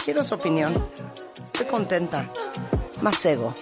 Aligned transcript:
Quiero 0.03 0.21
su 0.23 0.36
opinión. 0.36 0.89
Estoy 1.45 1.67
contenta. 1.67 2.30
Más 3.02 3.25
ego. 3.25 3.55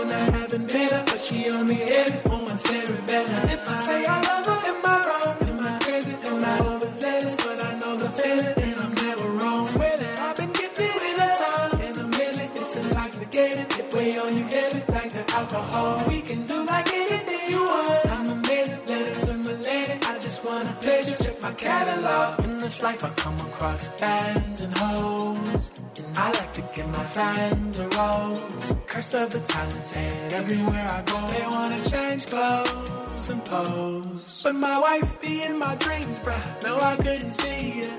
When 0.00 0.12
I 0.12 0.18
haven't 0.38 0.72
been 0.72 0.88
her, 0.88 1.04
but 1.04 1.18
she 1.18 1.50
on 1.50 1.68
me 1.68 1.74
head 1.74 2.22
on 2.26 2.44
one 2.46 2.56
cerebellum. 2.56 3.48
If 3.50 3.68
I 3.68 3.80
say 3.82 4.04
I 4.06 4.22
love 4.22 4.46
her, 4.46 4.60
am 4.70 4.86
I 4.86 4.96
wrong? 5.06 5.48
Am 5.48 5.60
I 5.60 5.78
crazy? 5.78 6.14
Am 6.24 6.42
I 6.42 6.58
overzealous? 6.58 7.36
But 7.36 7.64
I 7.64 7.74
know 7.78 7.96
the 7.98 8.08
feeling, 8.08 8.58
and 8.64 8.80
I'm 8.80 8.94
never 8.94 9.28
wrong. 9.28 9.66
Swear 9.66 9.98
that 9.98 10.18
I've 10.20 10.36
been 10.36 10.52
gifted 10.52 10.90
with 10.94 11.18
a 11.18 11.28
song, 11.36 11.80
and 11.82 11.98
a 11.98 12.04
million 12.16 12.50
it's 12.54 12.76
intoxicating. 12.76 13.66
It 13.78 13.94
weigh 13.94 14.18
on 14.18 14.38
you 14.38 14.44
heavy 14.44 14.82
like 14.90 15.12
the 15.12 15.24
alcohol. 15.34 16.02
We 16.08 16.22
can 16.22 16.46
do 16.46 16.64
like 16.64 16.90
anything 16.94 17.50
you 17.50 17.60
want. 17.60 18.06
I'm 18.06 18.28
amazing, 18.30 18.80
let 18.86 19.02
it 19.06 19.20
to 19.26 19.34
my 19.34 19.52
lady. 19.52 19.98
I 20.06 20.18
just 20.18 20.42
wanna 20.46 20.74
pleasure, 20.80 21.16
check 21.22 21.42
my 21.42 21.52
catalog. 21.52 22.42
In 22.46 22.58
this 22.58 22.82
life, 22.82 23.04
I 23.04 23.10
come 23.10 23.38
across 23.40 23.88
fans 24.00 24.62
and 24.62 24.72
hoes. 24.78 25.70
And 25.98 26.16
I 26.16 26.32
like 26.32 26.52
to 26.54 26.62
give 26.74 26.88
my 26.88 27.04
fans 27.04 27.78
a 27.78 27.88
rose. 27.88 28.79
Curse 28.90 29.14
of 29.14 29.30
the 29.30 29.38
talented. 29.38 30.32
Everywhere 30.32 30.88
I 30.90 31.02
go, 31.02 31.24
they 31.28 31.46
wanna 31.46 31.80
change 31.84 32.26
clothes 32.26 33.28
and 33.28 33.44
pose. 33.44 34.42
But 34.42 34.56
my 34.56 34.78
wife 34.80 35.20
be 35.22 35.44
in 35.44 35.60
my 35.60 35.76
dreams, 35.76 36.18
bruh. 36.18 36.42
No, 36.64 36.76
I 36.80 36.96
couldn't 36.96 37.34
see 37.34 37.70
you. 37.82 37.90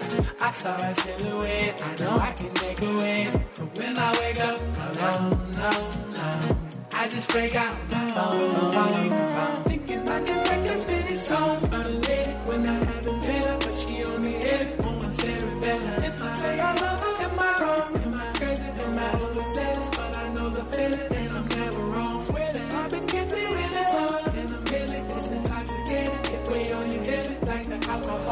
I 0.41 0.51
saw 0.51 0.75
a 0.75 0.93
silhouette. 0.93 1.81
I 1.81 2.03
know 2.03 2.17
I 2.19 2.33
can 2.33 2.51
make 2.61 2.81
a 2.81 2.97
way. 2.97 3.29
But 3.55 3.77
when 3.77 3.97
I 3.97 4.11
wake 4.19 4.39
up 4.41 4.59
alone, 4.87 5.51
no, 5.61 5.71
no. 6.19 6.57
I 6.93 7.07
just 7.07 7.29
break 7.29 7.55
out 7.55 7.73
my 7.89 8.11
phone, 8.11 8.73
phone, 8.73 9.09
phone. 9.11 9.63
Thinking 9.71 10.09
I 10.09 10.21
can 10.27 10.39
make 10.49 10.71
as 10.71 10.85
many 10.85 11.15
songs. 11.15 11.63
A 11.63 11.77
lady 11.77 12.31
when 12.49 12.67
I 12.67 12.73
haven't 12.73 13.21
been 13.23 13.43
her, 13.43 13.57
but 13.59 13.73
she 13.73 14.03
on 14.03 14.21
me 14.21 14.33
head 14.33 14.77
on 14.81 14.99
one 14.99 15.13
cerebellum. 15.13 16.03
If 16.03 16.21
I 16.21 16.33
say 16.33 16.59
I 16.59 16.75
love 16.75 16.90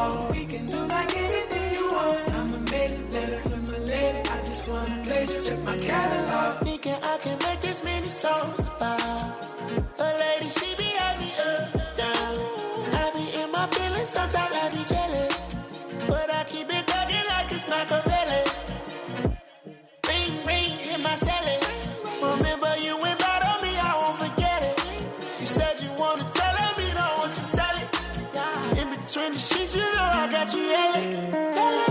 the. 0.00 0.32
We 0.32 0.44
can 0.46 0.66
do 0.66 0.80
like 0.86 1.16
anything 1.16 1.72
you 1.74 1.86
want. 1.92 2.34
I'm 2.34 2.54
amazing, 2.54 3.12
let 3.12 3.28
her 3.28 3.42
to 3.50 3.56
my 3.56 3.78
lady. 3.78 4.28
I 4.28 4.38
just 4.46 4.68
wanna 4.68 5.02
pleasure, 5.04 5.40
check 5.40 5.58
my 5.64 5.78
catalog. 5.78 6.64
Thinking 6.64 6.98
I 7.02 7.18
can 7.18 7.38
make 7.46 7.60
this 7.60 7.82
many 7.84 8.08
songs 8.08 8.66
about 8.66 9.19
you 29.74 29.80
know 29.80 29.86
I 29.86 30.28
got 30.32 30.52
you 30.52 30.60
yelling. 30.60 31.32
yelling. 31.32 31.89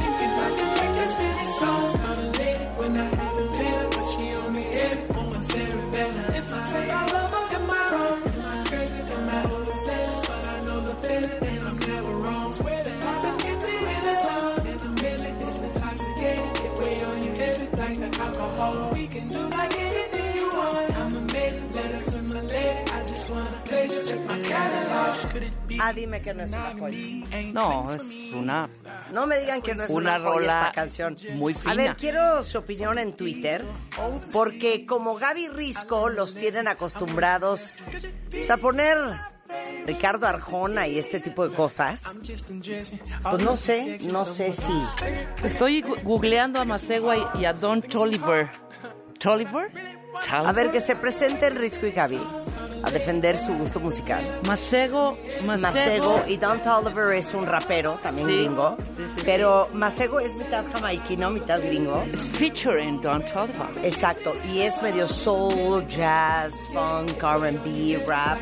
Ah, 25.80 25.94
dime 25.94 26.22
que 26.22 26.34
no 26.34 26.44
es 26.44 26.50
una 26.52 26.74
joya. 26.78 27.52
No, 27.54 27.94
es 27.94 28.02
una. 28.34 28.70
No 29.14 29.26
me 29.28 29.40
digan 29.40 29.62
que 29.62 29.76
no 29.76 29.84
es 29.84 29.90
una, 29.90 30.18
Una 30.18 30.20
joya 30.20 30.40
rola 30.40 30.60
esta 30.60 30.72
canción. 30.74 31.18
muy 31.34 31.54
A 31.54 31.58
fina. 31.58 31.76
ver, 31.76 31.96
quiero 31.98 32.44
su 32.44 32.58
opinión 32.58 33.00
en 33.00 33.14
Twitter, 33.14 33.64
porque 34.32 34.86
como 34.86 35.16
Gaby 35.16 35.48
Risco 35.50 36.10
los 36.10 36.36
tienen 36.36 36.68
acostumbrados 36.68 37.74
pues, 38.30 38.50
a 38.50 38.58
poner 38.58 38.98
Ricardo 39.86 40.28
Arjona 40.28 40.88
y 40.88 41.00
este 41.00 41.20
tipo 41.20 41.48
de 41.48 41.56
cosas, 41.56 42.04
pues 42.04 43.42
no 43.44 43.56
sé, 43.58 44.00
no 44.08 44.26
sé 44.26 44.54
si... 44.54 44.72
Estoy 45.44 45.82
googleando 45.82 46.60
a 46.60 46.66
Masegua 46.66 47.18
y, 47.18 47.24
y 47.40 47.46
a 47.46 47.54
Don 47.54 47.82
Tolliver. 47.82 48.50
¿Tolliver? 49.20 49.72
A 50.32 50.52
ver, 50.54 50.72
que 50.72 50.82
se 50.82 50.96
presenten 50.96 51.56
Risco 51.58 51.86
y 51.86 51.92
Gaby 51.92 52.20
a 52.84 52.92
defender 52.92 53.38
su 53.38 53.54
gusto 53.54 53.80
musical. 53.80 54.24
Masego, 54.48 55.18
Masego. 55.46 56.22
Y 56.28 56.38
Don 56.38 56.60
Tolliver 56.62 57.14
es 57.14 57.34
un 57.34 57.46
rapero, 57.46 58.00
también 58.04 58.28
Sí, 58.28 58.36
gringo, 58.38 58.78
sí, 58.78 59.04
sí. 59.18 59.22
pero 59.26 59.68
Masego 59.74 60.20
es 60.20 60.34
mitad 60.36 60.64
jamaiquino, 60.72 61.30
mitad 61.30 61.60
gringo. 61.62 62.04
Es 62.14 62.22
featuring 62.28 63.02
Don 63.02 63.26
Tolliver. 63.26 63.68
Exacto, 63.84 64.34
y 64.52 64.62
es 64.62 64.82
medio 64.82 65.08
soul, 65.08 65.88
jazz, 65.88 66.68
funk, 66.74 67.22
R&B, 67.24 68.04
rap, 68.08 68.40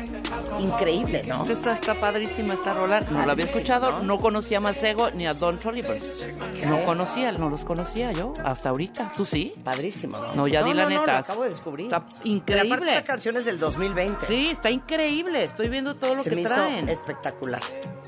increíble, 0.60 1.22
¿no? 1.26 1.44
Esta 1.44 1.74
está 1.74 1.94
padrísima 1.94 2.54
esta 2.54 2.74
rola. 2.74 3.00
No 3.00 3.24
la 3.24 3.32
había 3.32 3.44
escuchado. 3.46 4.02
No 4.02 4.16
conocía 4.18 4.58
a 4.58 4.60
Masego 4.60 5.10
ni 5.10 5.26
a 5.26 5.34
Don 5.34 5.58
Tolliver. 5.58 6.00
No 6.66 6.84
conocía, 6.84 7.32
no 7.32 7.48
los 7.50 7.64
conocía 7.64 8.12
yo 8.12 8.32
hasta 8.44 8.68
ahorita. 8.70 9.12
¿Tú 9.16 9.24
sí? 9.24 9.52
Padrísimo, 9.64 10.18
¿no? 10.18 10.34
No, 10.34 10.48
ya 10.48 10.62
di 10.62 10.72
la 10.72 10.84
no, 10.84 10.90
no, 10.90 11.00
neta. 11.00 11.12
lo 11.12 11.18
acabo 11.18 11.42
de 11.44 11.50
descubrir. 11.50 11.86
Está 11.86 12.04
Pero 12.06 12.20
increíble. 12.24 12.72
aparte 12.74 12.90
esta 12.90 13.04
canción 13.04 13.36
es 13.36 13.44
del 13.44 13.58
2020. 13.58 14.26
Sí, 14.28 14.48
está 14.50 14.70
increíble. 14.70 15.42
Estoy 15.42 15.68
viendo 15.68 15.94
todo 15.96 16.14
lo 16.14 16.22
Se 16.22 16.30
que 16.30 16.36
me 16.36 16.42
hizo 16.42 16.52
traen. 16.54 16.88
espectacular. 16.88 17.62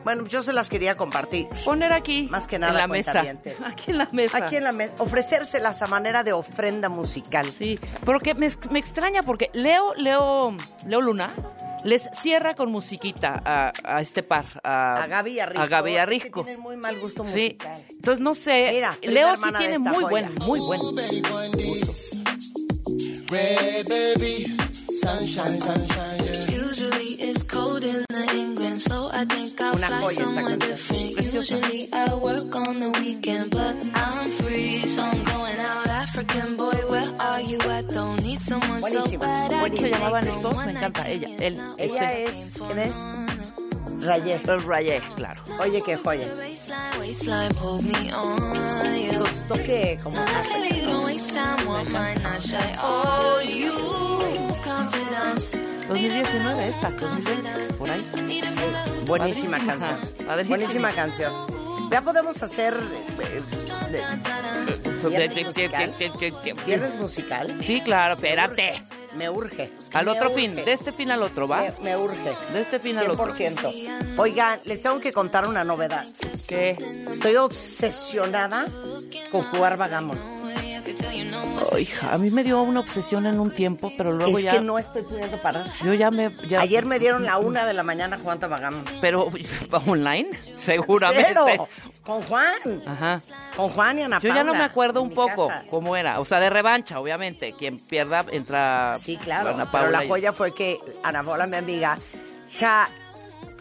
Bueno, 0.04 0.24
yo 0.26 0.40
se 0.42 0.52
las 0.52 0.68
quería 0.68 0.94
compartir. 0.94 1.48
Poner 1.64 1.92
aquí. 1.92 2.28
Más 2.30 2.46
que 2.46 2.58
nada, 2.58 2.72
En 2.72 2.78
la 2.78 2.86
mesa. 2.86 3.20
Aquí 3.66 3.90
en 3.90 3.98
la 3.98 4.06
mesa. 4.12 4.38
Aquí 4.38 4.56
en 4.56 4.64
la 4.64 4.72
mesa, 4.72 4.92
ofrecérselas 4.98 5.82
a 5.82 5.86
manera 5.88 6.22
de 6.22 6.32
ofrenda 6.32 6.88
musical. 6.88 7.46
Sí, 7.58 7.78
porque 8.04 8.34
me, 8.34 8.48
me 8.70 8.78
extraña 8.78 9.22
porque 9.22 9.50
Leo, 9.52 9.94
Leo, 9.96 10.54
Leo 10.86 11.00
Luna 11.00 11.32
les 11.84 12.08
cierra 12.14 12.54
con 12.54 12.70
musiquita 12.70 13.42
a, 13.44 13.72
a 13.84 14.00
este 14.02 14.22
par. 14.22 14.60
A, 14.62 15.02
A 15.02 15.06
Gaby 15.06 15.30
y 15.32 15.40
a 15.40 15.46
Risco. 15.46 15.62
A 15.62 15.66
Gaby 15.66 15.90
y 15.92 15.96
a 15.96 16.02
Es 16.04 16.08
que 16.08 16.14
Risco. 16.24 16.44
tienen 16.44 16.60
muy 16.62 16.76
mal 16.76 16.98
gusto 16.98 17.24
Sí, 17.24 17.30
musical. 17.30 17.84
entonces 17.90 18.20
no 18.22 18.34
sé. 18.34 18.70
Mira, 18.74 18.96
Leo 19.02 19.36
sí 19.36 19.42
tiene 19.58 19.78
muy 19.78 19.94
joya. 20.04 20.08
buen, 20.08 20.34
muy 20.46 20.60
buen. 20.60 20.80
Red 23.28 23.86
baby, 23.88 24.56
sunshine, 25.00 25.60
sunshine, 25.60 26.20
yeah. 26.26 26.50
Usually 26.66 27.10
it's 27.28 27.42
cold 27.44 27.82
in 27.84 28.04
the 28.08 28.24
England, 28.34 28.82
so 28.82 29.10
I 29.12 29.24
think 29.24 29.60
I'll 29.60 29.76
fly 29.76 30.12
somewhere 30.12 30.56
different. 30.56 31.32
Usually 31.32 31.88
I 31.92 32.14
work 32.14 32.54
on 32.54 32.78
the 32.80 32.90
weekend, 33.00 33.50
but 33.50 33.76
I'm 33.94 34.30
free, 34.30 34.86
so 34.86 35.02
I'm 35.02 35.22
going 35.24 35.58
out. 35.58 35.86
African 35.88 36.56
boy, 36.56 36.78
where 36.92 37.12
are 37.20 37.40
you? 37.40 37.58
I 37.60 37.82
don't 37.82 38.22
need 38.22 38.40
someone 38.40 38.82
so 38.82 39.18
bad. 39.18 39.52
I 39.52 39.60
buenísima. 39.60 39.88
¿Se 39.88 39.90
can 39.90 40.00
make 40.00 40.56
one 40.56 40.66
Me 40.66 40.72
encanta 40.72 41.08
ella. 41.08 41.28
Él. 41.38 41.54
Ella 41.78 42.12
este, 42.12 42.24
es, 42.24 42.52
¿quién 42.58 42.78
es? 42.78 42.96
Rayé. 44.00 44.40
El 44.46 44.62
Rayé, 44.62 45.00
claro. 45.16 45.42
Oye, 45.60 45.82
qué 45.84 45.96
joya. 45.96 46.26
Los 49.18 49.48
toque 49.48 49.98
como 50.02 50.16
confidence. 54.62 55.58
2019 55.88 56.68
esta, 56.68 56.90
2020, 56.90 57.74
por 57.74 57.90
ahí. 57.90 58.00
The 58.12 59.06
Buenísima 59.06 59.58
Padrísima. 59.58 59.58
canción. 59.58 60.26
Padrísima. 60.26 60.56
Buenísima 60.56 60.90
canción. 60.92 61.32
Ya 61.90 62.02
podemos 62.02 62.40
hacer 62.42 62.74
eh, 63.20 63.42
¿Viernes 65.08 65.46
musical? 65.46 65.94
¿Qué- 65.98 66.12
qué- 66.12 66.32
qué- 66.32 66.54
qué- 66.54 66.64
viernes 66.64 66.94
musical. 66.94 67.58
Sí, 67.60 67.80
claro, 67.80 68.14
espérate. 68.14 68.82
Me 69.16 69.28
urge. 69.28 69.70
Al 69.92 70.06
Me 70.06 70.12
otro 70.12 70.30
urge. 70.30 70.34
fin, 70.40 70.54
de 70.56 70.72
este 70.72 70.92
fin 70.92 71.10
al 71.10 71.22
otro, 71.22 71.48
¿va? 71.48 71.62
Me, 71.62 71.74
me 71.90 71.96
urge. 71.96 72.32
De 72.52 72.60
este 72.60 72.78
fin 72.78 72.96
al 72.98 73.10
otro. 73.10 73.34
100%. 73.34 74.18
Oigan, 74.18 74.60
les 74.64 74.80
tengo 74.80 75.00
que 75.00 75.12
contar 75.12 75.48
una 75.48 75.64
novedad. 75.64 76.06
¿Qué? 76.48 76.76
Estoy 77.10 77.36
obsesionada 77.36 78.66
con 79.30 79.42
jugar 79.42 79.76
vagamon. 79.76 80.39
Oh, 81.72 81.78
hija, 81.78 82.12
a 82.12 82.18
mí 82.18 82.30
me 82.30 82.42
dio 82.44 82.62
una 82.62 82.80
obsesión 82.80 83.26
en 83.26 83.38
un 83.40 83.50
tiempo, 83.50 83.92
pero 83.96 84.12
luego 84.12 84.38
Es 84.38 84.44
ya... 84.44 84.52
que 84.52 84.60
no 84.60 84.78
estoy 84.78 85.02
pudiendo 85.02 85.36
parar. 85.38 85.64
Yo 85.84 85.94
ya 85.94 86.10
me... 86.10 86.30
ya- 86.48 86.60
Ayer 86.60 86.84
me 86.86 86.98
dieron 86.98 87.24
la 87.24 87.38
una 87.38 87.66
de 87.66 87.72
la 87.74 87.82
mañana 87.82 88.18
jugando 88.18 88.48
vagamon. 88.48 88.84
Pero, 89.00 89.30
¿online? 89.86 90.28
Seguramente. 90.56 91.28
Cero. 91.28 91.68
Con 92.02 92.22
Juan. 92.22 92.82
Ajá. 92.86 93.20
Con 93.56 93.68
Juan 93.70 93.98
y 93.98 94.02
Ana 94.02 94.18
Yo 94.20 94.28
ya 94.28 94.36
no 94.42 94.52
Paula, 94.52 94.58
me 94.58 94.64
acuerdo 94.64 95.02
un 95.02 95.10
poco 95.10 95.48
casa. 95.48 95.64
cómo 95.70 95.96
era. 95.96 96.18
O 96.18 96.24
sea, 96.24 96.40
de 96.40 96.50
revancha, 96.50 96.98
obviamente. 96.98 97.54
Quien 97.58 97.78
pierda 97.78 98.24
entra... 98.30 98.94
Sí, 98.98 99.16
claro. 99.16 99.50
Ana 99.50 99.70
pero 99.70 99.84
Paula 99.84 99.98
la 99.98 100.04
y- 100.04 100.08
joya 100.08 100.32
fue 100.32 100.54
que 100.54 100.78
Ana 101.02 101.22
Paula, 101.22 101.46
mi 101.46 101.56
amiga, 101.56 101.98
ja, 102.58 102.88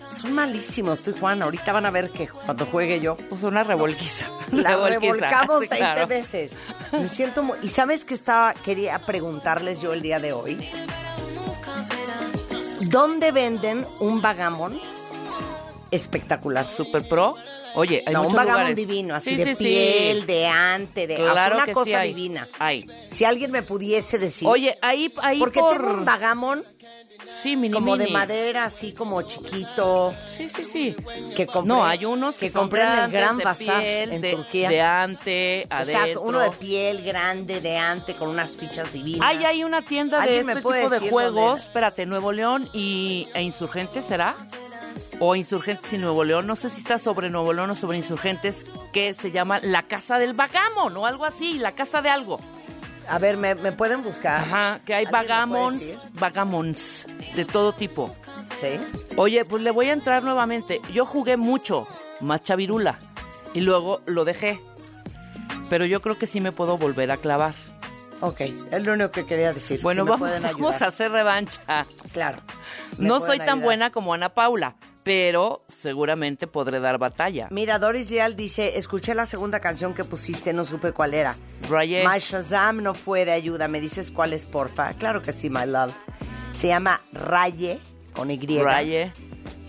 son 0.09 0.33
malísimos 0.33 0.99
tú 1.01 1.11
y 1.11 1.19
Juan. 1.19 1.41
Ahorita 1.41 1.71
van 1.71 1.85
a 1.85 1.91
ver 1.91 2.09
que 2.09 2.27
cuando 2.27 2.65
juegue 2.65 2.99
yo, 2.99 3.15
Pues 3.15 3.43
una 3.43 3.63
revolquiza. 3.63 4.25
la 4.51 4.71
Revolquiza. 4.77 4.99
revolcamos 4.99 5.59
Sí, 5.61 5.67
20 5.69 5.77
claro. 5.77 6.07
veces. 6.07 6.53
Me 6.91 7.07
siento 7.07 7.43
muy... 7.43 7.57
¿Y 7.61 7.69
sabes 7.69 8.05
qué 8.05 8.13
estaba, 8.13 8.53
quería 8.53 8.99
preguntarles 8.99 9.81
yo 9.81 9.93
el 9.93 10.01
día 10.01 10.19
de 10.19 10.33
hoy? 10.33 10.57
¿Dónde 12.81 13.31
venden 13.31 13.85
un 13.99 14.21
vagamon 14.21 14.79
espectacular? 15.91 16.67
Super 16.67 17.07
pro. 17.07 17.35
Oye, 17.75 18.03
hay 18.05 18.13
no, 18.13 18.23
un 18.23 18.33
vagamon 18.33 18.53
lugares. 18.61 18.75
divino, 18.75 19.13
así 19.13 19.31
Sí, 19.31 19.35
de 19.35 19.45
sí, 19.45 19.55
sí. 19.55 19.63
piel, 19.63 20.25
de 20.25 20.47
ante, 20.47 21.05
de... 21.05 21.17
Claro 21.17 21.55
una 21.57 21.65
que 21.65 21.71
sí 21.71 21.75
cosa 21.75 22.01
divina. 22.01 22.47
Hay. 22.57 22.87
Si 23.11 23.25
alguien 23.25 23.51
me 23.51 23.61
pudiese 23.61 24.17
decir... 24.17 24.47
Oye, 24.47 24.75
ahí, 24.81 25.13
ahí 25.21 25.37
porque 25.37 25.59
por... 25.59 25.73
tengo 25.77 25.91
un 25.91 26.03
vagamon 26.05 26.63
Sí, 27.41 27.55
mini, 27.55 27.73
como 27.73 27.95
de 27.95 28.07
madera, 28.07 28.65
así 28.65 28.91
como 28.91 29.21
chiquito, 29.21 30.13
Sí, 30.27 30.49
sí, 30.49 30.65
sí. 30.65 30.95
que 31.35 31.45
compré, 31.47 31.67
No, 31.67 31.85
hay 31.85 32.03
unos 32.05 32.37
que, 32.37 32.51
compré 32.51 32.81
en 32.83 32.99
el 32.99 33.11
Gran 33.11 33.37
de 33.37 33.43
Bazar 33.43 33.79
piel, 33.81 34.13
en 34.13 34.21
de, 34.21 34.31
Turquía. 34.33 34.69
de 34.69 34.81
ante, 34.81 35.67
adentro. 35.69 35.99
Exacto, 36.01 36.21
uno 36.21 36.39
de 36.39 36.51
piel 36.51 37.03
grande, 37.03 37.61
de 37.61 37.77
ante, 37.77 38.13
con 38.15 38.29
unas 38.29 38.57
fichas 38.57 38.91
divinas. 38.91 39.21
Ay, 39.27 39.45
hay 39.45 39.63
una 39.63 39.81
tienda 39.81 40.17
de 40.17 40.23
¿Alguien 40.23 40.45
me 40.47 40.51
este 40.53 40.61
tipo 40.63 40.89
de 40.89 40.99
juegos. 41.09 41.33
dónde? 41.33 41.61
Espérate, 41.63 42.05
Nuevo 42.05 42.31
León 42.31 42.69
y, 42.73 43.27
e 43.33 43.41
Insurgentes, 43.41 44.05
¿será? 44.05 44.35
O 45.19 45.35
Insurgentes 45.35 45.91
y 45.93 45.97
Nuevo 45.97 46.23
León. 46.23 46.47
No 46.47 46.55
sé 46.55 46.69
si 46.69 46.81
está 46.81 46.97
sobre 46.97 47.29
Nuevo 47.29 47.53
León 47.53 47.69
o 47.69 47.75
sobre 47.75 47.97
Insurgentes, 47.97 48.65
que 48.93 49.13
se 49.13 49.31
llama 49.31 49.59
La 49.61 49.83
Casa 49.83 50.17
del 50.17 50.33
Vagamon 50.33 50.95
o 50.97 51.05
algo 51.05 51.25
así, 51.25 51.57
La 51.57 51.73
Casa 51.73 52.01
de 52.01 52.09
algo. 52.09 52.39
A 53.09 53.17
ver, 53.19 53.37
¿me, 53.37 53.55
me 53.55 53.71
pueden 53.71 54.03
buscar? 54.03 54.41
Ajá, 54.41 54.79
que 54.85 54.93
hay 54.93 55.05
¿Alguien 55.05 55.11
me 55.21 55.25
puede 55.25 55.27
vagamons, 55.27 55.83
vagamons 56.13 57.05
de 57.35 57.45
todo 57.45 57.73
tipo. 57.73 58.15
Sí. 58.61 58.79
Oye, 59.17 59.45
pues 59.45 59.63
le 59.63 59.71
voy 59.71 59.89
a 59.89 59.93
entrar 59.93 60.23
nuevamente. 60.23 60.81
Yo 60.93 61.05
jugué 61.05 61.37
mucho, 61.37 61.87
más 62.21 62.43
chavirula, 62.43 62.99
y 63.53 63.61
luego 63.61 64.01
lo 64.05 64.25
dejé. 64.25 64.61
Pero 65.69 65.85
yo 65.85 66.01
creo 66.01 66.17
que 66.17 66.27
sí 66.27 66.41
me 66.41 66.51
puedo 66.51 66.77
volver 66.77 67.11
a 67.11 67.17
clavar. 67.17 67.53
Ok, 68.21 68.41
es 68.41 68.85
lo 68.85 68.93
único 68.93 69.11
que 69.11 69.25
quería 69.25 69.53
decir. 69.53 69.79
Bueno, 69.81 70.03
si 70.03 70.09
vamos, 70.09 70.81
a 70.81 70.87
hacer 70.87 71.11
revancha. 71.11 71.85
Claro. 72.11 72.39
No 72.97 73.19
soy 73.21 73.37
tan 73.37 73.49
ayudar. 73.49 73.63
buena 73.63 73.91
como 73.91 74.13
Ana 74.13 74.29
Paula, 74.29 74.75
pero 75.09 75.63
seguramente 75.67 76.45
podré 76.45 76.79
dar 76.79 76.99
batalla. 76.99 77.47
Mira, 77.49 77.79
Doris 77.79 78.11
Leal 78.11 78.35
dice, 78.35 78.77
escuché 78.77 79.15
la 79.15 79.25
segunda 79.25 79.59
canción 79.59 79.95
que 79.95 80.03
pusiste, 80.03 80.53
no 80.53 80.63
supe 80.63 80.91
cuál 80.91 81.15
era. 81.15 81.35
Raye. 81.67 82.07
My 82.07 82.19
Shazam 82.19 82.83
no 82.83 82.93
fue 82.93 83.25
de 83.25 83.31
ayuda. 83.31 83.67
¿Me 83.67 83.81
dices 83.81 84.11
cuál 84.11 84.33
es, 84.33 84.45
porfa? 84.45 84.93
Claro 84.93 85.23
que 85.23 85.31
sí, 85.31 85.49
my 85.49 85.65
love. 85.65 85.91
Se 86.51 86.67
llama 86.67 87.01
Raye, 87.11 87.79
con 88.13 88.29
Y. 88.29 88.37
Raye. 88.61 89.11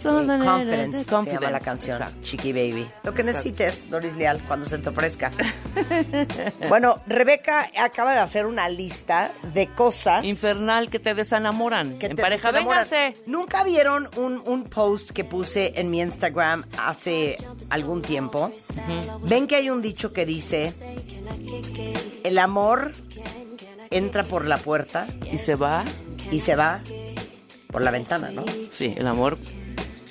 Eh, 0.09 0.45
Confidence, 0.45 1.05
se 1.05 1.11
llama 1.11 1.17
Confidence, 1.17 1.51
la 1.51 1.61
canción, 1.61 2.01
exacto. 2.03 2.23
Chiqui 2.23 2.53
Baby. 2.53 2.87
Lo 3.03 3.13
que 3.15 3.23
necesites, 3.23 3.91
Doris 3.91 4.17
Leal, 4.17 4.43
cuando 4.47 4.67
se 4.67 4.79
te 4.79 4.89
ofrezca. 4.89 5.31
bueno, 6.69 6.97
Rebeca 7.07 7.71
acaba 7.79 8.13
de 8.15 8.21
hacer 8.21 8.47
una 8.47 8.69
lista 8.69 9.33
de 9.55 9.69
cosas 9.69 10.25
Infernal 10.25 10.91
que 10.91 10.99
te 10.99 11.15
desenamoran. 11.15 11.99
que 11.99 12.07
en 12.07 12.17
te 12.17 12.23
pareja, 12.23 12.51
desenamoran. 12.53 12.87
vénganse. 12.91 13.23
¿Nunca 13.27 13.63
vieron 13.65 14.09
un, 14.17 14.43
un 14.47 14.65
post 14.65 15.11
que 15.11 15.25
puse 15.25 15.73
en 15.77 15.91
mi 15.91 16.01
Instagram 16.01 16.65
hace 16.79 17.37
algún 17.71 18.03
tiempo? 18.03 18.53
Ven 19.23 19.47
que 19.47 19.57
hay 19.57 19.71
un 19.71 19.83
dicho 19.83 20.13
que 20.13 20.25
dice, 20.27 20.73
el 22.25 22.39
amor 22.39 22.93
entra 23.91 24.23
por 24.25 24.47
la 24.47 24.57
puerta 24.57 25.07
Y 25.33 25.39
se 25.39 25.55
va. 25.57 25.85
y 26.31 26.39
se 26.41 26.55
va 26.57 26.81
por 27.71 27.83
la 27.83 27.91
ventana, 27.93 28.31
¿no? 28.31 28.45
Sí, 28.73 28.95
el 28.97 29.07
amor. 29.07 29.39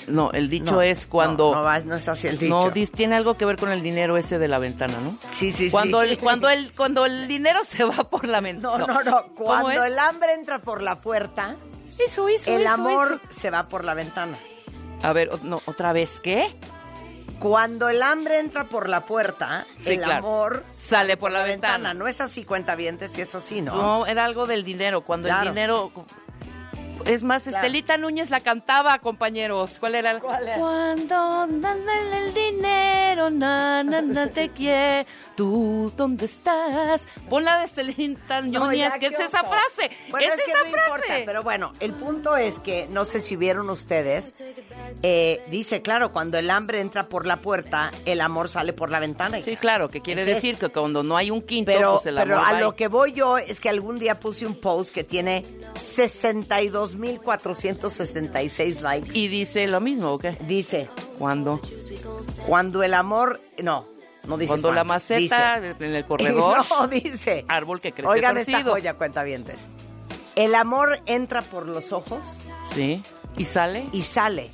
No, 0.10 0.32
el 0.32 0.50
dicho 0.50 0.72
No, 0.74 0.82
es 0.82 1.08
cuando. 1.08 1.52
No, 1.52 1.58
no, 1.60 1.64
va- 1.64 1.80
no 1.80 1.96
es 1.96 2.08
así 2.10 2.28
el 2.28 2.38
dicho. 2.38 2.54
No, 2.56 2.72
dis- 2.72 2.92
tiene 2.92 3.16
algo 3.16 3.36
que 3.38 3.46
ver 3.46 3.58
con 3.58 3.72
el 3.72 3.82
dinero 3.82 4.18
ese 4.18 4.40
de 4.40 4.48
la 4.48 4.60
ventana, 4.60 5.00
¿no? 5.02 5.12
sí, 5.32 5.52
sí, 5.52 5.70
Cuando 5.72 6.02
sí. 6.04 6.10
el, 6.10 6.18
cuando 6.18 6.50
el, 6.50 6.72
cuando 6.74 7.06
el 7.06 7.28
dinero 7.28 7.64
se 7.64 7.84
va 7.84 8.04
por 8.04 8.28
la 8.28 8.42
ventana. 8.42 8.78
No, 8.86 8.88
no, 8.88 9.04
no. 9.04 9.24
¿Cómo 9.36 9.46
Cuando 9.46 9.84
el 9.84 9.98
hambre 10.00 10.34
entra 10.34 10.60
por 10.60 10.82
la 10.82 10.96
puerta, 10.96 11.56
Eso, 11.98 12.28
eso, 12.28 12.56
el 12.56 12.62
eso, 12.62 12.70
amor 12.72 13.22
eso. 13.24 13.40
se 13.40 13.50
va 13.50 13.64
por 13.64 13.84
la 13.86 13.94
ventana. 13.94 14.38
A 15.04 15.14
ver, 15.14 15.30
no, 15.44 15.62
otra 15.66 15.94
vez, 15.94 16.20
¿qué? 16.20 16.54
Cuando 17.40 17.88
el 17.88 18.02
hambre 18.04 18.40
entra 18.40 18.66
por 18.66 18.90
la 18.90 19.06
puerta, 19.06 19.66
Sí, 19.78 19.92
el 19.92 20.02
claro. 20.02 20.18
amor 20.28 20.66
Sale 20.74 21.16
por 21.16 21.32
la 21.32 21.44
ventana. 21.44 21.94
No 21.94 22.08
es 22.08 22.20
así, 22.20 22.44
cuenta 22.44 22.76
bien, 22.76 23.00
si 23.10 23.22
es 23.22 23.34
así, 23.34 23.62
¿no? 23.62 23.76
No, 23.76 24.06
era 24.06 24.26
algo 24.26 24.46
del 24.46 24.66
dinero. 24.66 25.02
Cuando 25.06 25.30
Claro. 25.30 25.44
el 25.44 25.50
dinero. 25.50 25.92
Es 27.06 27.24
más, 27.24 27.44
Claro. 27.44 27.58
Estelita 27.58 27.98
Núñez 27.98 28.30
la 28.30 28.40
cantaba, 28.42 28.98
compañeros. 29.00 29.78
¿Cuál 29.80 29.96
era? 29.96 30.20
¿Cuál 30.20 30.48
era? 30.48 30.58
Cuando 30.58 31.48
dándole 31.48 32.28
el 32.28 32.34
dinero, 32.34 33.30
na, 33.30 33.84
na, 33.84 34.02
na, 34.02 34.28
te 34.28 34.50
quiere. 34.54 35.08
¿Tú 35.36 35.92
dónde 35.96 36.26
estás? 36.26 37.08
Pon 37.30 37.44
la 37.46 37.60
de 37.60 37.66
Estelita 37.66 38.42
No, 38.42 38.66
Núñez, 38.66 38.92
ya, 38.94 39.00
que 39.00 39.08
es 39.08 39.20
esa 39.20 39.44
frase. 39.44 39.90
Bueno, 40.10 40.28
es, 40.28 40.34
es, 40.40 40.44
que 40.46 40.52
esa 40.52 40.64
no 40.64 40.70
frase. 40.72 40.96
importa, 40.98 41.14
pero 41.26 41.44
bueno, 41.44 41.74
el 41.80 41.94
punto 41.94 42.36
es 42.38 42.60
que, 42.60 42.88
no 42.90 43.06
sé 43.06 43.20
si 43.20 43.36
vieron 43.36 43.70
ustedes, 43.70 44.34
eh, 45.04 45.42
dice, 45.50 45.82
claro, 45.82 46.12
cuando 46.12 46.38
el 46.38 46.50
hambre 46.50 46.82
entra 46.82 47.08
por 47.08 47.26
la 47.26 47.38
puerta, 47.38 47.92
el 48.06 48.22
amor 48.22 48.50
sale 48.50 48.74
por 48.74 48.92
la 48.92 49.00
ventana. 49.00 49.40
Sí, 49.42 49.56
claro, 49.56 49.90
que 49.90 50.02
quiere 50.02 50.26
decir 50.26 50.56
es. 50.56 50.60
que 50.60 50.70
cuando 50.70 51.04
no 51.04 51.16
hay 51.18 51.32
un 51.32 51.42
quinto, 51.42 51.72
Pero, 51.72 51.94
pues 51.96 52.06
el 52.08 52.18
amor 52.18 52.28
pero 52.28 52.40
a 52.40 52.42
va 52.52 52.58
ahí. 52.58 52.64
lo 52.64 52.76
que 52.76 52.88
voy 52.88 53.14
yo 53.14 53.38
es 53.38 53.60
que 53.62 53.70
algún 53.70 53.98
día 54.00 54.20
puse 54.20 54.46
un 54.46 54.56
post 54.56 54.94
que 54.94 55.04
tiene 55.04 55.44
62.466 56.98 58.82
likes. 58.82 59.18
Y 59.18 59.28
dice 59.28 59.68
lo 59.68 59.80
mismo, 59.82 60.12
¿o 60.12 60.20
qué? 60.20 60.38
dice, 60.48 60.90
Cuando, 61.18 61.60
cuando 62.48 62.84
el 62.84 62.94
amor... 62.94 63.42
No, 63.62 63.86
no 64.26 64.38
dice 64.38 64.50
cuando 64.50 64.70
la 64.70 64.76
cuándo, 64.84 64.94
maceta 64.94 65.60
dice. 65.62 65.86
en 65.86 65.96
el 65.96 66.06
corredor, 66.08 66.58
No, 66.70 66.88
dice. 66.88 67.46
árbol 67.48 67.80
que 67.82 67.92
crece 67.94 68.08
Oigan 68.10 68.38
esta 68.38 68.52
torcido. 68.52 68.72
joya, 68.74 68.94
cuentavientes. 68.96 69.68
El 70.36 70.56
amor 70.56 71.02
entra 71.06 71.42
por 71.42 71.66
los 71.68 71.92
ojos 71.92 72.22
Sí, 72.74 73.02
y 73.38 73.46
sale 73.46 73.90
y 73.92 74.04
sale 74.04 74.52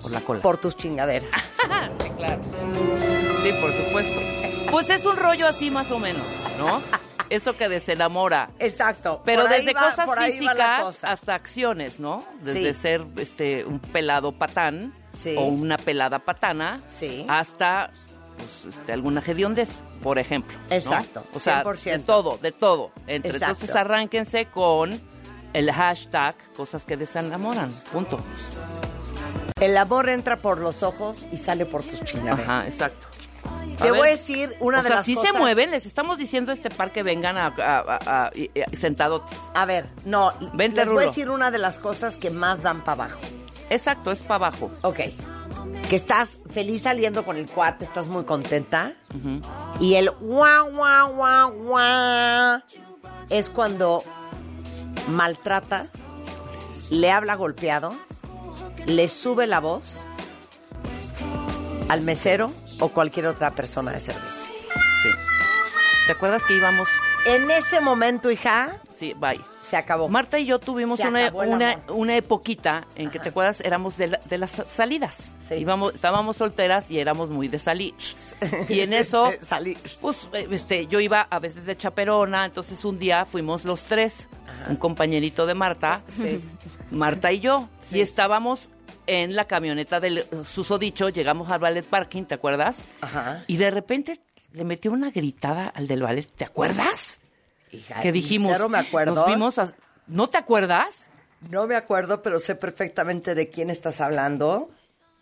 por 0.00 0.12
la 0.12 0.20
cola. 0.22 0.40
por 0.40 0.58
tus 0.58 0.76
chingaderas. 0.76 1.30
Sí, 2.02 2.08
claro. 2.16 2.40
Sí, 3.42 3.50
por 3.60 3.72
supuesto. 3.72 4.20
Pues 4.70 4.88
es 4.90 5.04
un 5.06 5.16
rollo 5.16 5.46
así 5.46 5.70
más 5.70 5.90
o 5.90 5.98
menos, 5.98 6.22
¿no? 6.58 6.80
Eso 7.30 7.56
que 7.56 7.68
desenamora. 7.68 8.50
Exacto. 8.58 9.22
Pero 9.24 9.42
Por 9.42 9.50
desde 9.52 9.72
va- 9.72 9.90
cosas 9.90 10.08
físicas 10.32 10.80
cosa. 10.82 11.12
hasta 11.12 11.34
acciones, 11.34 12.00
¿no? 12.00 12.22
Desde 12.42 12.74
Sí. 12.74 12.80
ser 12.80 13.06
este 13.16 13.64
un 13.64 13.78
pelado 13.78 14.32
patán 14.32 14.92
Sí. 15.12 15.34
o 15.38 15.42
una 15.44 15.76
pelada 15.78 16.18
patana 16.18 16.80
Sí. 16.88 17.24
hasta 17.28 17.90
pues, 18.36 18.74
este, 18.74 18.92
alguna 18.94 19.22
hediondez, 19.26 19.68
por 20.02 20.18
ejemplo. 20.18 20.56
¿no? 20.70 20.74
Exacto, 20.74 21.24
O 21.34 21.38
sea, 21.38 21.62
100%. 21.62 21.98
de 21.98 22.04
todo, 22.06 22.38
de 22.38 22.52
todo. 22.52 22.90
Entre, 23.06 23.32
entonces 23.32 23.74
arránquense 23.76 24.46
con 24.46 24.98
el 25.52 25.70
hashtag 25.70 26.34
cosas 26.56 26.84
que 26.86 26.96
desenamoran. 26.96 27.70
Punto. 27.92 28.18
El 29.60 29.76
amor 29.76 30.08
entra 30.08 30.36
por 30.38 30.58
los 30.58 30.82
ojos 30.82 31.26
y 31.32 31.36
sale 31.36 31.66
por 31.66 31.82
tus 31.82 32.02
chingaderas. 32.02 32.48
Ajá, 32.48 32.66
exacto. 32.66 33.08
Te 33.80 33.88
A 33.88 33.92
voy 33.92 34.08
a 34.08 34.10
decir 34.10 34.54
una 34.60 34.80
o 34.80 34.82
de 34.82 34.88
sea, 34.88 34.96
las 34.98 35.06
sí 35.06 35.14
cosas. 35.14 35.32
se 35.32 35.38
mueven, 35.38 35.70
les 35.70 35.86
estamos 35.86 36.18
diciendo 36.18 36.50
a 36.52 36.54
este 36.54 36.68
par 36.70 36.92
que 36.92 37.02
vengan 37.02 37.36
a, 37.38 37.46
a- 37.58 38.26
a- 38.26 38.30
sentados. 38.76 39.22
A 39.54 39.64
ver, 39.64 39.88
no, 40.04 40.30
Vente, 40.54 40.82
les 40.84 40.92
voy 40.92 41.04
a 41.04 41.06
decir 41.08 41.30
una 41.30 41.50
de 41.50 41.58
las 41.58 41.78
cosas 41.78 42.16
que 42.16 42.30
más 42.30 42.62
dan 42.62 42.82
para 42.84 43.04
abajo. 43.04 43.20
Exacto, 43.70 44.10
es 44.12 44.20
para 44.20 44.46
abajo. 44.46 44.70
Ok. 44.82 44.98
Que 45.88 45.96
estás 45.96 46.38
feliz 46.50 46.82
saliendo 46.82 47.24
con 47.24 47.36
el 47.36 47.50
cuate, 47.50 47.84
estás 47.84 48.06
muy 48.08 48.24
contenta. 48.24 48.92
Y 49.80 49.94
el 49.94 50.10
guau, 50.10 50.70
guau, 50.72 51.12
guau, 51.14 51.52
guau 51.52 52.60
es 53.30 53.48
cuando 53.50 54.02
maltrata, 55.08 55.86
le 56.90 57.10
habla 57.10 57.34
golpeado, 57.34 57.90
le 58.86 59.08
sube 59.08 59.46
la 59.46 59.60
voz 59.60 60.04
al 61.88 62.02
mesero 62.02 62.52
o 62.80 62.88
cualquier 62.88 63.26
otra 63.26 63.50
persona 63.52 63.92
de 63.92 64.00
servicio. 64.00 64.50
Sí. 65.02 65.08
¿Te 66.06 66.12
acuerdas 66.12 66.42
que 66.44 66.56
íbamos? 66.56 66.88
En 67.26 67.50
ese 67.50 67.80
momento, 67.80 68.30
hija, 68.30 68.76
Sí, 68.98 69.14
bye. 69.14 69.38
se 69.60 69.76
acabó. 69.76 70.08
Marta 70.08 70.38
y 70.38 70.46
yo 70.46 70.58
tuvimos 70.58 70.98
Se 70.98 71.06
una, 71.06 71.30
una, 71.34 71.78
una 71.88 72.16
epoquita 72.16 72.86
en 72.96 73.10
que, 73.10 73.18
¿te 73.18 73.28
acuerdas? 73.28 73.60
Éramos 73.60 73.96
de, 73.98 74.08
la- 74.08 74.20
de 74.24 74.38
las 74.38 74.50
salidas. 74.66 75.34
Sí. 75.46 75.54
Íbamos, 75.56 75.94
estábamos 75.94 76.38
solteras 76.38 76.90
y 76.90 76.98
éramos 76.98 77.28
muy 77.30 77.48
de 77.48 77.58
salir. 77.58 77.94
Y 78.70 78.80
en 78.80 78.94
eso, 78.94 79.30
Salir. 79.40 79.76
pues, 80.00 80.28
eh, 80.32 80.48
este, 80.50 80.86
yo 80.86 80.98
iba 81.00 81.20
a 81.30 81.38
veces 81.38 81.66
de 81.66 81.76
chaperona, 81.76 82.46
entonces 82.46 82.84
un 82.86 82.98
día 82.98 83.26
fuimos 83.26 83.64
los 83.66 83.84
tres, 83.84 84.26
un 84.68 84.76
compañerito 84.76 85.44
de 85.46 85.54
Marta, 85.54 86.00
Marta 86.90 87.32
y 87.32 87.40
yo, 87.40 87.68
y 87.92 88.00
estábamos 88.00 88.70
en 89.06 89.34
la 89.36 89.46
camioneta 89.46 90.00
del 90.00 90.24
susodicho, 90.44 91.08
llegamos 91.08 91.50
al 91.50 91.60
ballet 91.60 91.84
parking, 91.86 92.24
¿te 92.24 92.34
acuerdas? 92.34 92.84
Ajá. 93.00 93.44
Y 93.46 93.56
de 93.56 93.70
repente 93.70 94.20
le 94.52 94.64
metió 94.64 94.92
una 94.92 95.10
gritada 95.10 95.66
al 95.68 95.86
del 95.86 96.02
ballet, 96.02 96.26
¿te 96.34 96.44
acuerdas? 96.44 97.20
Hija, 97.72 98.00
que 98.00 98.12
dijimos, 98.12 98.52
cero 98.52 98.68
me 98.68 98.78
acuerdo. 98.78 99.14
nos 99.14 99.26
vimos, 99.26 99.58
a- 99.58 99.74
¿no 100.06 100.28
te 100.28 100.38
acuerdas? 100.38 101.08
No 101.48 101.66
me 101.66 101.76
acuerdo, 101.76 102.20
pero 102.22 102.38
sé 102.38 102.54
perfectamente 102.54 103.34
de 103.34 103.48
quién 103.48 103.70
estás 103.70 104.00
hablando 104.00 104.68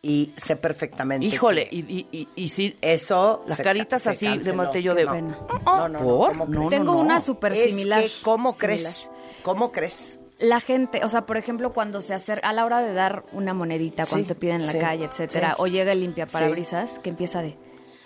y 0.02 0.32
sé 0.36 0.56
perfectamente. 0.56 1.26
Híjole, 1.26 1.68
que 1.68 1.76
y, 1.76 1.80
y, 1.80 2.08
y, 2.10 2.28
y 2.36 2.48
sí, 2.48 2.76
eso. 2.80 3.44
las 3.46 3.60
caritas 3.60 4.06
así 4.06 4.26
de 4.26 4.34
canceló. 4.36 4.54
Yo 4.80 4.94
de... 4.94 5.04
No, 5.04 5.12
pena. 5.12 5.38
No, 5.66 5.76
no, 5.76 5.88
no, 5.88 5.98
¿Por? 5.98 6.28
¿cómo 6.38 6.46
No? 6.46 6.68
Tengo 6.70 6.92
no. 6.92 6.98
una 6.98 7.20
súper 7.20 7.52
Es 7.52 7.70
similar. 7.70 8.02
que, 8.02 8.10
¿cómo 8.22 8.52
similar. 8.52 8.76
crees? 8.78 9.10
¿Cómo 9.42 9.70
crees? 9.72 10.18
La 10.38 10.60
gente, 10.60 11.04
o 11.04 11.08
sea, 11.08 11.26
por 11.26 11.36
ejemplo, 11.36 11.72
cuando 11.72 12.00
se 12.00 12.14
acerca, 12.14 12.48
a 12.48 12.52
la 12.52 12.64
hora 12.64 12.80
de 12.80 12.92
dar 12.94 13.24
una 13.32 13.54
monedita, 13.54 14.06
cuando 14.06 14.24
Sí, 14.24 14.28
te 14.28 14.34
piden 14.38 14.56
en 14.60 14.66
la 14.66 14.72
sí, 14.72 14.78
calle, 14.78 15.04
etcétera, 15.06 15.48
sí. 15.50 15.54
o 15.58 15.66
llega 15.66 15.90
el 15.92 16.00
limpiaparabrisas, 16.00 17.00
que 17.00 17.10
empieza 17.10 17.42
de, 17.42 17.56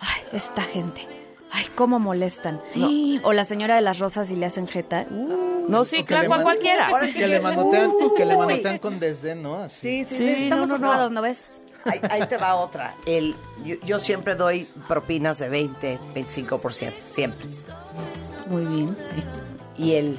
ay, 0.00 0.22
esta 0.32 0.62
gente, 0.62 1.06
ay, 1.50 1.66
cómo 1.74 1.98
molestan. 1.98 2.60
O 3.22 3.32
la 3.34 3.44
señora 3.44 3.74
de 3.74 3.82
las 3.82 3.98
rosas 3.98 4.30
y 4.30 4.36
le 4.36 4.46
hacen 4.46 4.66
jeta. 4.66 5.04
Uh, 5.10 5.66
No, 5.68 5.84
sí, 5.84 6.04
claro, 6.04 6.30
man- 6.30 6.42
cualquiera. 6.42 6.86
Ahora 6.88 7.06
sí 7.06 7.18
Que 7.18 7.26
le 7.28 7.38
manotean, 7.40 7.90
que 8.16 8.24
le 8.24 8.36
manotean 8.36 8.78
con 8.78 8.98
desdén, 8.98 9.42
¿no? 9.42 9.56
Así. 9.58 10.02
sí, 10.02 10.04
sí, 10.04 10.16
Sí, 10.16 10.42
estamos 10.44 10.70
no, 10.70 10.76
no, 10.78 10.80
no. 10.80 10.86
ocupados, 10.88 11.12
¿no 11.12 11.20
ves? 11.22 11.58
Ahí, 11.84 12.00
ahí 12.10 12.26
te 12.28 12.36
va 12.38 12.54
otra. 12.54 12.94
El, 13.04 13.34
yo, 13.64 13.74
yo 13.84 13.98
siempre 13.98 14.36
doy 14.36 14.66
propinas 14.88 15.38
de 15.38 15.48
20, 15.50 15.98
25%, 16.14 16.92
siempre. 17.04 17.46
Muy 18.46 18.64
bien. 18.64 18.96
Y 19.76 19.92
el, 19.96 20.18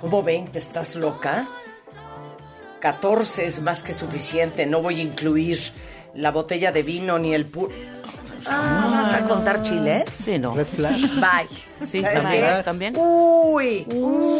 ¿cómo 0.00 0.22
20? 0.22 0.58
¿Estás 0.58 0.96
loca? 0.96 1.46
14 2.80 3.44
es 3.44 3.60
más 3.60 3.82
que 3.82 3.92
suficiente, 3.92 4.64
no 4.64 4.80
voy 4.80 5.00
a 5.00 5.02
incluir 5.02 5.58
la 6.14 6.30
botella 6.30 6.72
de 6.72 6.82
vino 6.82 7.18
ni 7.18 7.34
el 7.34 7.46
puro... 7.46 7.72
Ah, 8.46 9.02
¿vas 9.02 9.14
a 9.14 9.20
contar 9.28 9.62
chiles? 9.62 10.04
Sí, 10.10 10.38
no. 10.38 10.54
Red 10.54 10.66
flag. 10.66 10.94
Bye. 10.96 11.86
Sí, 11.86 12.00
¿Sabes 12.02 12.22
también, 12.22 12.56
qué? 12.56 12.62
también. 12.62 12.94
Uy. 12.96 13.86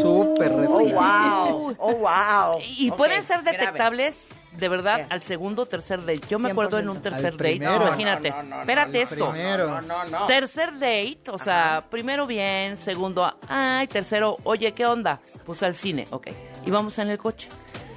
Súper 0.00 0.52
red 0.54 0.66
Oh, 0.71 0.88
flag. 0.88 0.95
wow. 0.95 1.75
Oh, 1.78 1.92
wow. 1.95 2.61
Y 2.78 2.90
Ok, 2.90 2.97
pueden 2.97 3.23
ser 3.23 3.42
grave. 3.42 3.59
detectables, 3.59 4.26
de 4.52 4.69
verdad, 4.69 5.07
al 5.11 5.23
segundo 5.23 5.62
o 5.62 5.66
tercer 5.66 6.00
date. 6.00 6.21
Yo 6.28 6.38
me 6.38 6.50
acuerdo 6.50 6.78
en 6.78 6.88
un 6.88 6.97
100%. 6.97 7.02
tercer 7.02 7.26
Al 7.26 7.33
date, 7.37 7.45
primero. 7.50 7.87
imagínate. 7.87 8.30
No, 8.30 8.37
no, 8.37 8.42
no, 8.42 8.49
no, 8.57 8.61
Espérate 8.62 9.02
esto. 9.02 9.30
primero. 9.30 9.66
No, 9.69 9.80
no, 9.83 10.04
no. 10.04 10.26
Tercer 10.26 10.73
date, 10.75 11.21
o 11.30 11.38
sea, 11.38 11.85
primero 11.90 12.26
bien, 12.26 12.76
segundo, 12.78 13.33
ay, 13.49 13.87
tercero, 13.87 14.37
oye, 14.45 14.73
¿qué 14.73 14.87
onda? 14.87 15.21
Pues 15.45 15.62
al 15.62 15.75
cine, 15.75 16.07
ok. 16.11 16.28
Y 16.66 16.71
vamos 16.71 16.99
en 16.99 17.09
el 17.11 17.19
coche. 17.19 17.49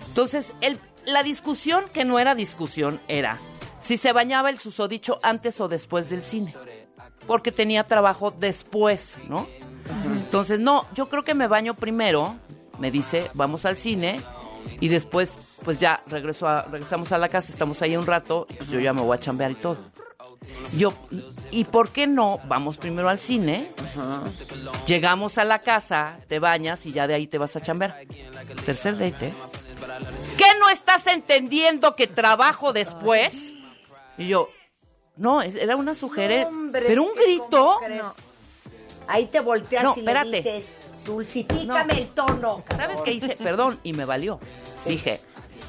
Entonces, 0.08 0.54
el, 0.62 0.80
la 1.06 1.24
discusión 1.24 1.86
que 1.92 2.06
no 2.06 2.20
era 2.20 2.36
discusión 2.36 3.00
era 3.08 3.38
si 3.84 3.98
se 3.98 4.14
bañaba 4.14 4.50
el 4.50 4.58
susodicho 4.58 5.20
antes 5.22 5.60
o 5.60 5.68
después 5.68 6.10
del 6.10 6.24
cine. 6.24 6.56
Porque 7.28 7.52
tenía 7.52 7.84
trabajo 7.84 8.32
después, 8.32 9.18
¿no? 9.28 9.48
Entonces, 10.06 10.60
no, 10.60 10.88
yo 10.94 11.10
creo 11.10 11.24
que 11.24 11.34
me 11.34 11.48
baño 11.48 11.74
primero, 11.74 12.38
me 12.80 12.90
dice, 12.90 13.30
vamos 13.34 13.66
al 13.66 13.78
cine, 13.78 14.20
y 14.80 14.88
después, 14.88 15.38
pues 15.64 15.80
ya 15.80 16.02
regreso 16.08 16.48
a, 16.48 16.64
regresamos 16.64 17.12
a 17.12 17.18
la 17.18 17.28
casa, 17.28 17.52
estamos 17.52 17.82
ahí 17.82 17.96
un 17.98 18.08
rato, 18.08 18.48
pues 18.58 18.70
yo 18.70 18.80
ya 18.80 18.94
me 18.94 19.02
voy 19.02 19.18
a 19.18 19.20
chambear 19.20 19.52
y 19.52 19.56
todo. 19.56 19.78
Yo, 20.78 20.94
¿y 21.52 21.66
por 21.66 21.90
qué 21.90 22.08
no? 22.08 22.40
Vamos 22.48 22.78
primero 22.78 23.10
al 23.10 23.20
cine, 23.20 23.70
llegamos 24.88 25.38
a 25.38 25.44
la 25.44 25.60
casa, 25.60 26.20
te 26.28 26.40
bañas 26.40 26.86
y 26.86 26.94
ya 26.94 27.08
de 27.08 27.14
ahí 27.14 27.28
te 27.28 27.38
vas 27.38 27.56
a 27.56 27.62
chambear. 27.62 28.00
Tercer 28.66 28.98
date, 28.98 29.28
¿eh? 29.28 29.34
¿Qué 30.38 30.46
no 30.60 30.70
estás 30.70 31.08
entendiendo 31.08 31.96
que 31.96 32.08
trabajo 32.08 32.74
después? 32.74 33.54
Y 34.18 34.28
yo, 34.28 34.48
no, 35.18 35.42
era 35.42 35.76
una 35.76 35.96
sugerencia. 35.96 36.48
Hombre, 36.48 36.84
pero 36.88 37.04
un 37.04 37.14
grito. 37.16 37.80
Ahí 39.08 39.26
te 39.26 39.40
volteas 39.42 39.84
No, 39.84 39.94
y 39.96 40.00
espérate. 40.00 40.30
le 40.30 40.38
dices, 40.38 40.74
dulcifícame 41.06 41.94
No. 41.94 42.00
el 42.00 42.08
tono. 42.10 42.64
¿Sabes 42.76 43.02
qué 43.02 43.12
hice? 43.12 43.36
Perdón, 43.36 43.80
y 43.84 43.94
me 43.94 44.06
valió. 44.06 44.40
Dije, 44.86 45.20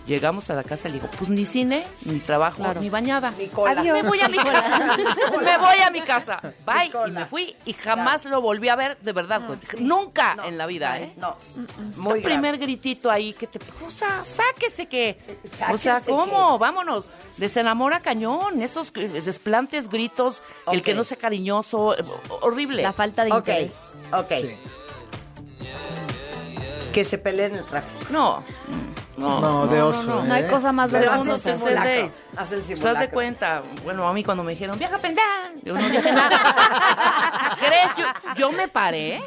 llegamos 0.07 0.51
a 0.51 0.55
la 0.55 0.63
casa 0.63 0.89
y 0.89 0.93
le 0.93 0.99
digo, 1.01 1.11
pues 1.19 1.31
ni 1.31 1.47
cine, 1.47 1.85
ni 2.05 2.19
trabajo, 2.19 2.63
ni 2.75 2.91
bañada. 2.91 3.31
Ni 3.39 3.47
cola. 3.49 3.81
Adiós. 3.81 4.03
Me 4.03 4.09
voy 4.09 4.21
a 4.21 4.29
mi 4.29 4.37
casa. 4.39 4.97
me 5.43 5.59
voy 5.59 5.79
a 5.87 5.91
mi 5.91 6.01
casa. 6.03 6.41
Bye. 6.67 6.93
Y 7.09 7.11
me 7.11 7.27
fui 7.27 7.57
y 7.65 7.73
jamás 7.73 8.25
lo 8.25 8.41
volví 8.41 8.69
a 8.69 8.77
ver 8.77 8.99
de 9.01 9.13
verdad. 9.13 9.43
pues, 9.47 9.81
Nunca 9.81 10.37
en 10.45 10.59
la 10.59 10.67
vida, 10.67 10.99
¿eh? 10.99 11.13
No, 11.17 11.37
El 11.57 11.97
muy 11.97 12.21
primer 12.21 12.59
gritito 12.59 13.11
ahí 13.11 13.33
que 13.33 13.47
te... 13.47 13.59
O 13.87 13.91
sea, 13.91 14.25
sáquese 14.25 14.87
que... 14.87 15.19
o 15.73 15.77
sea, 15.77 16.01
Sáquese 16.01 16.11
¿cómo? 16.11 16.59
Vámonos. 16.59 17.07
Desenamora 17.37 18.01
cañón. 18.01 18.63
Esos 18.63 18.93
desplantes, 18.93 19.89
gritos, 19.89 20.43
el 20.71 20.83
que 20.83 20.95
no 20.95 21.05
sea 21.05 21.19
cariñoso. 21.19 21.95
Horrible. 22.43 22.83
La 22.83 22.93
falta 22.93 23.25
de 23.25 23.31
interés. 23.31 23.73
ok. 24.13 24.33
Sí. 24.41 24.57
Que 26.93 27.05
se 27.05 27.19
peleen 27.19 27.53
en 27.53 27.59
el 27.59 27.65
tráfico. 27.65 28.07
No. 28.11 28.43
No, 29.17 29.41
No, 29.41 29.67
de 29.67 29.81
oso, 29.83 30.25
No 30.25 30.35
hay 30.35 30.43
¿eh? 30.45 30.47
cosa 30.49 30.73
más 30.73 30.91
Segundo, 30.91 31.11
haz 31.13 31.19
el 31.21 31.27
vergonzosa. 31.29 31.57
simulacro. 31.57 32.11
Haz 32.37 32.53
el 32.53 32.59
haz 32.61 32.67
de 32.69 32.75
simulacro. 32.77 33.11
cuenta, 33.11 33.63
bueno, 33.85 34.09
a 34.09 34.13
mí 34.13 34.25
cuando 34.25 34.43
me 34.43 34.53
dijeron, 34.53 34.79
viaja 34.79 34.99
pendeja, 34.99 35.51
yo 35.63 35.75
no 35.75 35.89
dije 35.89 36.13
nada. 36.13 37.57
¿Crees? 37.59 37.97
Yo, 37.97 38.05
yo 38.37 38.53
me 38.53 38.69
paré 38.69 39.23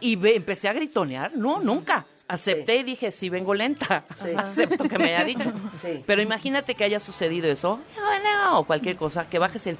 y 0.00 0.16
ve- 0.16 0.36
empecé 0.36 0.68
a 0.68 0.72
gritonear. 0.72 1.32
No, 1.36 1.60
nunca. 1.60 2.06
Acepté 2.28 2.76
y 2.76 2.82
dije, 2.82 3.10
sí, 3.10 3.28
vengo 3.28 3.52
lenta. 3.52 4.04
Acepto 4.36 4.88
que 4.88 4.98
me 4.98 5.14
haya 5.14 5.24
dicho. 5.24 5.52
Sí. 5.80 6.02
Pero 6.06 6.22
imagínate 6.22 6.74
que 6.74 6.84
haya 6.84 6.98
sucedido 7.00 7.48
eso, 7.50 7.80
no, 7.96 8.18
no, 8.50 8.58
o 8.60 8.64
cualquier 8.64 8.96
cosa, 8.96 9.28
que 9.28 9.38
bajes 9.38 9.66
el, 9.66 9.76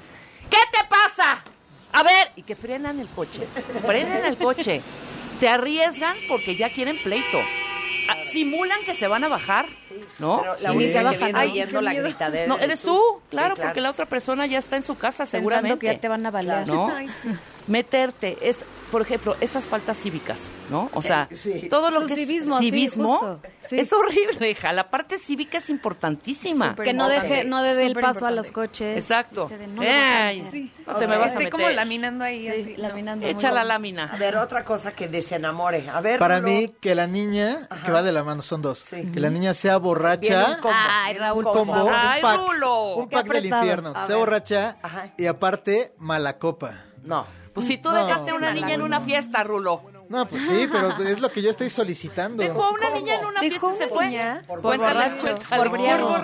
¿qué 0.49 0.57
te 0.71 0.85
pasa? 0.87 1.41
A 1.93 2.03
ver, 2.03 2.31
y 2.35 2.43
que 2.43 2.55
frenan 2.55 2.99
el 2.99 3.07
coche. 3.07 3.47
Frenen 3.85 4.25
el 4.25 4.37
coche. 4.37 4.81
Te 5.39 5.47
arriesgan 5.49 6.15
porque 6.27 6.55
ya 6.55 6.71
quieren 6.71 6.97
pleito. 7.01 7.39
Ah, 8.09 8.17
Simulan 8.31 8.79
que 8.85 8.93
se 8.95 9.07
van 9.07 9.23
a 9.23 9.27
bajar, 9.27 9.65
¿no? 10.19 10.39
Pero 10.41 10.53
la 10.61 10.69
Sí. 10.71 10.75
única 10.75 10.91
se 10.91 10.97
que 10.97 11.03
bajan. 11.03 11.19
viene 11.19 11.39
Ay, 11.39 11.49
oyendo 11.51 11.81
la 11.81 11.93
gritadera. 11.93 12.47
No, 12.47 12.57
eres 12.59 12.81
tú, 12.81 12.99
claro, 13.29 13.55
Sí, 13.55 13.61
porque 13.63 13.81
la 13.81 13.91
otra 13.91 14.05
persona 14.07 14.45
ya 14.45 14.57
está 14.59 14.75
en 14.75 14.83
su 14.83 14.95
casa 14.97 15.23
Pensando 15.23 15.37
seguramente. 15.39 15.79
que 15.87 15.93
ya 15.93 15.99
te 16.01 16.07
van 16.07 16.25
a 16.25 16.31
balear. 16.31 16.67
¿No? 16.67 16.91
Meterte, 17.67 18.37
es, 18.41 18.59
por 18.91 19.01
ejemplo, 19.01 19.35
esas 19.39 19.65
faltas 19.65 19.97
cívicas, 19.97 20.37
¿no? 20.69 20.89
O 20.93 21.01
sea, 21.01 21.29
sí. 21.31 21.67
todo 21.69 21.89
lo 21.91 22.01
Su 22.01 22.07
que 22.07 22.15
civismo, 22.15 22.55
es 22.55 22.59
civismo. 22.61 23.39
Sí. 23.61 23.79
es 23.79 23.93
horrible, 23.93 24.49
hija. 24.51 24.73
La 24.73 24.89
parte 24.89 25.17
cívica 25.17 25.59
es 25.59 25.69
importantísima. 25.69 26.75
Que 26.75 26.93
no 26.93 27.07
deje, 27.07 27.45
no 27.45 27.61
dé 27.63 27.85
el 27.85 27.93
paso 27.95 28.25
a 28.25 28.31
los 28.31 28.51
coches. 28.51 28.97
Exacto. 28.97 29.43
Este 29.43 29.57
de, 29.57 29.67
no 29.67 29.81
lo 29.81 29.87
Ay, 29.89 30.71
te 30.99 31.07
me 31.07 31.15
vas 31.17 31.27
a 31.27 31.29
Estoy 31.29 31.45
meter. 31.45 31.51
como 31.51 31.69
laminando 31.69 32.23
ahí 32.25 32.51
Sí, 32.51 32.61
así. 32.61 32.75
laminando. 32.77 33.25
Echa 33.25 33.51
la 33.51 33.63
lámina. 33.63 34.09
A 34.13 34.17
ver, 34.17 34.35
otra 34.37 34.65
cosa 34.65 34.91
que 34.93 35.07
desenamore. 35.07 35.89
A 35.89 36.01
ver, 36.01 36.19
Para 36.19 36.39
Rulo. 36.39 36.49
mí, 36.51 36.75
que 36.81 36.93
la 36.95 37.07
niña, 37.07 37.67
que 37.85 37.91
va 37.91 38.03
de 38.03 38.11
la 38.11 38.23
mano, 38.23 38.41
son 38.43 38.61
dos. 38.61 38.79
Sí. 38.79 39.09
Que 39.13 39.19
la 39.21 39.29
niña 39.29 39.53
sea 39.53 39.77
borracha. 39.77 40.47
un 40.55 40.61
combo, 40.61 40.75
Ay, 40.77 41.13
Raúl, 41.15 41.45
un 41.47 41.53
combo, 41.53 41.83
un 41.85 41.91
pack, 42.21 42.39
un 42.97 43.09
pack 43.09 43.27
del 43.27 43.45
infierno. 43.45 43.93
Que 43.93 44.03
sea 44.03 44.15
borracha 44.17 44.77
y 45.17 45.25
aparte, 45.27 45.93
mala 45.97 46.37
copa. 46.37 46.73
No. 47.03 47.25
Pues 47.53 47.67
si 47.67 47.77
tú 47.77 47.89
No. 47.89 48.05
dejaste 48.05 48.31
a 48.31 48.35
una 48.35 48.53
niña 48.53 48.73
en 48.73 48.81
una 48.81 48.99
fiesta, 48.99 49.43
Rulo. 49.43 49.81
No, 50.09 50.27
pues 50.27 50.45
sí, 50.45 50.67
pero 50.71 50.91
es 51.03 51.19
lo 51.21 51.31
que 51.31 51.41
yo 51.41 51.49
estoy 51.49 51.69
solicitando. 51.69 52.43
Dejó 52.43 52.63
a 52.63 52.69
una 52.71 52.89
niña 52.91 53.15
en 53.19 53.25
una 53.25 53.39
fiesta 53.39 53.67
y 53.73 53.77
se 53.77 53.87
fue. 53.87 54.41
Por 54.47 54.61
Cuéntale, 54.61 55.09
borracho. 55.09 55.35
por 55.57 55.69
briago. 55.69 56.17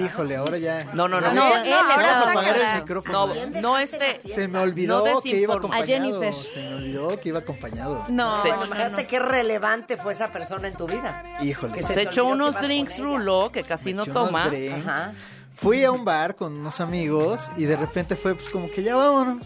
Híjole, 0.00 0.36
ahora 0.36 0.58
ya. 0.58 0.84
No, 0.94 1.08
no, 1.08 1.20
no. 1.20 1.32
No, 1.32 1.56
él 1.56 1.70
vamos 1.70 1.96
estaba 1.98 2.18
a 2.18 2.30
apagar 2.30 2.56
el 2.56 2.80
micrófono. 2.82 3.26
No, 3.26 3.60
no 3.60 3.78
este. 3.78 4.20
Se 4.28 4.48
me 4.48 4.58
olvidó 4.60 5.04
no 5.06 5.20
que 5.20 5.28
iba 5.36 5.54
acompañado. 5.56 5.84
A 5.84 5.86
Jennifer. 5.86 6.34
Se 6.34 6.60
me 6.60 6.74
olvidó 6.76 7.20
que 7.20 7.28
iba 7.28 7.38
acompañado. 7.40 8.02
No, 8.08 8.42
Se- 8.42 8.48
bueno, 8.48 8.66
imagínate 8.66 9.06
qué 9.06 9.18
relevante 9.18 9.96
fue 9.96 10.12
esa 10.12 10.30
persona 10.32 10.68
en 10.68 10.74
tu 10.74 10.86
vida. 10.86 11.22
Híjole. 11.42 11.82
Se 11.82 12.02
echó 12.02 12.26
unos 12.26 12.60
drinks 12.60 12.98
rulo 12.98 13.50
que 13.52 13.64
casi 13.64 13.92
no 13.92 14.06
toma. 14.06 14.44
Ajá. 14.46 15.12
Fui 15.54 15.82
a 15.84 15.90
un 15.90 16.04
bar 16.04 16.36
con 16.36 16.56
unos 16.56 16.80
amigos 16.80 17.40
y 17.56 17.64
de 17.64 17.76
repente 17.76 18.14
fue 18.14 18.34
pues 18.36 18.48
como 18.48 18.70
que 18.70 18.82
ya 18.82 18.94
vámonos. 18.94 19.44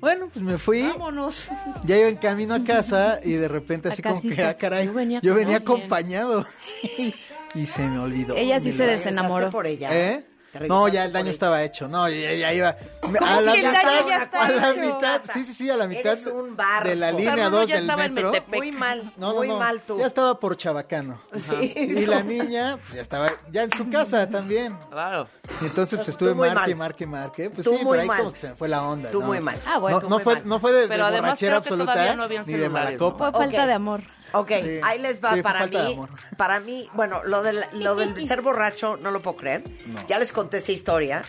Bueno, 0.00 0.28
pues 0.32 0.44
me 0.44 0.58
fui. 0.58 0.82
Vámonos. 0.82 1.50
Ya 1.84 1.98
iba 1.98 2.08
en 2.08 2.16
camino 2.16 2.54
a 2.54 2.64
casa 2.64 3.20
y 3.22 3.32
de 3.32 3.48
repente 3.48 3.88
A 3.88 3.92
así 3.92 4.02
como 4.02 4.22
que, 4.22 4.42
ah, 4.42 4.56
caray, 4.56 4.86
Yo 5.22 5.34
venía 5.34 5.58
yo 5.58 5.62
acompañado. 5.62 6.46
Sí. 6.60 7.14
Y 7.54 7.66
se 7.66 7.82
me 7.86 7.98
olvidó. 7.98 8.36
Ella 8.36 8.60
sí 8.60 8.70
se 8.70 8.84
desenamoró. 8.86 9.50
por 9.50 9.66
ella. 9.66 9.88
¿Eh? 9.92 10.24
¿Te 10.52 10.66
No, 10.66 10.88
ya 10.88 11.04
el 11.04 11.12
daño 11.12 11.30
estaba 11.30 11.62
hecho. 11.62 11.86
No, 11.86 12.08
ya, 12.08 12.32
ya 12.34 12.52
iba. 12.52 12.76
¿Cómo 13.00 13.16
a 13.24 13.40
la 13.40 13.54
mitad, 13.54 13.72
ya 14.08 14.22
está 14.24 14.44
a 14.44 14.48
la 14.50 14.70
hecho? 14.72 14.80
mitad, 14.80 15.20
sí, 15.32 15.44
sí, 15.44 15.54
sí, 15.54 15.70
a 15.70 15.76
la 15.76 15.86
mitad 15.86 16.06
Eres 16.12 16.26
un 16.26 16.56
barco. 16.56 16.88
de 16.88 16.96
la 16.96 17.12
línea 17.12 17.34
Rulo 17.46 17.50
2 17.50 17.66
ya 17.68 17.80
del 17.80 18.12
metro. 18.12 18.32
Muy 18.48 18.72
mal, 18.72 19.12
No, 19.16 19.28
no, 19.32 19.34
muy 19.36 19.48
no. 19.48 19.58
mal 19.58 19.80
tú. 19.80 19.98
Ya 19.98 20.06
estaba 20.06 20.38
por 20.40 20.56
Chabacano. 20.56 21.20
Sí. 21.34 21.72
Y 22.00 22.06
la 22.06 22.22
niña, 22.22 22.78
pues 22.78 22.94
ya 22.94 23.02
estaba 23.02 23.28
ya 23.50 23.62
en 23.64 23.70
su 23.76 23.88
casa 23.90 24.28
también. 24.28 24.76
Claro. 24.90 25.28
Y 25.60 25.66
entonces 25.66 25.98
pues, 25.98 26.08
estuve 26.08 26.34
marque, 26.34 26.54
mal. 26.54 26.76
marque, 26.76 27.06
marque. 27.06 27.50
Pues 27.50 27.64
Tú 27.64 27.76
sí, 27.76 27.84
por 27.84 27.98
ahí 27.98 28.06
mal. 28.06 28.18
como 28.18 28.32
que 28.32 28.38
se 28.38 28.48
me 28.48 28.54
fue 28.54 28.68
la 28.68 28.82
onda. 28.82 29.10
Tú 29.10 29.20
¿no? 29.20 29.26
muy 29.26 29.40
mal. 29.40 29.58
Ah, 29.66 29.78
bueno. 29.78 30.00
no, 30.08 30.18
fue, 30.18 30.34
mal. 30.34 30.42
no 30.48 30.58
fue 30.58 30.72
de, 30.72 30.80
de 30.82 30.88
Pero 30.88 31.06
además 31.06 31.22
borrachera 31.30 31.60
creo 31.60 31.62
que 31.62 31.68
todavía 31.84 31.92
absoluta 32.02 32.16
no 32.16 32.22
habían 32.24 32.46
ni 32.46 32.52
de 32.54 32.68
mala 32.68 32.96
copa. 32.98 33.30
Fue 33.32 33.40
falta 33.40 33.66
de 33.66 33.72
amor. 33.72 34.02
Ok, 34.32 34.50
Sí. 34.62 34.80
ahí 34.82 34.98
les 35.00 35.22
va 35.22 35.34
Sí, 35.34 35.42
para 35.42 35.66
mí. 35.66 35.98
Para 36.36 36.60
mí, 36.60 36.88
bueno, 36.94 37.22
lo 37.24 37.42
del, 37.42 37.64
lo 37.72 37.94
del 37.96 38.14
ser 38.26 38.42
borracho 38.42 38.96
no 38.96 39.10
lo 39.10 39.20
puedo 39.20 39.36
creer. 39.36 39.62
Ya 40.08 40.18
les 40.18 40.32
conté 40.32 40.58
esa 40.58 40.72
historia 40.72 41.22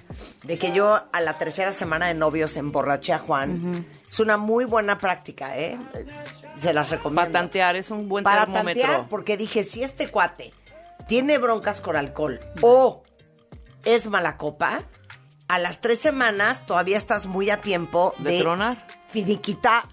de 0.44 0.58
que 0.58 0.72
yo 0.72 1.02
a 1.12 1.22
la 1.22 1.38
tercera 1.38 1.72
semana 1.74 2.08
de 2.08 2.14
novios 2.14 2.58
emborraché 2.58 3.14
a 3.14 3.20
Juan. 3.20 3.86
Es 4.06 4.20
una 4.20 4.38
muy 4.38 4.66
buena 4.66 4.98
práctica, 4.98 5.58
¿eh? 5.58 5.78
Se 6.60 6.74
las 6.74 6.90
recomiendo. 6.90 7.22
Para 7.22 7.32
tantear 7.32 7.76
es 7.76 7.90
un 7.92 8.08
buen 8.10 8.24
Para 8.24 8.46
termómetro. 8.46 8.82
tantear, 8.84 9.10
porque 9.10 9.38
dije, 9.38 9.64
si 9.64 9.84
este 9.84 10.08
cuate 10.10 10.54
tiene 11.08 11.38
broncas 11.38 11.82
con 11.82 11.96
alcohol 11.96 12.40
o 12.62 13.04
es 13.84 14.08
mala 14.10 14.38
copa, 14.38 14.84
a 15.48 15.60
las 15.60 15.82
tres 15.82 16.00
semanas 16.00 16.66
todavía 16.66 16.96
estás 16.98 17.26
muy 17.26 17.50
a 17.50 17.60
tiempo 17.62 18.14
De 18.20 18.32
de, 18.34 18.40
tronar. 18.40 18.86
Finiquitar 19.12 19.84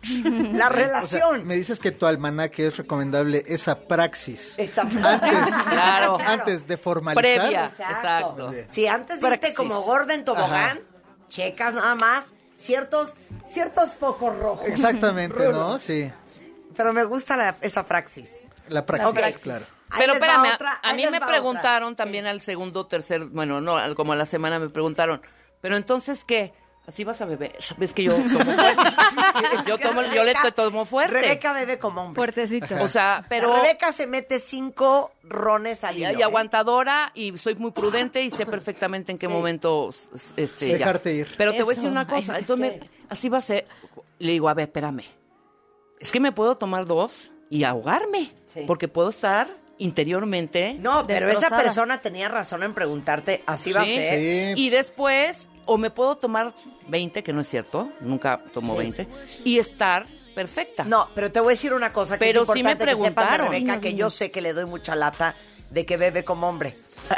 la 0.52 0.66
O 0.68 0.68
sea, 0.68 0.68
relación. 0.68 1.46
me 1.46 1.54
dices 1.56 1.78
que 1.80 1.90
tu 1.90 2.06
almanaque 2.06 2.66
es 2.66 2.76
recomendable 2.76 3.44
esa 3.46 3.80
praxis. 3.80 4.54
Esa- 4.58 4.82
Antes, 4.82 5.54
Claro. 5.68 6.18
antes 6.26 6.66
de 6.66 6.76
formalizar. 6.76 7.38
Previa. 7.40 7.64
Exacto. 7.66 8.52
Exacto. 8.52 8.52
Sí, 8.72 8.86
antes 8.86 9.20
de 9.20 9.26
irte 9.26 9.38
Praxis. 9.38 9.56
como 9.56 9.80
gorda 9.82 10.14
en 10.14 10.24
tobogán, 10.24 10.80
checas 11.28 11.74
nada 11.74 11.94
más 11.94 12.34
ciertos, 12.56 13.16
ciertos 13.48 13.94
focos 13.96 14.36
rojos. 14.38 14.66
Exactamente, 14.66 15.48
¿no? 15.52 15.78
Sí. 15.78 16.10
Pero 16.76 16.92
me 16.92 17.04
gusta 17.04 17.36
la- 17.36 17.56
esa 17.60 17.82
praxis. 17.84 18.42
La 18.68 18.84
praxis, 18.86 19.38
claro. 19.38 19.64
Ahí 19.90 20.00
Pero 20.00 20.12
espérame, 20.14 20.44
a- 20.50 20.54
otra, 20.54 20.80
a 20.82 20.92
mí 20.92 21.06
me 21.10 21.20
preguntaron 21.20 21.92
otra. 21.94 22.04
también 22.04 22.26
al 22.26 22.40
segundo, 22.42 22.86
tercer, 22.86 23.24
bueno, 23.26 23.60
no, 23.60 23.78
al- 23.78 23.94
como 23.94 24.12
a 24.12 24.16
la 24.16 24.26
semana 24.26 24.58
me 24.58 24.68
preguntaron, 24.68 25.22
pero 25.62 25.76
entonces 25.76 26.24
qué, 26.26 26.52
así 26.88 27.04
vas 27.04 27.20
a 27.20 27.26
beber, 27.26 27.54
ves 27.76 27.92
que 27.92 28.02
yo 28.02 28.14
tomo 28.14 28.50
yo 29.66 29.78
tomo, 29.78 30.02
yo 30.02 30.24
le 30.24 30.32
Rebeca- 30.32 30.52
tomo 30.52 30.84
fuerte, 30.86 31.12
Rebeca 31.20 31.52
bebe 31.52 31.78
como 31.78 32.00
hombre. 32.02 32.16
Fuertecito. 32.18 32.74
o 32.82 32.88
sea, 32.88 33.24
pero 33.28 33.54
Rebeca 33.54 33.92
se 33.92 34.06
mete 34.06 34.38
cinco 34.38 35.12
rones 35.22 35.84
al 35.84 35.98
y, 35.98 36.04
hilo. 36.06 36.18
y 36.18 36.22
¿eh? 36.22 36.24
aguantadora 36.24 37.12
y 37.14 37.36
soy 37.38 37.54
muy 37.56 37.70
prudente 37.72 38.22
y 38.24 38.30
sé 38.30 38.46
perfectamente 38.46 39.12
en 39.12 39.18
qué 39.18 39.28
momento 39.28 39.90
este, 40.36 40.68
ya. 40.70 40.78
Dejarte 40.78 41.12
ir. 41.14 41.28
Pero 41.36 41.52
te 41.52 41.62
voy 41.62 41.74
a 41.74 41.76
decir 41.76 41.90
una 41.90 42.06
cosa, 42.08 42.32
Ay, 42.34 42.40
entonces 42.40 42.80
me- 42.80 42.90
así 43.10 43.28
va 43.28 43.38
a 43.38 43.42
ser, 43.42 43.66
le 44.18 44.32
digo, 44.32 44.48
a 44.48 44.54
ver, 44.54 44.68
espérame, 44.68 45.04
es 46.00 46.10
que 46.10 46.20
me 46.20 46.32
puedo 46.32 46.56
tomar 46.56 46.86
dos 46.86 47.30
y 47.50 47.64
ahogarme, 47.64 48.32
Sí. 48.52 48.64
porque 48.66 48.88
puedo 48.88 49.10
estar 49.10 49.46
interiormente 49.76 50.74
No, 50.80 51.02
pero 51.06 51.18
esa 51.26 51.26
Destrozada. 51.28 51.62
persona 51.62 52.00
tenía 52.00 52.28
razón 52.28 52.62
en 52.62 52.72
preguntarte, 52.74 53.42
así 53.46 53.72
va 53.72 53.82
a 53.82 53.84
ser. 53.84 54.18
Sí. 54.18 54.52
Y 54.56 54.70
después, 54.70 55.48
o 55.68 55.78
me 55.78 55.90
puedo 55.90 56.16
tomar 56.16 56.52
20, 56.88 57.22
que 57.22 57.32
no 57.32 57.42
es 57.42 57.48
cierto, 57.48 57.90
nunca 58.00 58.40
tomo 58.52 58.74
20, 58.74 59.06
y 59.44 59.58
estar 59.58 60.06
perfecta. 60.34 60.84
No, 60.84 61.08
pero 61.14 61.30
te 61.30 61.40
voy 61.40 61.48
a 61.48 61.50
decir 61.50 61.72
una 61.74 61.92
cosa 61.92 62.14
que 62.18 62.24
Pero 62.24 62.42
es 62.42 62.48
sí 62.48 62.62
me 62.62 62.70
importante 62.70 62.84
que 62.84 62.96
sepan 62.96 63.08
de 63.08 63.14
preguntaron. 63.14 63.52
Rebeca, 63.52 63.80
que 63.80 63.94
yo 63.94 64.08
sé 64.10 64.30
que 64.30 64.40
le 64.40 64.52
doy 64.52 64.64
mucha 64.66 64.94
lata 64.96 65.34
de 65.70 65.84
que 65.84 65.96
bebe 65.96 66.24
como 66.24 66.48
hombre. 66.48 66.74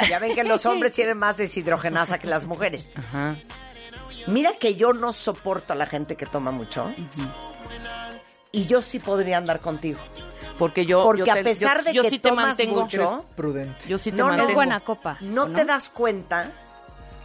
Ya 0.09 0.19
ven 0.19 0.35
que 0.35 0.43
los 0.43 0.65
hombres 0.65 0.91
tienen 0.93 1.17
más 1.17 1.37
deshidrogenasa 1.37 2.19
que 2.19 2.27
las 2.27 2.45
mujeres. 2.45 2.89
Ajá. 2.95 3.35
Mira 4.27 4.53
que 4.59 4.75
yo 4.75 4.93
no 4.93 5.13
soporto 5.13 5.73
a 5.73 5.75
la 5.75 5.85
gente 5.85 6.15
que 6.15 6.25
toma 6.25 6.51
mucho. 6.51 6.91
Y 8.51 8.65
yo 8.65 8.81
sí 8.81 8.99
podría 8.99 9.37
andar 9.37 9.61
contigo. 9.61 9.99
Porque 10.59 10.85
yo. 10.85 11.01
Porque 11.03 11.23
yo 11.25 11.31
a 11.33 11.35
pesar 11.37 11.77
yo- 11.79 11.83
de 11.85 11.93
yo 11.93 12.01
que 12.03 12.09
sí 12.09 12.19
te 12.19 12.29
tomas 12.29 12.47
mantengo. 12.49 12.81
mucho, 12.81 13.25
prudente. 13.35 13.87
Yo 13.87 13.97
sí 13.97 14.11
te 14.11 14.17
No, 14.17 14.23
no. 14.25 14.29
mantengo. 14.29 14.49
Es 14.49 14.55
buena 14.55 14.79
copa. 14.81 15.17
No, 15.21 15.47
te 15.47 15.63
das 15.63 15.87
cuenta 15.89 16.51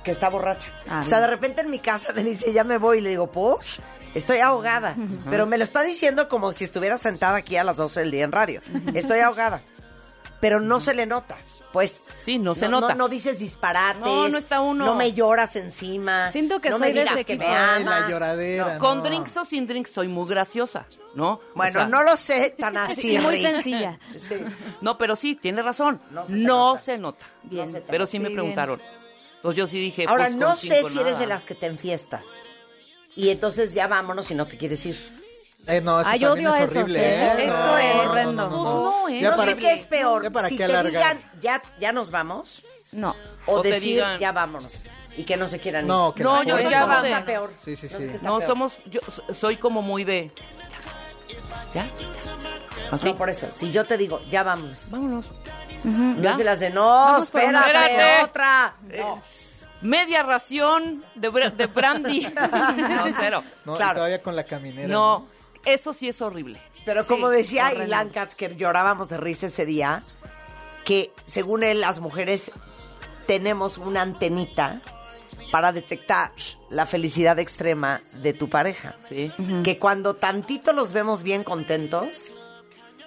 que 0.06 0.12
está 0.12 0.28
borracha. 0.30 0.70
Ah, 0.88 1.02
o 1.04 1.08
sea, 1.08 1.20
de 1.20 1.26
repente 1.26 1.60
en 1.62 1.68
mi 1.70 1.80
casa 1.80 2.12
me 2.14 2.22
dice, 2.24 2.52
ya 2.52 2.62
me 2.64 2.78
voy. 2.78 2.98
Y 2.98 3.00
le 3.02 3.10
digo, 3.10 3.26
pues, 3.30 3.80
estoy 4.14 4.38
ahogada. 4.38 4.94
Pero 5.28 5.46
me 5.46 5.58
lo 5.58 5.64
está 5.64 5.82
diciendo 5.82 6.28
como 6.28 6.52
si 6.52 6.62
estuviera 6.64 6.96
sentada 6.96 7.36
aquí 7.36 7.56
a 7.56 7.64
las 7.64 7.76
12 7.76 8.00
del 8.00 8.10
día 8.12 8.24
en 8.24 8.30
radio. 8.32 8.62
Estoy 8.94 9.18
ahogada. 9.18 9.62
Pero 10.40 10.60
no 10.60 10.78
se 10.80 10.94
le 10.94 11.06
nota. 11.06 11.36
Pues. 11.72 12.04
Sí, 12.18 12.38
no 12.38 12.54
se 12.54 12.68
no, 12.68 12.80
nota. 12.80 12.94
No, 12.94 13.08
dices 13.08 13.38
disparates. 13.40 14.00
No, 14.00 14.28
no 14.28 14.38
está 14.38 14.60
uno. 14.60 14.84
No 14.86 14.94
me 14.94 15.12
lloras 15.12 15.56
encima. 15.56 16.30
Siento 16.30 16.60
que 16.60 16.70
no 16.70 16.78
soy 16.78 16.92
me 16.92 17.00
digas 17.00 17.24
que 17.24 17.36
me. 17.36 17.46
Ay, 17.46 17.84
la 17.84 17.96
amas. 17.96 18.10
lloradera. 18.10 18.78
Con 18.78 18.98
no. 18.98 19.02
drinks 19.04 19.36
o 19.36 19.44
sin 19.44 19.66
drinks 19.66 19.90
soy 19.90 20.06
muy 20.08 20.26
graciosa, 20.28 20.86
¿no? 21.16 21.32
O 21.32 21.40
Bueno, 21.56 21.80
sea, 21.80 21.88
no 21.88 22.02
lo 22.04 22.16
sé 22.16 22.54
tan 22.56 22.76
así. 22.78 23.16
Y 23.16 23.18
muy 23.18 23.36
Rick. 23.36 23.46
sencilla. 23.46 23.98
Sí. 24.16 24.36
No, 24.80 24.96
pero 24.98 25.16
sí, 25.16 25.34
tiene 25.34 25.62
razón. 25.62 26.00
No 26.10 26.22
No 26.28 26.76
se 26.78 26.84
se, 26.84 26.92
te 26.92 26.98
nota. 26.98 27.26
nota. 27.26 27.26
Bien. 27.42 27.70
se 27.72 27.80
Pero 27.80 27.98
nota. 27.98 28.10
sí 28.10 28.18
me 28.20 28.30
preguntaron. 28.30 28.80
Entonces 29.46 29.56
yo 29.56 29.66
sí 29.68 29.78
dije. 29.80 30.04
Ahora, 30.08 30.24
pues, 30.26 30.36
no 30.36 30.46
con 30.48 30.56
sé 30.56 30.76
cinco 30.78 30.88
si 30.90 30.98
eres 31.00 31.18
de 31.18 31.26
las 31.26 31.44
que 31.44 31.54
te 31.54 31.66
enfiestas. 31.66 32.26
Y 33.14 33.30
entonces 33.30 33.72
ya 33.74 33.86
vámonos 33.86 34.26
si 34.26 34.34
no 34.34 34.46
te 34.46 34.56
quieres 34.58 34.84
ir. 34.86 34.96
Eh, 35.66 35.80
no, 35.80 36.00
eso 36.00 36.08
Ay, 36.08 36.20
también 36.20 36.46
odio 36.48 36.56
es 36.64 36.70
eso, 36.70 36.80
horrible, 36.80 36.98
sí, 37.00 37.04
¿eh? 37.04 37.44
eso 37.44 37.56
No, 37.56 37.78
es 37.78 37.94
no, 37.96 38.02
no, 38.04 38.10
horrendo. 38.10 38.32
no, 38.32 38.48
Pues 38.48 38.62
no, 38.62 39.08
¿eh? 39.08 39.36
No 39.36 39.42
sé 39.44 39.56
qué 39.56 39.72
es 39.72 39.84
peor. 39.84 40.22
ya 40.22 40.30
para 40.30 40.48
si 40.48 40.56
qué 40.56 40.66
te 40.66 40.72
alargar. 40.76 40.92
digan, 41.16 41.30
ya, 41.40 41.62
ya 41.80 41.92
nos 41.92 42.10
vamos, 42.10 42.62
No. 42.92 43.16
o, 43.46 43.54
O 43.54 43.62
te 43.62 43.70
decir, 43.70 43.96
digan- 43.98 44.18
ya 44.18 44.32
vámonos. 44.32 44.72
Y 45.16 45.24
que 45.24 45.36
no 45.36 45.48
se 45.48 45.58
quieran 45.58 45.84
ir. 45.84 45.88
No, 45.88 46.14
que 46.14 46.22
No, 46.22 46.42
la 46.42 46.44
yo 46.44 46.70
ya 46.70 46.84
va. 46.84 47.02
está 47.08 47.24
peor. 47.24 47.50
Sí, 47.64 47.74
sí, 47.74 47.88
No, 47.90 47.98
sí. 47.98 48.06
No, 48.22 48.38
peor. 48.38 48.46
somos. 48.46 48.74
Yo 48.86 49.00
so- 49.00 49.32
soy 49.34 49.56
como 49.56 49.80
muy 49.82 50.04
de. 50.04 50.30
¿Ya? 51.72 51.86
Así. 52.90 53.06
No, 53.10 53.16
por 53.16 53.28
eso. 53.30 53.48
Si 53.50 53.70
yo 53.72 53.84
te 53.84 53.96
digo, 53.96 54.20
ya 54.30 54.42
vámonos. 54.42 54.90
Vámonos. 54.90 55.32
No 55.84 56.22
¿Ya? 56.22 56.30
es 56.32 56.38
de 56.38 56.44
las 56.44 56.60
de, 56.60 56.70
no, 56.70 56.84
Vamos 56.86 57.24
espérate, 57.24 57.68
Espérate. 57.70 58.24
otra. 58.24 58.74
Eh, 58.90 59.00
No. 59.02 59.22
Media 59.82 60.22
ración 60.22 61.04
de, 61.14 61.30
br- 61.30 61.52
de 61.52 61.66
brandy. 61.66 62.20
no, 62.76 63.04
cero. 63.18 63.42
No, 63.64 63.74
Claro. 63.74 63.96
todavía 63.96 64.22
con 64.22 64.34
la 64.34 64.44
caminera. 64.44 64.88
No, 64.88 65.26
eso 65.64 65.92
sí 65.92 66.08
es 66.08 66.20
horrible. 66.22 66.60
Pero 66.84 67.02
Sí, 67.02 67.08
como 67.08 67.28
decía. 67.28 67.72
Ilan 67.74 68.08
Katz, 68.10 68.34
que 68.34 68.54
llorábamos 68.56 69.08
de 69.10 69.18
risa 69.18 69.46
ese 69.46 69.66
día, 69.66 70.02
que 70.84 71.12
según 71.24 71.62
él, 71.62 71.80
las 71.80 72.00
mujeres 72.00 72.50
tenemos 73.26 73.76
una 73.76 74.02
antenita 74.02 74.80
para 75.50 75.72
detectar 75.72 76.32
la 76.70 76.86
felicidad 76.86 77.38
extrema 77.38 78.00
de 78.22 78.32
tu 78.32 78.48
pareja. 78.48 78.96
Sí. 79.08 79.32
Que 79.64 79.78
cuando 79.78 80.14
tantito 80.16 80.72
los 80.72 80.92
vemos 80.92 81.22
bien 81.22 81.44
contentos, 81.44 82.34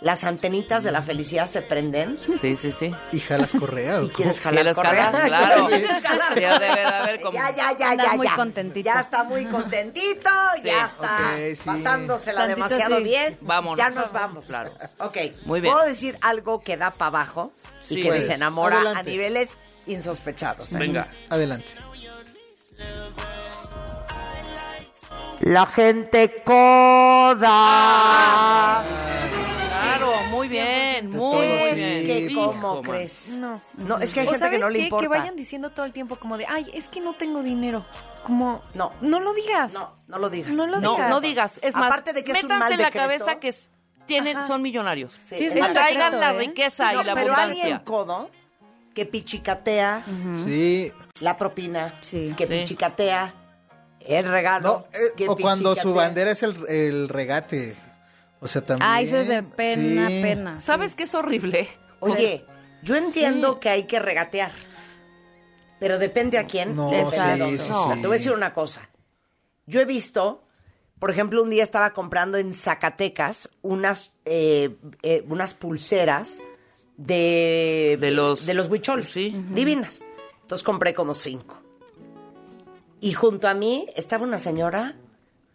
las 0.01 0.23
antenitas 0.23 0.85
de 0.85 0.93
la 0.93 1.01
felicidad 1.01 1.45
se 1.45 1.61
prenden 1.61 2.17
Sí, 2.39 2.55
sí, 2.55 2.71
sí. 2.71 2.95
Y 3.11 3.19
jalas 3.19 3.51
correa. 3.59 3.97
¿o 3.99 4.03
y 4.05 4.09
quieres 4.09 4.39
jalar 4.39 4.63
¿Quieres 4.63 4.75
correa. 4.77 5.11
jalar? 5.11 5.27
Claro. 5.27 5.67
¿Quieres 5.67 6.01
jalar? 6.01 6.33
Sí, 6.33 6.39
debe 6.39 6.59
de 6.69 6.85
haber 6.85 7.19
como- 7.21 7.33
Ya, 7.37 7.53
ya, 7.53 7.77
ya, 7.77 7.95
ya, 7.95 8.13
muy 8.13 8.25
ya. 8.27 8.35
contentito. 8.37 8.85
Ya 8.89 8.99
está 9.01 9.23
muy 9.25 9.45
contentito, 9.47 10.29
Sí. 10.55 10.61
ya 10.63 10.85
está 10.85 11.35
sí. 11.37 11.61
pasándosela 11.65 12.47
Tantito 12.47 12.55
demasiado 12.69 12.97
sí. 12.99 13.03
bien. 13.03 13.37
Vámonos. 13.41 13.77
Ya 13.77 13.89
nos 13.89 14.11
vamos. 14.13 14.45
Claro. 14.45 14.71
Ok. 14.99 15.17
Muy 15.45 15.59
bien. 15.59 15.73
¿Puedo 15.73 15.85
decir 15.85 16.17
algo 16.21 16.61
que 16.61 16.77
da 16.77 16.91
para 16.91 17.07
abajo 17.07 17.51
y 17.89 17.95
Sí. 17.95 18.01
que 18.01 18.07
Puedes. 18.07 18.27
desenamora 18.27 18.77
a 18.77 18.79
Adelante. 18.79 19.11
niveles 19.11 19.57
insospechados? 19.85 20.71
Venga. 20.71 21.09
Adelante. 21.29 21.67
La 25.41 25.65
gente 25.65 26.41
coda. 26.43 27.45
Claro, 29.81 30.11
muy 30.31 30.47
bien, 30.49 31.09
muy, 31.09 31.45
Es 31.45 31.75
bien. 31.75 32.27
que, 32.27 32.35
¿cómo 32.35 32.81
crees? 32.81 33.37
No. 33.39 33.59
No, 33.77 33.97
es 33.99 34.13
que 34.13 34.19
hay 34.21 34.27
O 34.27 34.31
gente 34.31 34.45
que 34.45 34.57
¿sabes 34.57 34.59
no 34.59 34.69
le 34.69 34.79
qué? 34.79 34.83
importa. 34.85 35.03
Que 35.03 35.07
vayan 35.07 35.35
diciendo 35.35 35.69
todo 35.71 35.85
el 35.85 35.93
tiempo 35.93 36.17
como 36.17 36.37
de, 36.37 36.45
ay, 36.47 36.69
es 36.73 36.87
que 36.89 36.99
no 37.01 37.13
tengo 37.13 37.41
dinero. 37.41 37.85
Como, 38.23 38.61
No. 38.73 38.91
no 39.01 39.19
lo 39.21 39.33
digas. 39.33 39.73
No, 39.73 39.95
no 40.07 40.19
lo 40.19 40.29
digas. 40.29 40.53
No 40.55 40.67
lo 40.67 40.79
No, 40.81 40.91
digas. 40.91 41.09
no 41.09 41.21
digas. 41.21 41.59
Es 41.63 41.75
más, 41.75 41.85
Aparte 41.85 42.13
de 42.13 42.23
que 42.23 42.33
es 42.33 42.43
un 42.43 42.49
métanse 42.49 42.59
mal 42.65 42.71
en 42.73 42.77
la 42.79 42.85
decreto. 42.85 43.07
cabeza 43.07 43.39
que 43.39 43.47
es 43.49 43.69
tienen, 44.05 44.45
son 44.47 44.61
millonarios. 44.61 45.17
Sí, 45.29 45.45
es 45.45 45.53
Atraigan 45.55 46.11
secreto, 46.11 46.19
la 46.19 46.33
¿eh? 46.33 46.37
riqueza 46.39 46.91
No, 46.91 47.01
y 47.01 47.05
la 47.05 47.13
pero 47.13 47.33
abundancia. 47.33 47.63
alguien 47.63 47.79
codo 47.85 48.29
que 48.93 49.05
pichicatea 49.05 50.03
Sí. 50.43 50.91
la 51.19 51.37
propina, 51.37 51.93
Sí. 52.01 52.33
que 52.35 52.45
Sí. 52.47 52.53
pichicatea 52.53 53.33
el 54.01 54.27
regalo. 54.27 54.85
No, 54.91 54.97
eh, 54.97 55.11
que 55.15 55.27
o 55.29 55.35
cuando 55.35 55.75
su 55.75 55.93
bandera 55.93 56.31
es 56.31 56.43
el, 56.43 56.67
el 56.67 57.09
regate. 57.09 57.75
O 58.41 58.47
sea, 58.47 58.61
también. 58.65 58.89
Ah, 58.89 59.01
eso 59.01 59.17
es 59.17 59.27
de 59.27 59.43
pena, 59.43 60.07
sí. 60.07 60.21
pena. 60.21 60.61
¿Sabes 60.61 60.95
qué 60.95 61.03
es 61.03 61.13
horrible? 61.13 61.67
Oye, 61.99 62.45
yo 62.83 62.95
entiendo 62.95 63.59
que 63.59 63.69
hay 63.69 63.83
que 63.83 63.99
regatear, 63.99 64.51
pero 65.79 65.99
depende 65.99 66.37
a 66.37 66.45
quién. 66.47 66.75
No, 66.75 66.89
depende 66.89 67.17
sí, 67.17 67.27
de 67.31 67.37
dónde. 67.37 67.57
sí, 67.63 67.71
O 67.71 67.85
sea, 67.85 67.95
sí. 67.95 68.01
Te 68.01 68.07
voy 68.07 68.15
a 68.15 68.17
decir 68.17 68.31
una 68.31 68.53
cosa. 68.53 68.89
Yo 69.65 69.81
he 69.81 69.85
visto, 69.85 70.47
por 70.99 71.11
ejemplo, 71.11 71.43
un 71.43 71.49
día 71.49 71.63
estaba 71.63 71.91
comprando 71.93 72.37
en 72.37 72.53
Zacatecas 72.53 73.49
unas, 73.61 74.11
eh, 74.25 74.77
eh, 75.03 75.23
unas 75.27 75.53
pulseras 75.53 76.37
de, 76.97 77.97
De 77.99 78.11
los- 78.11 78.45
de 78.45 78.53
los 78.53 78.67
huicholes. 78.69 79.07
Sí. 79.07 79.35
Divinas. 79.49 80.03
Entonces 80.41 80.63
compré 80.63 80.93
como 80.93 81.13
cinco. 81.13 81.61
Y 83.01 83.13
junto 83.13 83.47
a 83.47 83.53
mí 83.53 83.87
estaba 83.95 84.23
una 84.25 84.37
señora 84.39 84.95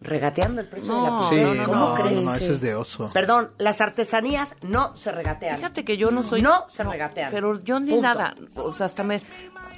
regateando 0.01 0.61
el 0.61 0.69
precio 0.69 0.95
de 0.95 1.01
la 1.03 1.19
Sí, 1.21 1.25
pulsera. 1.37 1.55
no, 1.55 1.65
¿Cómo 1.65 1.89
no, 1.89 1.95
crees? 1.95 2.23
no, 2.23 2.35
eso 2.35 2.53
es 2.53 2.61
de 2.61 2.75
oso. 2.75 3.11
Perdón, 3.13 3.53
las 3.59 3.81
artesanías 3.81 4.55
no 4.63 4.95
se 4.97 5.13
regatean. 5.13 5.57
Fíjate 5.57 5.85
que 5.85 5.97
yo 5.97 6.11
no 6.11 6.23
soy... 6.23 6.43
No 6.43 6.65
se 6.69 6.83
regatean. 6.85 7.31
Pero 7.31 7.61
yo 7.63 7.81
ni 7.81 7.91
Punto. 7.93 8.03
nada. 8.09 8.35
O 8.57 8.73
sea, 8.73 8.87
hasta 8.87 9.03
me... 9.03 9.23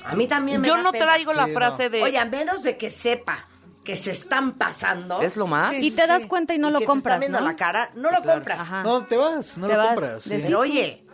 A 0.05 0.14
mí 0.16 0.26
también 0.26 0.61
me 0.61 0.68
Yo 0.68 0.74
da 0.76 0.83
no 0.83 0.92
pena. 0.92 1.07
traigo 1.07 1.33
la 1.33 1.46
Sí, 1.46 1.52
frase 1.52 1.85
no. 1.85 1.90
de... 1.90 2.02
Oye, 2.02 2.18
a 2.18 2.24
menos 2.24 2.62
de 2.62 2.76
que 2.76 2.90
sepa 2.90 3.48
que 3.85 3.94
se 3.94 4.11
están 4.11 4.52
pasando. 4.52 5.22
es 5.22 5.37
lo 5.37 5.46
más. 5.46 5.72
Y 5.81 5.92
te 5.92 6.07
das 6.09 6.26
cuenta 6.26 6.55
y 6.55 6.59
no 6.59 6.70
y 6.70 6.72
lo 6.72 6.79
que 6.81 6.85
te 6.87 6.90
compras, 6.90 7.14
están 7.14 7.20
viendo 7.20 7.38
¿no? 7.40 7.46
la 7.46 7.55
cara, 7.57 7.90
no 7.94 8.11
lo 8.11 8.20
compras. 8.22 8.61
Ajá. 8.61 8.83
No, 8.83 9.05
te 9.05 9.16
vas, 9.16 9.57
no 9.59 9.68
Te 9.68 9.72
lo 9.74 9.79
vas 9.79 9.88
compras. 9.90 10.22
Sí. 10.24 10.31
Pero 10.42 10.59
oye, 10.61 11.06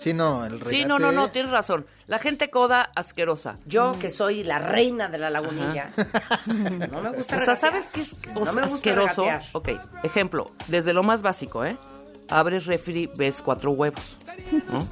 Sí, 0.00 0.14
no, 0.14 0.44
el 0.46 0.52
regate. 0.60 0.70
Sí, 0.76 0.84
no, 0.86 0.98
no, 0.98 1.12
no, 1.12 1.30
tienes 1.30 1.52
razón. 1.52 1.86
La 2.06 2.18
gente 2.18 2.48
coda 2.50 2.90
asquerosa. 2.96 3.56
yo 3.66 3.96
que 4.00 4.08
soy 4.08 4.44
la 4.44 4.58
reina 4.58 5.08
de 5.08 5.18
la 5.18 5.28
lagunilla, 5.30 5.90
no 6.46 7.02
me 7.02 7.10
gusta 7.10 7.36
O 7.36 7.40
sea, 7.40 7.54
regatear. 7.54 7.56
¿sabes 7.58 7.90
qué 7.90 8.00
es 8.00 8.26
No 8.34 8.40
me 8.52 8.62
gusta 8.62 8.74
asqueroso? 8.76 9.22
regatear. 9.24 9.42
Ok, 9.52 9.68
ejemplo, 10.02 10.50
desde 10.68 10.92
lo 10.94 11.02
más 11.02 11.20
básico, 11.22 11.64
¿eh? 11.64 11.76
Abres 12.28 12.64
refri, 12.66 13.10
ves 13.16 13.42
cuatro 13.42 13.72
huevos, 13.72 14.16
¿no? 14.72 14.88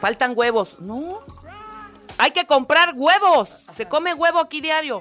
Faltan 0.00 0.32
huevos. 0.36 0.80
No. 0.80 1.20
Hay 2.18 2.30
que 2.32 2.46
comprar 2.46 2.94
huevos. 2.96 3.52
Se 3.76 3.86
come 3.86 4.14
huevo 4.14 4.38
aquí 4.40 4.60
diario. 4.60 5.00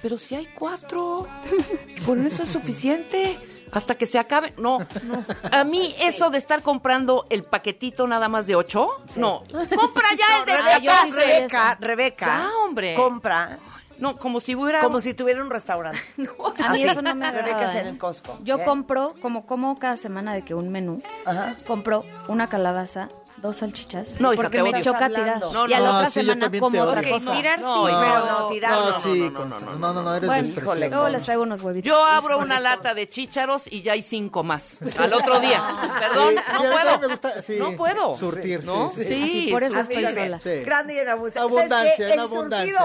Pero 0.00 0.18
si 0.18 0.34
hay 0.34 0.46
cuatro, 0.54 1.26
con 2.06 2.26
eso 2.26 2.42
es 2.42 2.48
suficiente. 2.50 3.38
Hasta 3.72 3.94
que 3.96 4.06
se 4.06 4.18
acabe. 4.18 4.52
No, 4.58 4.78
no. 5.02 5.24
A 5.50 5.64
mí 5.64 5.94
eso 6.00 6.30
de 6.30 6.38
estar 6.38 6.62
comprando 6.62 7.26
el 7.30 7.44
paquetito 7.44 8.06
nada 8.06 8.28
más 8.28 8.46
de 8.46 8.54
ocho, 8.54 8.88
no. 9.16 9.42
Compra 9.74 10.08
ya 10.16 10.40
el 10.40 10.46
de 10.46 10.52
yo 10.86 10.92
Rebeca, 10.92 11.04
Rebeca. 11.10 11.78
Rebeca, 11.80 12.26
Ya, 12.26 12.50
hombre. 12.64 12.94
compra 12.94 13.58
No, 13.98 14.16
como 14.16 14.40
si 14.40 14.54
hubiera... 14.54 14.80
como 14.80 15.00
si 15.00 15.14
tuviera 15.14 15.42
un 15.42 15.50
restaurante. 15.50 15.98
A 16.64 16.72
mí 16.72 16.82
eso 16.82 17.02
no 17.02 17.14
me 17.14 17.30
Rebeca 17.30 17.56
agrada. 17.56 17.72
es 17.72 17.80
en 17.80 17.86
¿eh? 17.86 17.88
el 17.90 17.98
Costco. 17.98 18.38
Yo 18.42 18.56
¿eh? 18.58 18.64
compro, 18.64 19.14
como 19.22 19.46
como 19.46 19.78
cada 19.78 19.96
semana 19.96 20.34
de 20.34 20.42
que 20.42 20.54
un 20.54 20.70
menú, 20.70 21.02
Ajá. 21.24 21.56
compro 21.66 22.04
una 22.28 22.48
calabaza, 22.48 23.08
dos 23.42 23.58
salchichas, 23.58 24.20
No, 24.20 24.32
hija, 24.32 24.42
porque 24.42 24.62
me 24.62 24.80
choca 24.80 25.08
tirar. 25.08 25.40
No, 25.40 25.66
y 25.68 25.72
a 25.74 25.80
la 25.80 25.88
no. 25.90 25.96
otra 25.98 26.10
sí, 26.10 26.20
semana 26.20 26.50
como 26.58 26.80
otra 26.82 27.02
cosa. 27.02 27.32
tirar 27.32 27.60
No, 27.60 27.86
sí, 27.86 27.92
hija. 27.92 28.00
pero... 28.00 28.26
No, 28.40 28.46
tirar 28.46 28.70
No, 28.70 28.90
no, 28.90 29.00
sí, 29.00 29.30
no, 29.30 29.44
no, 29.44 29.60
no, 29.60 29.76
no, 29.76 29.92
no, 29.92 30.02
no, 30.02 30.14
eres 30.14 30.28
Bueno, 30.28 30.74
Luego 30.88 31.08
les 31.08 31.24
traigo 31.24 31.42
unos 31.42 31.60
huevitos. 31.60 31.88
Yo 31.90 32.04
abro 32.04 32.38
una 32.38 32.60
lata 32.60 32.94
de 32.94 33.08
chícharos 33.08 33.64
y 33.70 33.82
ya 33.82 33.92
hay 33.92 34.02
cinco 34.02 34.42
más. 34.42 34.78
Al 34.98 35.12
otro 35.12 35.40
día. 35.40 35.62
Perdón, 35.98 36.34
Sí, 36.36 36.62
no 36.62 36.70
puedo. 36.70 36.98
me 37.00 37.06
gusta, 37.08 37.42
sí, 37.42 37.56
no 37.58 37.72
puedo. 37.72 38.16
surtir, 38.16 38.64
¿no? 38.64 38.88
sí, 38.90 39.04
sí. 39.04 39.08
Sí, 39.08 39.22
Así, 39.24 39.52
por 39.52 39.62
eso 39.64 39.84
sí. 39.84 39.94
estoy 39.94 40.14
sola. 40.14 40.40
Sí. 40.40 40.50
Grande 40.64 40.94
y 40.94 40.98
en 40.98 41.08
abundancia. 41.08 41.42
Abundancia, 41.42 42.06
en 42.06 42.12
El 42.12 42.18
abundancia. 42.20 42.78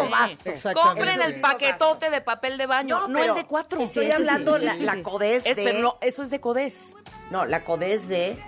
Exactamente. 0.46 0.74
Compren 0.82 1.22
el 1.22 1.40
paquetote 1.40 2.10
de 2.10 2.22
papel 2.22 2.58
de 2.58 2.66
baño, 2.66 3.08
no, 3.08 3.20
el 3.24 3.36
de 3.36 3.46
cuatro. 3.46 3.80
Estoy 3.80 4.12
hablando 4.12 4.58
la, 4.58 4.74
Es- 5.22 5.44
de... 5.44 5.56
pero 5.56 5.80
no, 5.80 5.98
eso 6.02 6.24
es 6.24 6.30
de 6.30 6.40
codés. 6.40 6.94
No, 7.30 7.46
la 7.46 7.64
codez 7.64 8.08
de... 8.08 8.42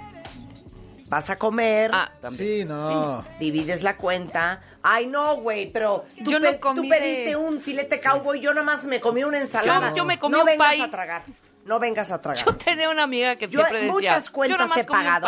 Vas 1.10 1.30
a 1.32 1.36
comer, 1.38 1.90
Ah, 1.94 2.12
también. 2.22 2.60
Sí, 2.60 2.66
no. 2.66 3.26
divides 3.40 3.82
la 3.84 3.98
cuenta. 3.98 4.62
Ay, 4.84 5.08
no, 5.08 5.38
güey, 5.38 5.72
pero 5.72 6.06
tú, 6.24 6.30
Yo 6.32 6.40
no 6.40 6.56
tú 6.76 6.88
pediste 6.88 7.30
de- 7.32 7.36
un 7.36 7.60
filete 7.60 8.00
cowboy, 8.00 8.40
yo 8.40 8.54
nomás 8.54 8.86
me 8.86 9.00
comí 9.02 9.24
una 9.24 9.40
ensalada. 9.40 9.90
Yo- 9.90 9.96
yo 9.98 10.06
me 10.06 10.20
comí 10.20 10.34
no 10.34 10.42
un 10.42 10.46
vengas 10.46 10.76
pie. 10.76 10.84
a 10.84 10.92
tragar. 10.92 11.24
No 11.66 11.80
vengas 11.80 12.12
a 12.12 12.22
tragar. 12.22 12.46
Yo 12.46 12.56
tenía 12.56 12.90
una 12.90 13.04
amiga 13.04 13.36
que 13.38 13.48
Yo 13.48 13.60
siempre 13.60 13.80
decía, 13.80 13.92
muchas 13.94 14.26
yo 14.28 14.34
cuentas 14.34 14.60
nomás 14.60 14.78
he 14.78 14.84
pagado. 14.84 15.28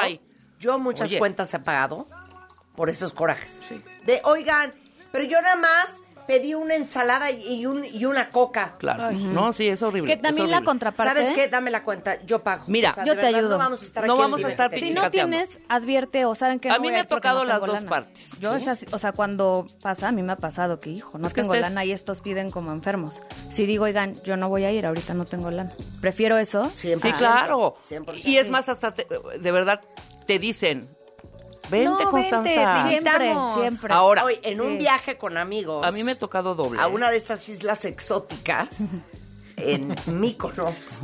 Yo 0.59 0.77
muchas 0.79 1.09
Oye. 1.09 1.17
cuentas 1.19 1.53
he 1.53 1.59
pagado 1.59 2.05
por 2.75 2.89
esos 2.89 3.11
corajes. 3.13 3.59
De, 4.05 4.21
oigan, 4.25 4.73
pero 5.11 5.23
yo 5.25 5.41
nada 5.41 5.55
más 5.55 6.01
pedí 6.31 6.53
una 6.53 6.75
ensalada 6.75 7.29
y, 7.29 7.65
un, 7.65 7.83
y 7.83 8.05
una 8.05 8.29
coca. 8.29 8.75
Claro. 8.77 9.11
No, 9.11 9.51
sí, 9.51 9.67
es 9.67 9.81
horrible. 9.81 10.15
Que 10.15 10.21
también 10.21 10.49
la 10.49 10.61
contraparte. 10.61 11.13
¿Sabes 11.13 11.33
qué? 11.33 11.49
Dame 11.49 11.71
la 11.71 11.83
cuenta, 11.83 12.21
yo 12.23 12.41
pago. 12.41 12.63
Mira, 12.67 12.93
Yo 13.05 13.15
te 13.15 13.21
verdad, 13.21 13.35
ayudo. 13.35 13.49
No 13.49 13.57
vamos 13.57 13.81
a 13.81 13.85
estar 13.85 14.05
No 14.07 14.13
aquí 14.13 14.21
vamos 14.21 14.43
a 14.45 14.47
estar. 14.47 14.73
Si 14.73 14.91
no 14.91 15.11
tienes, 15.11 15.59
advierte 15.67 16.23
o 16.23 16.33
saben 16.33 16.59
que 16.61 16.69
A 16.69 16.75
no 16.75 16.79
mí 16.79 16.87
voy 16.87 16.93
me 16.93 16.99
ha 17.01 17.03
tocado 17.07 17.39
no 17.39 17.45
las 17.45 17.59
dos 17.59 17.69
lana. 17.73 17.89
partes. 17.89 18.39
Yo 18.39 18.51
así, 18.51 18.85
o 18.93 18.97
sea, 18.97 19.11
cuando 19.11 19.65
pasa, 19.83 20.07
a 20.07 20.11
mí 20.13 20.23
me 20.23 20.31
ha 20.31 20.37
pasado 20.37 20.79
que, 20.79 20.89
hijo, 20.89 21.17
no 21.17 21.27
Es 21.27 21.33
tengo 21.33 21.49
usted- 21.49 21.59
lana 21.61 21.83
y 21.83 21.91
estos 21.91 22.21
piden 22.21 22.49
como 22.49 22.71
enfermos. 22.71 23.19
Si 23.49 23.65
digo, 23.65 23.83
oigan, 23.83 24.15
yo 24.23 24.37
no 24.37 24.47
voy 24.47 24.63
a 24.63 24.71
ir, 24.71 24.85
ahorita 24.85 25.13
no 25.13 25.25
tengo 25.25 25.51
lana. 25.51 25.71
Prefiero 25.99 26.37
eso. 26.37 26.69
Siempre. 26.69 27.11
Sí, 27.11 27.17
claro. 27.17 27.75
100%. 27.89 28.21
Y 28.25 28.37
es 28.37 28.49
más, 28.49 28.69
hasta 28.69 28.93
te- 28.93 29.05
de 29.37 29.51
verdad 29.51 29.81
te 30.25 30.39
dicen, 30.39 30.87
vente, 31.71 32.03
No, 32.03 32.11
Constanza. 32.11 32.87
Siempre. 32.87 33.93
Ahora, 33.93 34.25
Hoy, 34.25 34.39
en 34.43 34.61
un 34.61 34.77
viaje 34.77 35.17
con 35.17 35.37
amigos. 35.37 35.85
a 35.85 35.91
mí 35.91 36.03
me 36.03 36.11
ha 36.11 36.19
tocado 36.19 36.53
doble. 36.53 36.79
a 36.79 36.85
¿eh? 36.85 36.87
una 36.91 37.09
de 37.09 37.17
estas 37.17 37.47
islas 37.49 37.85
exóticas 37.85 38.85
en 39.57 39.95
Mykonos. 40.05 41.03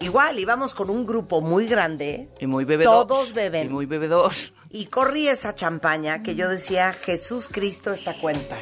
Igual 0.00 0.38
íbamos 0.38 0.74
con 0.74 0.90
un 0.90 1.04
grupo 1.06 1.40
muy 1.40 1.66
grande. 1.66 2.28
Y 2.40 2.46
muy 2.46 2.64
bebedor. 2.64 3.06
Todos 3.06 3.32
beben. 3.34 3.66
Y 3.66 3.70
muy 3.70 3.86
bebedor. 3.86 4.32
Y 4.70 4.86
corrí 4.86 5.28
esa 5.28 5.54
champaña 5.54 6.22
que 6.22 6.34
yo 6.34 6.48
decía, 6.48 6.92
Jesús 6.92 7.48
Cristo 7.50 7.92
esta 7.92 8.14
cuenta. 8.14 8.56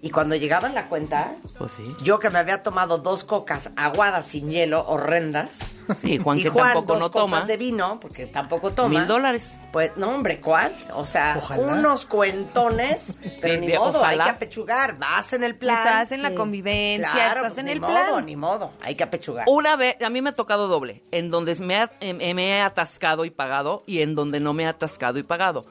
Y 0.00 0.10
cuando 0.10 0.36
llegaba 0.36 0.68
en 0.68 0.74
la 0.76 0.86
cuenta, 0.86 1.34
Pues 1.58 1.72
sí. 1.72 1.82
yo 2.04 2.20
que 2.20 2.30
me 2.30 2.38
había 2.38 2.62
tomado 2.62 2.98
dos 2.98 3.24
cocas 3.24 3.70
aguadas 3.74 4.26
sin 4.26 4.48
hielo, 4.48 4.84
horrendas. 4.86 5.58
Sí, 6.00 6.18
Juan 6.18 6.38
y 6.38 6.42
que 6.44 6.50
Juan 6.50 6.72
tampoco 6.74 6.92
dos 6.92 7.00
no 7.00 7.06
copas 7.10 7.22
toma. 7.40 7.46
de 7.46 7.56
vino, 7.56 7.98
porque 7.98 8.26
tampoco 8.26 8.70
toma. 8.72 8.90
Mil 8.90 9.08
dólares. 9.08 9.56
Pues, 9.72 9.96
no, 9.96 10.10
hombre, 10.10 10.40
¿cuál? 10.40 10.72
O 10.94 11.04
sea, 11.04 11.34
Ojalá. 11.38 11.72
unos 11.74 12.04
cuentones, 12.06 13.16
pero 13.40 13.54
Sí, 13.54 13.60
ni 13.60 13.66
de- 13.66 13.78
modo, 13.78 13.98
ojalá. 13.98 14.24
hay 14.24 14.30
que 14.30 14.36
apechugar. 14.36 14.98
Vas 14.98 15.32
en 15.32 15.42
el 15.42 15.56
plan. 15.56 15.78
Estás 15.78 16.12
en 16.12 16.22
la 16.22 16.32
convivencia, 16.34 17.10
Claro, 17.10 17.40
estás 17.40 17.54
pues, 17.54 17.58
en 17.58 17.64
ni 17.66 17.72
el 17.72 17.80
modo, 17.80 17.90
plan. 17.92 18.26
ni 18.26 18.36
modo, 18.36 18.72
hay 18.80 18.94
que 18.94 19.02
apechugar. 19.02 19.46
Una 19.48 19.74
vez, 19.74 19.96
a 20.00 20.10
mí 20.10 20.22
me 20.22 20.30
ha 20.30 20.32
tocado 20.32 20.68
doble, 20.68 21.02
en 21.10 21.30
donde 21.30 21.56
me, 21.56 21.76
ha- 21.76 21.90
em- 21.98 22.18
me 22.36 22.48
he 22.56 22.60
atascado 22.60 23.24
y 23.24 23.30
pagado 23.30 23.82
y 23.86 24.00
en 24.02 24.14
donde 24.14 24.38
no 24.38 24.52
me 24.52 24.62
he 24.62 24.66
atascado 24.66 25.18
y 25.18 25.24
pagado. 25.24 25.64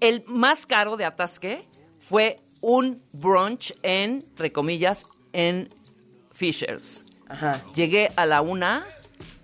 El 0.00 0.24
más 0.26 0.66
caro 0.66 0.98
de 0.98 1.06
atasque 1.06 1.66
fue 1.98 2.42
un 2.60 3.02
brunch 3.12 3.74
en, 3.82 4.14
entre 4.14 4.52
comillas, 4.52 5.06
en 5.32 5.74
Fishers. 6.32 7.04
Ajá. 7.28 7.60
Llegué 7.74 8.10
a 8.16 8.26
la 8.26 8.40
una, 8.40 8.86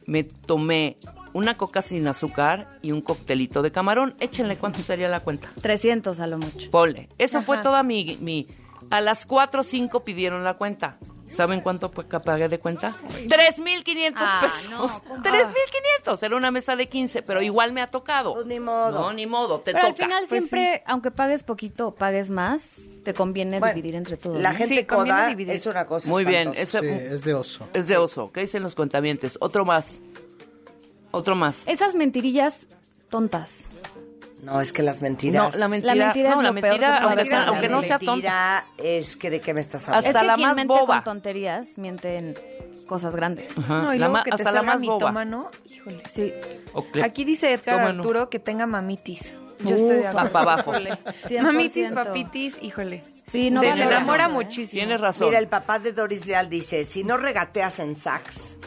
me 0.07 0.25
tomé 0.25 0.97
una 1.33 1.57
coca 1.57 1.83
sin 1.83 2.07
azúcar 2.07 2.79
y 2.83 2.93
un 2.93 3.01
coctelito 3.01 3.63
de 3.63 3.73
camarón. 3.73 4.15
Échenle 4.21 4.57
cuánto 4.57 4.81
sería 4.81 5.09
la 5.09 5.21
cuenta. 5.21 5.51
300 5.61 6.21
a 6.21 6.27
lo 6.27 6.39
mucho. 6.39 6.71
Ponle. 6.71 7.09
Eso 7.19 7.41
fue 7.43 7.59
toda 7.59 7.83
mi, 7.83 8.19
mi... 8.21 8.47
A 8.91 9.01
las 9.01 9.27
4 9.27 9.61
o 9.61 9.65
5 9.65 10.05
pidieron 10.05 10.45
la 10.45 10.55
cuenta. 10.55 10.99
¿Saben 11.33 11.61
cuánto 11.63 11.91
pagué 11.91 12.49
de 12.49 12.59
cuenta? 12.59 12.91
3.500 12.91 14.13
Ah, 14.17 14.41
pesos. 14.43 14.71
no, 14.71 14.79
¿cómo? 15.09 15.23
3.500. 16.05 16.23
Era 16.23 16.37
una 16.37 16.51
mesa 16.51 16.77
de 16.77 16.89
15, 16.89 17.23
pero 17.23 17.41
igual 17.43 17.73
me 17.73 17.81
ha 17.81 17.91
tocado. 17.91 18.35
Pues 18.35 18.47
ni 18.47 18.61
modo. 18.61 18.91
No, 19.01 19.13
ni 19.13 19.27
modo. 19.27 19.61
Te 19.61 19.73
Pero 19.73 19.79
toca. 19.79 19.89
al 19.89 19.95
final 19.95 20.25
Pues 20.29 20.29
siempre, 20.49 20.83
aunque 20.87 21.11
pagues 21.11 21.43
poquito 21.43 21.89
o 21.89 21.95
pagues 21.95 22.31
más, 22.31 22.89
te 23.05 23.15
conviene 23.15 23.59
Bueno, 23.61 23.75
dividir 23.75 23.95
entre 23.97 24.17
todos. 24.17 24.41
La 24.41 24.53
¿no? 24.53 24.59
gente 24.59 24.77
Sí, 24.77 24.85
coda 24.85 25.27
dividir. 25.29 25.55
es 25.55 25.67
una 25.67 25.87
cosa 25.87 26.09
Muy 26.09 26.25
bien. 26.25 26.53
espantosa. 26.55 26.79
Ese, 26.79 26.81
Sí, 27.09 27.15
es 27.15 27.25
de 27.25 27.35
oso. 27.35 27.69
Es 27.73 27.89
de 27.89 27.97
oso. 27.97 28.31
¿Qué 28.33 28.41
dicen 28.43 28.63
los 28.63 28.75
cuentamientos? 28.75 29.39
Otro 29.41 29.65
más. 29.65 30.01
Otro 31.11 31.35
más. 31.35 31.67
Esas 31.67 31.95
mentirillas 31.95 32.69
tontas. 33.11 33.77
No, 34.43 34.61
es 34.61 34.73
que 34.73 34.83
las 34.83 35.01
mentiras... 35.03 35.55
No, 35.55 35.59
la 35.59 35.69
mentira, 35.69 35.95
La 35.95 36.05
mentira 36.07 36.29
es 36.31 36.35
no, 36.37 36.43
la 36.43 36.49
lo 36.51 36.55
peor 36.55 36.65
mentira, 36.71 36.99
aunque, 36.99 37.25
sea- 37.27 37.45
aunque 37.47 37.69
no 37.69 37.81
sea 37.83 37.99
tonta. 38.01 38.13
mentira 38.13 38.67
es 38.77 39.17
que 39.17 39.31
de 39.31 39.41
qué 39.41 39.55
me 39.55 39.61
estás 39.61 39.83
Hasta 39.89 39.97
hablando. 39.99 40.09
es 40.19 40.21
que 40.23 40.27
la 40.27 40.35
quien 40.35 40.49
más 40.49 40.57
mente 40.57 40.75
boba. 40.75 40.95
con 40.97 41.05
tonterías 41.05 41.79
miente 41.79 42.17
en 42.19 42.35
cosas 42.87 43.15
grandes. 43.15 43.57
Ajá, 43.57 43.83
No, 43.83 43.95
y 43.95 43.99
la 43.99 44.09
luego 44.09 44.25
que 44.25 44.31
te 44.31 44.35
hasta 44.35 44.51
la 44.51 44.59
salga 44.59 44.73
más 44.75 44.83
boba. 44.83 44.95
mitómano, 44.97 45.51
híjole. 45.73 46.03
Sí. 46.11 46.33
O 46.75 46.85
que- 46.91 47.03
Aquí 47.05 47.25
dice 47.25 47.53
Edgar 47.53 47.77
Tómano. 47.77 48.01
Arturo 48.01 48.29
que 48.29 48.39
tenga 48.41 48.67
mamitis. 48.67 49.33
Yo 49.65 49.77
estoy 49.77 49.99
de 49.99 50.09
acuerdo. 50.09 50.33
pa' 50.33 50.41
abajo. 50.43 50.73
Híjole. 50.73 50.91
100%. 51.29 51.43
Mamitis, 51.43 51.93
papitis, 51.93 52.57
híjole. 52.63 53.05
Sí, 53.29 53.49
no 53.53 53.61
Te 53.61 53.69
vale 53.69 53.85
enamora 53.85 54.27
la 54.27 54.35
muchísimo. 54.35 54.73
Tienes 54.73 55.01
razón. 55.01 55.29
Mira, 55.29 55.39
el 55.39 55.47
papá 55.47 55.79
de 55.79 55.93
Doris 55.93 56.27
Leal 56.27 56.51
dice, 56.51 56.85
si 56.85 57.05
no 57.05 57.17
regateas 57.17 57.79
en 57.79 57.95
sax, 57.95 58.59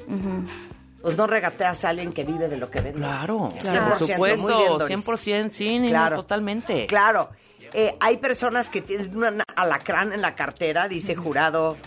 pues 1.06 1.18
no 1.18 1.28
regateas 1.28 1.86
a 1.86 1.90
alguien 1.90 2.12
que 2.12 2.24
vive 2.24 2.48
de 2.48 2.58
lo 2.58 2.72
que 2.72 2.82
vende. 2.82 2.98
Claro, 2.98 3.52
100%, 3.62 3.90
por 3.90 4.00
muy 4.00 4.08
supuesto, 4.08 4.58
bien, 4.58 4.78
Doris. 4.80 5.06
100%, 5.06 5.52
sí, 5.52 5.86
Claro. 5.88 6.16
totalmente. 6.16 6.88
Claro. 6.88 7.30
Eh, 7.74 7.96
hay 8.00 8.18
personas 8.18 8.72
que 8.72 8.82
tienen 8.82 9.16
un 9.16 9.44
alacrán 9.56 10.14
en 10.14 10.24
la 10.24 10.34
cartera, 10.34 10.88
dice 10.88 11.16
jurado 11.16 11.78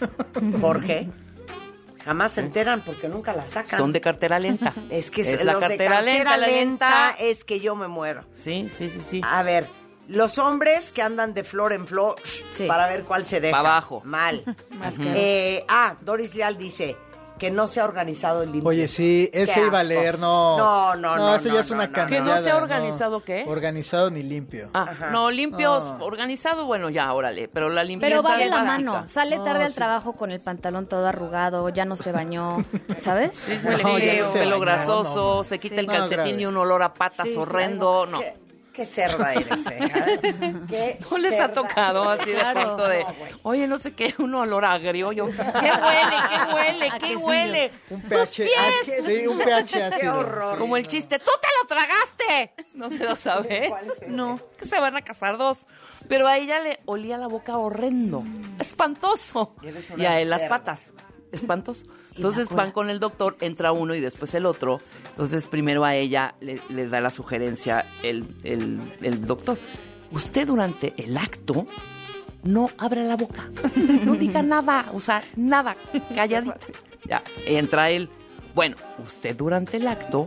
Jorge. 0.61 1.09
Jamás 2.05 2.31
se 2.31 2.43
enteran 2.43 2.83
porque 2.83 3.09
nunca 3.09 3.33
la 3.35 3.45
sacan. 3.45 3.77
Son 3.77 3.91
de 3.93 4.01
cartera 4.01 4.39
lenta. 4.39 4.73
Es 4.89 5.11
que 5.11 5.23
es 5.23 5.33
los 5.33 5.45
la 5.45 5.55
de 5.55 5.61
cartera 5.61 6.01
lenta, 6.01 6.37
la 6.37 6.47
lenta. 6.47 7.17
es 7.19 7.43
que 7.43 7.59
yo 7.59 7.75
me 7.75 7.89
muero. 7.89 8.23
Sí, 8.37 8.69
sí, 8.79 8.89
sí, 8.89 9.01
sí. 9.01 9.21
A 9.25 9.43
ver, 9.43 9.67
los 10.07 10.39
hombres 10.39 10.93
que 10.93 11.03
andan 11.03 11.35
de 11.35 11.43
flor 11.43 11.73
en 11.73 11.89
flor 11.89 12.15
para 12.69 12.87
ver 12.87 13.03
cuál 13.03 13.25
se 13.25 13.41
deja. 13.41 13.59
Abajo. 13.59 14.01
Mal. 14.05 14.45
Más 14.79 14.97
Ujú. 14.97 15.09
Eh, 15.13 15.65
ah, 15.67 15.97
Doris 16.03 16.37
Leal 16.37 16.57
dice 16.57 16.97
que 17.39 17.51
no 17.51 17.67
se 17.67 17.81
ha 17.81 17.85
organizado 17.85 18.43
el 18.43 18.53
limpio. 18.53 18.69
Oye, 18.71 18.89
sí, 18.89 19.31
ese 19.33 19.65
iba 19.67 19.81
a 19.81 19.83
leer, 19.85 20.19
no. 20.19 20.59
No, 20.59 20.95
no, 20.97 21.17
no, 21.17 21.35
eso 21.37 21.49
no, 21.49 21.55
ya 21.55 21.61
es 21.61 21.71
no, 21.71 21.77
una 21.77 21.87
no, 21.87 21.93
canallada. 21.93 22.25
¿Que 22.25 22.31
no 22.39 22.43
se 22.45 22.51
ha 22.51 22.55
no. 22.55 22.63
organizado 22.63 23.21
qué? 23.25 23.45
Organizado 23.49 24.11
ni 24.11 24.23
limpio. 24.23 24.71
Ah, 24.75 24.91
no, 25.13 25.31
limpios, 25.31 25.85
No. 25.99 26.05
organizado, 26.05 26.67
bueno, 26.67 26.91
ya, 26.91 27.13
órale, 27.13 27.49
pero 27.49 27.69
la 27.69 27.85
limpieza 27.85 28.17
Pero 28.17 28.23
va 28.29 28.37
de 28.37 28.47
la 28.47 28.57
básica. 28.63 28.91
mano. 28.91 29.09
Sale 29.09 29.37
No, 29.37 29.45
tarde 29.45 29.63
al 29.65 29.71
sí. 29.71 29.75
trabajo 29.77 30.13
con 30.15 30.31
el 30.31 30.41
pantalón 30.41 30.87
todo 30.87 31.07
arrugado, 31.07 31.69
ya 31.71 31.85
no 31.85 31.97
se 31.97 32.13
bañó, 32.13 32.65
¿sabes? 33.01 33.37
Sí, 33.37 33.57
se 33.59 33.69
pelo 33.69 34.51
bañó, 34.51 34.61
grasoso, 34.61 35.37
no. 35.39 35.45
se 35.45 35.59
quita 35.59 35.77
Sí. 35.77 35.81
el 35.81 35.87
calcetín 35.87 36.17
grave. 36.17 36.41
y 36.43 36.47
un 36.47 36.57
olor 36.57 36.83
a 36.83 36.93
patas 36.95 37.27
Sí, 37.27 37.33
sí, 37.35 37.39
horrendo, 37.39 38.07
no. 38.07 38.19
¿Qué, 38.21 38.35
qué 38.79 38.85
cerda 38.85 39.35
eres, 39.35 39.67
eh? 39.67 39.79
¿Qué 40.69 40.99
¿No 41.11 41.19
les 41.19 41.41
ha 41.41 41.51
tocado 41.51 42.09
así 42.09 42.31
de 42.31 42.37
Claro. 42.39 42.61
pronto 42.61 42.87
de, 42.87 43.05
oye, 43.43 43.67
no 43.67 43.77
sé 43.77 43.93
qué, 43.93 44.15
un 44.19 44.33
olor 44.37 44.65
agrio? 44.65 45.11
Yo, 45.11 45.27
¿qué 45.27 45.33
huele, 45.33 46.17
qué 46.31 46.55
huele, 46.55 46.91
qué 47.01 47.17
huele? 47.17 47.73
Un 47.91 48.03
¡Tus 48.03 48.09
pH. 48.11 48.37
pies! 48.45 48.55
ah, 49.01 49.03
Sí, 49.05 49.27
un 49.27 49.39
pH 49.39 49.73
Qué 49.79 49.83
ácido. 49.83 50.19
horror. 50.21 50.59
Como 50.59 50.77
el 50.77 50.87
chiste, 50.87 51.19
¡tú 51.19 51.33
te 51.43 51.49
lo 51.61 51.67
tragaste! 51.67 52.65
¿No 52.75 52.89
se 52.89 53.05
lo 53.05 53.17
sabe? 53.17 53.67
¿Cuál 53.69 53.85
es 53.85 53.97
ese? 53.97 54.07
No, 54.07 54.39
que 54.57 54.65
se 54.65 54.79
van 54.79 54.97
a 54.97 55.03
casar 55.03 55.39
dos. 55.39 55.67
Pero 56.09 56.29
a 56.29 56.37
ella 56.39 56.61
le 56.61 56.79
olía 56.85 57.19
la 57.19 57.27
boca 57.27 57.57
horrendo. 57.57 58.23
Espantoso. 58.61 59.57
Eres 59.65 59.91
una 59.91 60.03
Y 60.03 60.07
a 60.07 60.21
él 60.21 60.31
las 60.31 60.45
patas. 60.45 60.93
Espantoso. 61.33 61.85
Entonces 62.19 62.49
van 62.51 62.73
con 62.73 62.91
el 62.91 63.01
doctor, 63.01 63.37
entra 63.41 63.73
uno 63.73 63.95
y 63.95 64.01
después 64.01 64.35
el 64.35 64.45
otro. 64.47 64.81
Entonces 65.11 65.47
primero 65.47 65.85
a 65.85 65.95
ella 65.95 66.35
le, 66.41 66.61
le 66.69 66.87
da 66.89 67.01
la 67.01 67.11
sugerencia 67.11 67.87
el, 68.03 68.27
el- 68.45 68.81
el 69.03 69.25
doctor. 69.27 69.59
Usted 70.11 70.47
durante 70.47 70.95
el 70.97 71.17
acto 71.17 71.65
no 72.43 72.71
abra 72.79 73.03
la 73.03 73.17
boca. 73.17 73.51
No 74.05 74.15
diga 74.15 74.43
nada. 74.43 74.91
O 74.95 75.01
sea, 75.01 75.23
nada. 75.37 75.77
Calladita. 76.15 76.59
Ya, 77.09 77.23
entra 77.47 77.89
él. 77.91 78.11
Bueno, 78.55 78.77
usted 79.03 79.35
durante 79.37 79.77
el 79.79 79.87
acto 79.89 80.27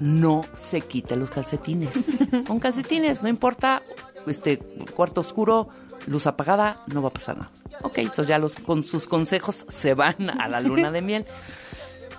no 0.00 0.44
se 0.56 0.80
quite 0.80 1.14
los 1.16 1.30
calcetines. 1.30 1.90
Con 2.46 2.58
calcetines, 2.58 3.22
no 3.22 3.28
importa, 3.28 3.82
este 4.26 4.58
cuarto 4.96 5.20
oscuro, 5.20 5.68
luz 6.08 6.26
apagada, 6.26 6.82
no 6.86 7.02
va 7.02 7.08
a 7.08 7.12
pasar 7.12 7.36
nada. 7.36 7.50
Ok, 7.82 7.98
entonces 7.98 8.26
ya 8.26 8.38
los, 8.38 8.54
con 8.56 8.84
sus 8.84 9.06
consejos 9.06 9.64
se 9.68 9.94
van 9.94 10.30
a 10.40 10.48
la 10.48 10.60
luna 10.60 10.90
de 10.90 11.02
miel. 11.02 11.26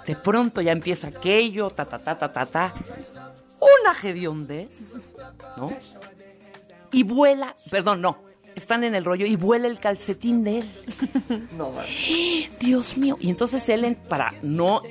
De 0.05 0.15
pronto 0.15 0.61
ya 0.61 0.71
empieza 0.71 1.07
aquello, 1.07 1.69
ta, 1.69 1.85
ta, 1.85 1.99
ta, 1.99 2.17
ta, 2.17 2.31
ta, 2.31 2.45
ta. 2.45 2.73
Una 3.59 3.93
hediondez, 4.01 4.69
¿no? 5.57 5.71
Y 6.91 7.03
vuela, 7.03 7.55
perdón, 7.69 8.01
no, 8.01 8.17
están 8.55 8.83
en 8.83 8.95
el 8.95 9.05
rollo 9.05 9.25
y 9.25 9.35
vuela 9.35 9.67
el 9.67 9.79
calcetín 9.79 10.43
de 10.43 10.59
él. 10.59 10.69
No. 11.57 11.71
Dios 12.59 12.97
mío. 12.97 13.17
Y 13.19 13.29
entonces 13.29 13.67
él, 13.69 13.97
para 14.07 14.33
no 14.41 14.81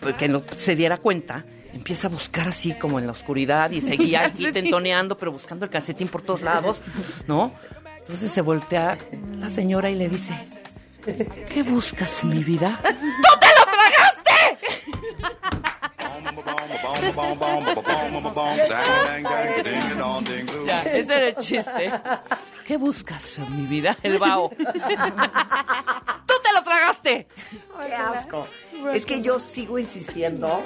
pues, 0.00 0.16
que 0.16 0.28
no 0.28 0.42
se 0.54 0.74
diera 0.74 0.98
cuenta, 0.98 1.44
empieza 1.76 2.08
a 2.08 2.10
buscar 2.10 2.48
así 2.48 2.72
como 2.74 2.98
en 2.98 3.06
la 3.06 3.12
oscuridad 3.12 3.70
y 3.70 3.80
seguía 3.80 4.22
aquí 4.26 4.50
tentoneando, 4.50 5.16
pero 5.16 5.30
buscando 5.30 5.64
el 5.64 5.70
calcetín 5.70 6.08
por 6.08 6.22
todos 6.22 6.42
lados, 6.42 6.80
¿no? 7.28 7.52
Entonces 7.98 8.32
se 8.32 8.40
voltea 8.40 8.96
la 9.38 9.50
señora 9.50 9.90
y 9.90 9.94
le 9.94 10.08
dice, 10.08 10.34
¿qué 11.52 11.62
buscas, 11.62 12.24
mi 12.24 12.42
vida? 12.42 12.80
Ya, 20.66 20.82
ese 20.82 21.14
era 21.14 21.28
el 21.28 21.36
chiste. 21.36 21.92
¿Qué 22.66 22.76
buscas, 22.76 23.38
mi 23.50 23.66
vida? 23.66 23.96
El 24.02 24.18
vaho. 24.18 24.50
¡Tú 24.50 24.64
te 26.42 26.52
lo 26.54 26.62
tragaste! 26.62 27.26
Qué 27.86 27.94
asco. 27.94 28.46
Es 28.92 29.06
que 29.06 29.20
yo 29.20 29.38
sigo 29.38 29.78
insistiendo 29.78 30.62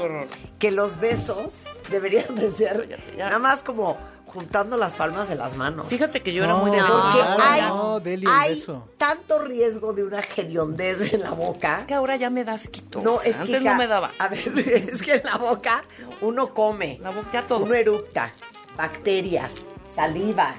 que 0.59 0.71
los 0.71 0.99
besos 0.99 1.65
deberían 1.91 2.35
de 2.35 2.51
ser 2.51 2.99
nada 3.17 3.39
más 3.39 3.63
como 3.63 3.99
juntando 4.33 4.77
las 4.77 4.93
palmas 4.93 5.29
de 5.29 5.35
las 5.35 5.57
manos. 5.57 5.87
Fíjate 5.89 6.23
que 6.23 6.33
yo 6.33 6.45
era 6.45 6.55
No, 6.55 6.61
muy 6.61 6.71
de 6.71 6.79
Porque 6.79 7.19
claro, 7.19 7.43
hay, 7.43 7.63
no, 7.63 8.01
Deli, 8.01 8.27
el 8.27 8.33
hay 8.33 8.55
beso. 8.55 8.89
tanto 8.97 9.39
riesgo 9.41 9.93
de 9.93 10.05
una 10.05 10.21
hediondez 10.21 11.13
en 11.13 11.23
la 11.23 11.31
boca. 11.33 11.77
Es 11.81 11.87
que 11.87 11.95
ahora 11.95 12.17
ya 12.17 12.31
me 12.31 12.45
das 12.45 12.69
quito. 12.69 13.01
No, 13.03 13.21
es 13.21 13.37
Antes 13.39 13.57
que 13.57 13.61
no 13.61 13.75
me 13.77 13.87
daba. 13.87 14.11
A 14.19 14.29
ver, 14.29 14.41
es 14.59 15.03
que 15.03 15.17
en 15.17 15.25
la 15.25 15.37
boca 15.37 15.83
uno 16.21 16.55
come, 16.55 16.99
La 17.03 17.11
boca, 17.11 17.29
ya 17.33 17.47
todo. 17.47 17.65
uno 17.65 17.75
eructa, 17.75 18.33
bacterias, 18.77 19.67
saliva. 19.95 20.55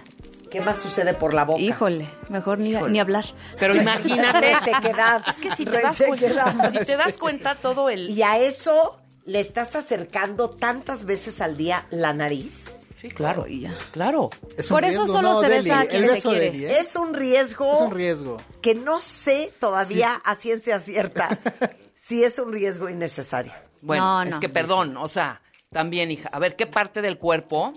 ¿Qué 0.50 0.60
más 0.60 0.78
sucede 0.80 1.14
por 1.14 1.34
la 1.34 1.46
boca? 1.46 1.62
Híjole, 1.62 2.10
mejor 2.30 2.60
ni, 2.60 2.74
ni 2.74 3.00
hablar. 3.00 3.24
Pero 3.58 3.74
imagínate. 3.74 4.54
Resequedad. 4.54 5.24
Es 5.28 5.38
que 5.38 5.56
si 5.56 5.66
te 5.66 5.82
das 5.82 6.02
cuenta, 6.06 6.72
si 6.72 6.78
te 6.80 6.98
das 6.98 7.18
cuenta 7.18 7.56
todo 7.56 7.90
el. 7.90 8.10
Y 8.10 8.22
a 8.22 8.38
eso 8.38 9.00
le 9.26 9.40
estás 9.40 9.78
acercando 9.78 10.50
tantas 10.50 11.06
veces 11.06 11.40
al 11.40 11.56
día 11.56 11.86
la 11.90 12.12
nariz. 12.12 12.76
Sí, 13.02 13.10
claro. 13.10 13.48
Y 13.48 13.62
ya. 13.62 13.76
Claro. 13.92 14.30
Es 14.58 14.70
un 14.70 14.76
Por 14.78 14.86
eso 14.86 15.00
riesgo, 15.00 15.16
solo 15.16 15.34
no, 15.34 15.42
se 15.42 15.50
Deli, 15.50 15.64
besa 15.70 15.80
a 15.82 15.86
quien 15.86 16.08
se 16.08 16.22
quiere. 16.22 16.52
Deli, 16.52 16.66
¿eh? 16.66 16.80
Es 16.80 16.96
un 16.96 17.14
riesgo 17.16 17.74
Es 17.74 17.82
un 17.82 17.92
riesgo. 17.92 18.38
que 18.62 18.76
no 18.76 19.02
sé 19.02 19.52
todavía 19.60 20.22
a 20.24 20.36
ciencia 20.36 20.80
cierta 20.80 21.40
si 21.96 22.24
es 22.24 22.38
un 22.38 22.54
riesgo 22.54 22.90
innecesario. 22.90 23.52
Bueno, 23.82 24.24
No, 24.26 24.32
es 24.32 24.40
que 24.40 24.50
perdón, 24.50 24.96
o 24.98 25.10
sea, 25.10 25.42
también, 25.72 26.12
hija. 26.12 26.30
A 26.32 26.38
ver, 26.38 26.56
¿qué 26.56 26.68
parte 26.68 27.02
del 27.02 27.18
cuerpo? 27.18 27.74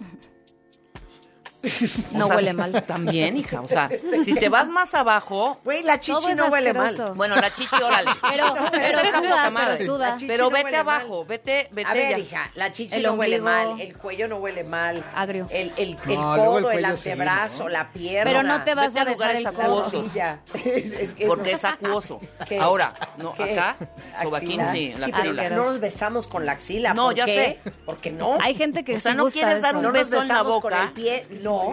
O 2.14 2.18
No 2.18 2.26
sea, 2.26 2.36
huele 2.36 2.52
mal. 2.52 2.84
También, 2.84 3.36
hija. 3.36 3.60
O 3.60 3.68
sea, 3.68 3.88
si 4.24 4.34
te 4.34 4.48
vas 4.48 4.68
más 4.68 4.94
abajo. 4.94 5.58
Güey, 5.64 5.82
la 5.82 5.98
chichi 5.98 6.34
no 6.34 6.46
huele 6.46 6.70
asqueroso. 6.70 7.04
mal. 7.06 7.14
Bueno, 7.14 7.36
la 7.36 7.54
chichi, 7.54 7.76
órale. 7.82 8.10
Pero- 8.30 8.54
pero 8.70 8.98
Esa 8.98 9.18
suda, 9.18 9.28
poca 9.30 9.50
madre. 9.50 9.74
pero 9.78 9.94
suda. 9.94 10.16
Pero 10.26 10.44
no 10.44 10.50
vete 10.50 10.76
abajo, 10.76 11.18
mal. 11.20 11.28
vete, 11.28 11.68
vete 11.72 11.90
A 11.90 11.94
ver, 11.94 12.10
ya. 12.10 12.18
hija, 12.18 12.50
la 12.54 12.72
chichi 12.72 12.96
El 12.96 13.02
no 13.04 13.12
huele 13.14 13.40
ombligo. 13.40 13.44
mal, 13.74 13.80
el 13.80 13.96
cuello 13.96 14.28
no 14.28 14.36
huele 14.36 14.64
mal. 14.64 15.04
Agrio. 15.14 15.46
El, 15.50 15.72
el, 15.76 15.96
el 16.06 16.14
No, 16.14 16.36
codo, 16.36 16.70
el, 16.70 16.78
sí, 16.80 16.84
antebrazo, 17.10 17.62
¿no? 17.64 17.68
la 17.70 17.90
pierna. 17.92 18.24
Pero 18.30 18.42
no 18.42 18.62
te 18.64 18.74
vas 18.74 18.92
Vete 18.94 19.00
a 19.00 19.04
besar 19.04 19.36
el 19.36 19.46
acuosos. 19.46 20.04
Es- 20.64 20.92
es 20.92 21.14
que 21.14 21.26
Porque 21.26 21.52
no. 21.52 21.56
es 21.56 21.64
acuoso. 21.64 22.20
¿Qué? 22.48 22.58
Ahora, 22.58 22.92
no, 23.18 23.34
¿Qué? 23.34 23.52
acá, 23.52 23.76
sobaquín 24.22 24.60
sí, 24.72 24.94
la 24.98 25.06
axila. 25.06 25.50
no 25.50 25.64
nos 25.66 25.80
besamos 25.80 26.26
con 26.26 26.44
la 26.46 26.52
axila. 26.52 26.94
No, 26.94 27.06
¿por 27.06 27.14
ya 27.14 27.26
sé. 27.26 27.58
Porque 27.84 28.10
no. 28.10 28.36
Hay 28.40 28.54
gente 28.54 28.84
que 28.84 28.96
O 28.96 29.00
sea, 29.00 29.12
sí 29.12 29.16
no 29.18 29.26
quieres 29.28 29.62
dar 29.62 29.76
un 29.76 29.82
no 29.82 29.92
nos 29.92 30.10
beso 30.10 30.22
en 30.22 30.28
la 30.28 30.34
besamos 30.34 30.52
con 30.60 30.62
boca. 30.72 30.82
el 30.84 30.92
pie. 30.92 31.26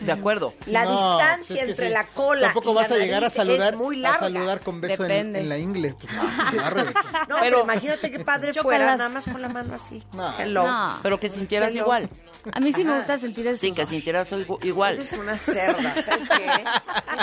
De 0.00 0.12
acuerdo. 0.12 0.54
La 0.66 0.84
No, 0.84 0.90
distancia 0.92 1.36
pues 1.38 1.50
es 1.50 1.56
que 1.64 1.70
entre 1.70 1.88
sí. 1.88 1.92
la 1.92 2.06
cola 2.06 2.40
Tampoco 2.48 2.70
y 2.70 2.74
vas 2.74 2.90
la 2.90 2.96
a 2.96 2.98
llegar 2.98 3.24
a 3.24 3.30
saludar, 3.30 3.76
muy 3.76 4.04
a 4.04 4.18
saludar 4.18 4.60
con 4.60 4.80
beso 4.80 5.04
en, 5.06 5.48
la 5.48 5.58
ingle. 5.58 5.94
Pues, 5.94 6.12
no, 6.54 6.62
pero, 6.74 6.92
Pero- 7.40 7.60
imagínate 7.62 8.10
qué 8.10 8.20
padre 8.20 8.52
fuera, 8.62 8.96
nada 8.96 9.08
más 9.10 9.24
con 9.26 9.40
la 9.42 9.48
mano 9.48 9.74
así. 9.74 10.02
No. 10.12 10.32
Hello. 10.38 10.66
No. 10.66 10.98
Pero 11.02 11.20
que 11.20 11.28
sintieras 11.28 11.70
Hello. 11.70 11.82
igual. 11.82 12.08
A 12.52 12.60
mí 12.60 12.72
sí 12.72 12.84
me 12.84 12.94
gusta 12.96 13.18
sentir 13.18 13.46
eso. 13.46 13.60
Sí, 13.60 13.72
que 13.72 13.84
sintieras 13.86 14.32
igu- 14.32 14.64
igual. 14.64 14.94
Eres 14.94 15.12
una 15.12 15.36
cerda, 15.36 15.94
¿sabes 16.02 16.28
qué? 16.28 16.50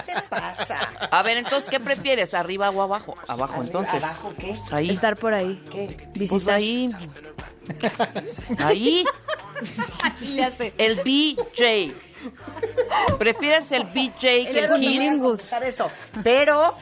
¿Qué 0.05 0.13
te 0.13 0.21
pasa? 0.29 0.77
A 1.09 1.23
ver, 1.23 1.37
entonces, 1.37 1.69
¿qué 1.69 1.79
prefieres? 1.79 2.33
¿Arriba 2.35 2.69
o 2.69 2.81
abajo? 2.81 3.15
Abajo, 3.27 3.53
Arriba, 3.61 3.65
entonces. 3.65 4.03
¿Abajo 4.03 4.33
qué? 4.39 4.55
Ahí. 4.71 4.89
Estar 4.91 5.15
por 5.17 5.33
ahí. 5.33 5.59
¿Qué? 5.71 5.87
Pues 6.15 6.29
Visitar. 6.31 6.61
Ahí. 8.59 9.03
Le 10.21 10.43
hace. 10.43 10.73
El 10.77 10.97
BJ. 10.97 11.93
¿Prefieres 13.17 13.71
el 13.71 13.83
BJ 13.85 14.19
que 14.19 14.59
El 14.59 14.69
Kiss? 14.73 14.79
bilingüe. 14.79 15.27
contestar 15.29 15.63
eso. 15.63 15.91
Pero 16.23 16.75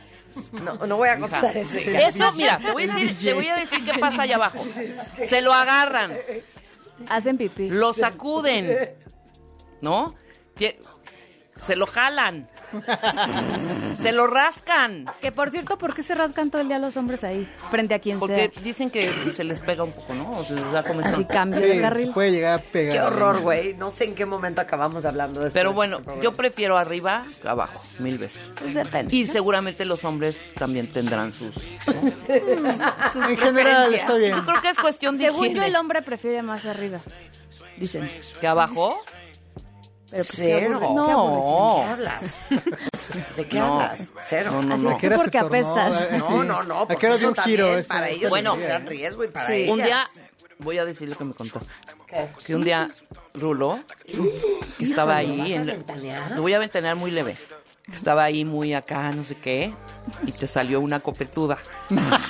no, 0.64 0.76
no 0.86 0.98
voy 0.98 1.10
a 1.10 1.20
contestar 1.20 1.56
eso. 1.58 1.78
Eso, 1.80 2.32
mira, 2.34 2.58
te 2.58 2.72
voy, 2.72 2.84
a 2.84 2.96
decir, 2.96 3.18
te 3.18 3.34
voy 3.34 3.48
a 3.50 3.56
decir 3.56 3.84
qué 3.86 4.00
pasa 4.00 4.24
allá 4.24 4.36
abajo. 4.36 4.64
Se 5.28 5.42
lo 5.42 5.54
agarran, 5.54 6.18
Hacen 7.10 7.38
pipí. 7.38 7.70
lo 7.70 7.94
sacuden, 7.94 8.96
¿no? 9.82 10.14
Se 11.56 11.76
lo 11.76 11.86
jalan. 11.86 12.50
Se 14.02 14.12
lo 14.12 14.28
rascan. 14.28 15.06
Que 15.22 15.32
por 15.32 15.50
cierto, 15.50 15.78
¿por 15.78 15.94
qué 15.94 16.04
se 16.04 16.16
rascan 16.16 16.50
todo 16.52 16.62
el 16.62 16.68
día 16.68 16.80
los 16.80 16.96
hombres 16.98 17.24
ahí? 17.24 17.50
Frente 17.72 17.94
a 17.94 18.00
quien 18.00 18.20
Porque 18.20 18.52
sea. 18.54 18.64
dicen 18.64 18.90
que 18.90 19.10
se 19.10 19.44
les 19.44 19.60
pega 19.62 19.84
un 19.84 19.92
poco, 19.92 20.14
¿no? 20.14 20.32
O 20.32 20.44
sea, 20.44 20.56
les 20.56 20.72
da 20.72 20.84
comezón. 20.84 21.14
Así 21.16 21.26
cambio 21.26 21.60
Sí, 21.60 21.66
de 21.66 21.76
se 21.76 21.82
carril. 21.82 22.12
puede 22.14 22.32
llegar 22.32 22.60
a 22.60 22.62
pegar. 22.62 22.94
Qué 22.96 23.02
horror, 23.02 23.42
güey. 23.42 23.74
No 23.76 23.90
sé 23.92 24.06
en 24.06 24.16
qué 24.16 24.26
momento 24.26 24.62
acabamos 24.62 25.06
hablando 25.06 25.42
de 25.42 25.48
esto. 25.48 25.58
Pero 25.60 25.70
en 25.70 25.76
bueno, 25.76 25.98
este 26.00 26.22
yo 26.22 26.34
prefiero 26.34 26.78
arriba 26.78 27.26
que 27.42 27.48
abajo, 27.48 27.80
mil 28.00 28.18
veces. 28.18 28.52
Pues 28.60 28.74
depende. 28.74 29.16
Y 29.16 29.26
seguramente 29.28 29.86
los 29.86 30.04
hombres 30.04 30.50
también 30.58 30.92
tendrán 30.92 31.34
sus... 31.34 31.56
En 33.16 33.38
general 33.38 33.94
está 33.94 34.16
bien. 34.16 34.36
Yo 34.36 34.46
creo 34.46 34.62
que 34.62 34.70
es 34.70 34.80
cuestión 34.80 35.18
de 35.18 35.26
Según 35.26 35.50
yo, 35.50 35.64
el 35.64 35.76
hombre 35.76 36.02
prefiere 36.02 36.42
más 36.42 36.66
arriba. 36.66 37.00
Dicen. 37.78 38.08
¿Que 38.40 38.48
abajo? 38.48 39.04
Pero 40.12 40.24
pues, 40.24 40.28
Cero. 40.34 40.80
qué 40.80 40.94
No. 40.94 41.12
aburrido. 41.12 41.76
¿De 41.80 41.84
qué 41.84 41.90
hablas? 41.92 42.36
¿De 43.38 43.48
qué 43.48 43.58
No. 43.60 43.82
hablas? 43.82 44.14
Cero. 44.28 44.52
No, 44.52 44.62
no, 44.62 44.74
Así 44.76 44.84
no. 44.84 44.90
¿A 44.92 44.98
qué 44.98 45.08
hora 45.08 45.18
Porque 45.18 45.38
apestas. 45.38 46.02
Eh, 46.02 46.18
No, 46.20 46.28
sí. 46.28 46.34
no, 46.48 46.64
no. 46.64 46.82
¿A 46.84 46.88
qué 46.96 47.08
hora 47.10 47.28
un 47.28 47.36
giro? 47.36 47.76
Para 47.88 48.10
ellos 48.10 48.30
Bueno, 48.30 48.52
es 48.54 48.58
un 48.58 48.64
gran 48.64 48.86
riesgo 48.88 49.24
y 49.24 49.28
para 49.30 49.48
Sí. 49.48 49.54
ellas. 49.54 49.70
Un 49.78 49.84
día, 49.84 50.08
voy 50.60 50.78
a 50.78 50.86
decir 50.86 51.10
lo 51.10 51.16
que 51.18 51.24
me 51.26 51.34
contaste. 51.34 51.70
¿Qué? 52.08 52.28
Que 52.46 52.56
un 52.56 52.64
día 52.64 52.88
Rulo, 53.34 53.80
que 54.78 54.84
estaba 54.86 55.18
ahí, 55.18 55.38
¿vas 55.38 55.50
a 55.50 55.54
en, 55.56 56.36
lo 56.36 56.42
voy 56.42 56.54
a 56.54 56.60
ventanear 56.60 56.96
muy 56.96 57.12
leve. 57.12 57.36
Que 57.86 57.92
Estaba 57.96 58.24
ahí 58.24 58.46
muy 58.46 58.74
acá, 58.74 59.12
no 59.12 59.24
sé 59.24 59.36
qué, 59.36 59.72
y 60.26 60.32
te 60.32 60.48
salió 60.48 60.80
una 60.82 61.02
copetuda. 61.02 61.58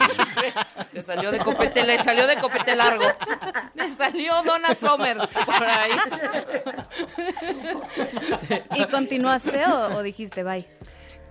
te 0.94 1.04
salió 1.04 1.32
de 1.32 1.40
copete, 1.40 1.84
le 1.84 2.04
salió 2.04 2.28
de 2.28 2.36
copete 2.38 2.76
largo. 2.76 3.06
Le 3.74 3.92
salió 3.92 4.44
Donna 4.44 4.76
Summer 4.76 5.18
por 5.46 5.64
ahí. 5.64 5.92
¿Y 8.76 8.86
continuaste 8.86 9.66
o, 9.66 9.98
o 9.98 10.04
dijiste 10.04 10.44
bye? 10.44 10.68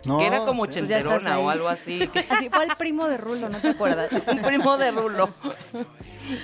No, 0.04 0.18
que 0.18 0.26
era 0.26 0.44
como 0.44 0.66
sí. 0.66 0.72
Pues 0.72 0.88
chenterona 0.88 1.38
o 1.38 1.48
algo 1.48 1.68
así. 1.68 2.10
Así 2.28 2.50
fue 2.50 2.64
el 2.64 2.76
primo 2.76 3.06
de 3.08 3.16
Rulo, 3.16 3.48
¿no 3.48 3.58
te 3.58 3.70
acuerdas? 3.70 4.10
Un 4.26 4.42
primo 4.42 4.76
de 4.76 4.90
Rulo. 4.90 5.32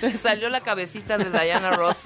Le 0.01 0.13
salió 0.17 0.49
la 0.49 0.61
cabecita 0.61 1.19
de 1.19 1.31
Diana 1.31 1.73
Ross. 1.73 1.99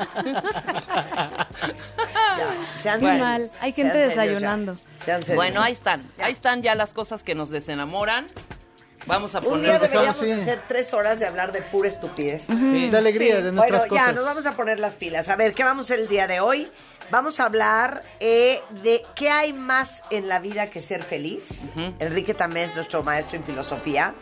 Ya, 2.37 2.77
sean 2.77 3.03
mal. 3.03 3.49
Hay 3.61 3.73
Sean 3.73 3.89
gente 3.89 3.93
serios 3.93 4.09
desayunando. 4.17 4.77
Sean 4.97 5.23
serios. 5.23 5.37
Bueno, 5.37 5.63
ahí 5.63 5.73
están. 5.73 6.03
Ahí 6.21 6.33
están 6.33 6.63
ya 6.63 6.75
las 6.75 6.93
cosas 6.93 7.23
que 7.23 7.35
nos 7.35 7.51
desenamoran. 7.51 8.27
Vamos 9.07 9.35
a 9.35 9.39
Un 9.41 9.61
día 9.61 9.75
poner. 9.75 9.81
deberíamos 9.81 10.17
sí. 10.19 10.33
hacer 10.33 10.63
tres 10.67 10.95
horas 10.95 11.21
de 11.21 11.27
hablar 11.27 11.53
de 11.53 11.61
pura 11.63 11.89
estupidez. 11.89 12.45
Sí. 12.47 12.89
De 12.91 12.97
alegría, 12.97 13.37
Sí, 13.37 13.43
de 13.43 13.53
nuestras 13.53 13.81
bueno, 13.89 13.95
ya, 13.97 14.01
cosas. 14.03 14.15
nos 14.17 14.25
vamos 14.25 14.47
a 14.47 14.53
poner 14.53 14.81
las 14.81 14.95
pilas. 14.95 15.29
A 15.29 15.37
ver, 15.37 15.53
¿qué 15.53 15.63
vamos 15.65 15.83
a 15.83 15.95
hacer 15.95 16.01
el 16.01 16.09
día 16.09 16.27
de 16.27 16.41
hoy? 16.41 16.71
Vamos 17.11 17.39
a 17.39 17.45
hablar 17.45 18.01
eh, 18.19 18.63
de 18.83 19.03
qué 19.15 19.29
hay 19.29 19.53
más 19.53 20.03
en 20.11 20.27
la 20.27 20.39
vida 20.39 20.71
que 20.71 20.81
ser 20.81 21.03
feliz. 21.03 21.65
Enrique 21.99 22.33
Tamés, 22.33 22.75
nuestro 22.75 23.03
maestro 23.03 23.37
en 23.37 23.45
filosofía. 23.45 24.15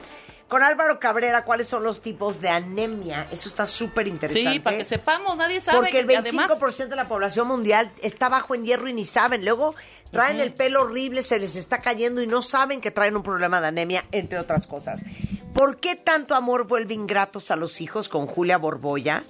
Con 0.52 0.62
Álvaro 0.62 1.00
Cabrera, 1.00 1.46
¿cuáles 1.46 1.66
son 1.66 1.82
los 1.82 2.02
tipos 2.02 2.42
de 2.42 2.50
anemia? 2.50 3.26
Eso 3.30 3.48
está 3.48 3.64
súper 3.64 4.06
interesante. 4.06 4.52
Sí, 4.52 4.60
para 4.60 4.76
que 4.76 4.84
sepamos, 4.84 5.34
nadie 5.34 5.62
sabe. 5.62 5.78
Porque 5.78 6.00
el 6.00 6.06
que 6.06 6.18
además 6.18 6.50
25% 6.50 6.88
de 6.88 6.96
la 6.96 7.08
población 7.08 7.48
mundial 7.48 7.90
está 8.02 8.28
bajo 8.28 8.54
en 8.54 8.66
hierro 8.66 8.86
y 8.86 8.92
ni 8.92 9.06
saben. 9.06 9.46
Luego 9.46 9.74
traen 10.10 10.40
el 10.40 10.52
pelo 10.52 10.82
horrible, 10.82 11.22
se 11.22 11.38
les 11.38 11.56
está 11.56 11.78
cayendo 11.78 12.20
y 12.20 12.26
no 12.26 12.42
saben 12.42 12.82
que 12.82 12.90
traen 12.90 13.16
un 13.16 13.22
problema 13.22 13.62
de 13.62 13.68
anemia, 13.68 14.04
entre 14.12 14.38
otras 14.38 14.66
cosas. 14.66 15.00
¿Por 15.54 15.78
qué 15.78 15.96
tanto 15.96 16.34
amor 16.34 16.66
vuelve 16.66 16.92
ingratos 16.92 17.50
a 17.50 17.56
los 17.56 17.80
hijos 17.80 18.10
con 18.10 18.26
Julia 18.26 18.58
Borboya? 18.58 19.24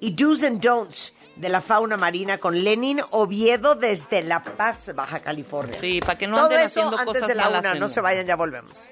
Y 0.00 0.10
Do's 0.10 0.42
and 0.42 0.60
Don'ts 0.60 1.14
de 1.36 1.50
la 1.50 1.60
fauna 1.60 1.96
marina 1.96 2.38
con 2.38 2.64
Lenin 2.64 3.00
Oviedo 3.12 3.76
desde 3.76 4.22
La 4.22 4.42
Paz, 4.42 4.90
Baja 4.92 5.20
California. 5.20 5.78
Sí, 5.80 6.00
para 6.00 6.18
que 6.18 6.26
no 6.26 6.34
Todo 6.34 6.46
anden 6.46 6.58
eso 6.58 6.80
haciendo 6.80 6.98
antes 6.98 7.14
cosas 7.14 7.28
de 7.28 7.34
la 7.36 7.48
una. 7.48 7.74
No 7.76 7.86
se 7.86 8.00
vayan, 8.00 8.26
ya 8.26 8.34
volvemos. 8.34 8.90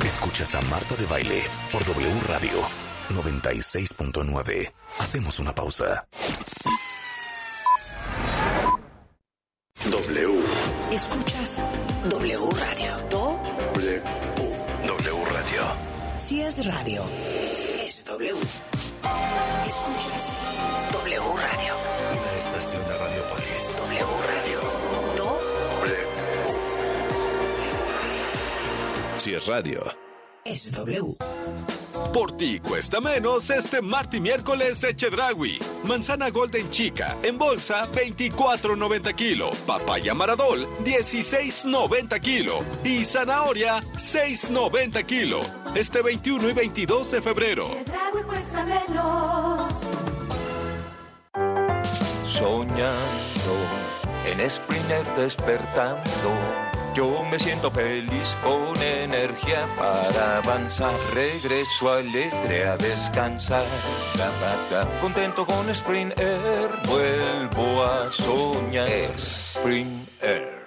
Escuchas 0.00 0.54
a 0.54 0.60
Marta 0.62 0.96
de 0.96 1.06
Baile 1.06 1.42
por 1.70 1.84
W 1.84 2.20
Radio 2.26 2.50
96.9. 3.10 4.72
Hacemos 4.98 5.38
una 5.38 5.54
pausa. 5.54 6.06
W. 9.90 10.40
Escuchas 10.92 11.62
W 12.08 12.48
Radio. 12.50 12.96
Do, 13.10 13.40
W. 13.74 14.02
W 14.86 15.24
Radio. 15.32 15.62
si 16.18 16.40
es 16.42 16.64
radio, 16.66 17.04
es 17.84 18.04
W. 18.06 18.34
Si 29.22 29.32
es 29.34 29.46
radio. 29.46 29.80
es 30.44 30.72
W. 30.72 31.14
Por 32.12 32.36
ti 32.36 32.58
cuesta 32.58 33.00
menos 33.00 33.50
este 33.50 33.80
martes 33.80 34.18
y 34.18 34.20
miércoles 34.20 34.80
de 34.80 34.96
Chedragui. 34.96 35.60
Manzana 35.86 36.30
Golden 36.30 36.68
Chica 36.70 37.16
en 37.22 37.38
bolsa 37.38 37.86
24.90 37.92 39.14
kilo. 39.14 39.52
Papaya 39.64 40.12
Maradol 40.12 40.66
16.90 40.78 42.20
kilo. 42.20 42.64
Y 42.82 43.04
zanahoria 43.04 43.80
6.90 43.94 45.06
kilo. 45.06 45.38
Este 45.76 46.02
21 46.02 46.48
y 46.48 46.52
22 46.54 47.10
de 47.12 47.22
febrero. 47.22 47.68
Soñando 52.26 53.54
en 54.26 54.50
Sprinter 54.50 55.06
despertando. 55.14 56.71
Yo 56.94 57.24
me 57.24 57.38
siento 57.38 57.70
feliz 57.70 58.36
con 58.42 58.76
energía 58.82 59.64
para 59.78 60.38
avanzar. 60.38 60.92
Regreso 61.14 61.90
alegre 61.90 62.68
a 62.68 62.76
descansar. 62.76 63.64
Contento 65.00 65.46
con 65.46 65.70
Spring 65.70 66.12
Air. 66.18 66.70
Vuelvo 66.86 67.82
a 67.82 68.12
soñar. 68.12 68.88
Spring 69.16 70.06
Air. 70.20 70.62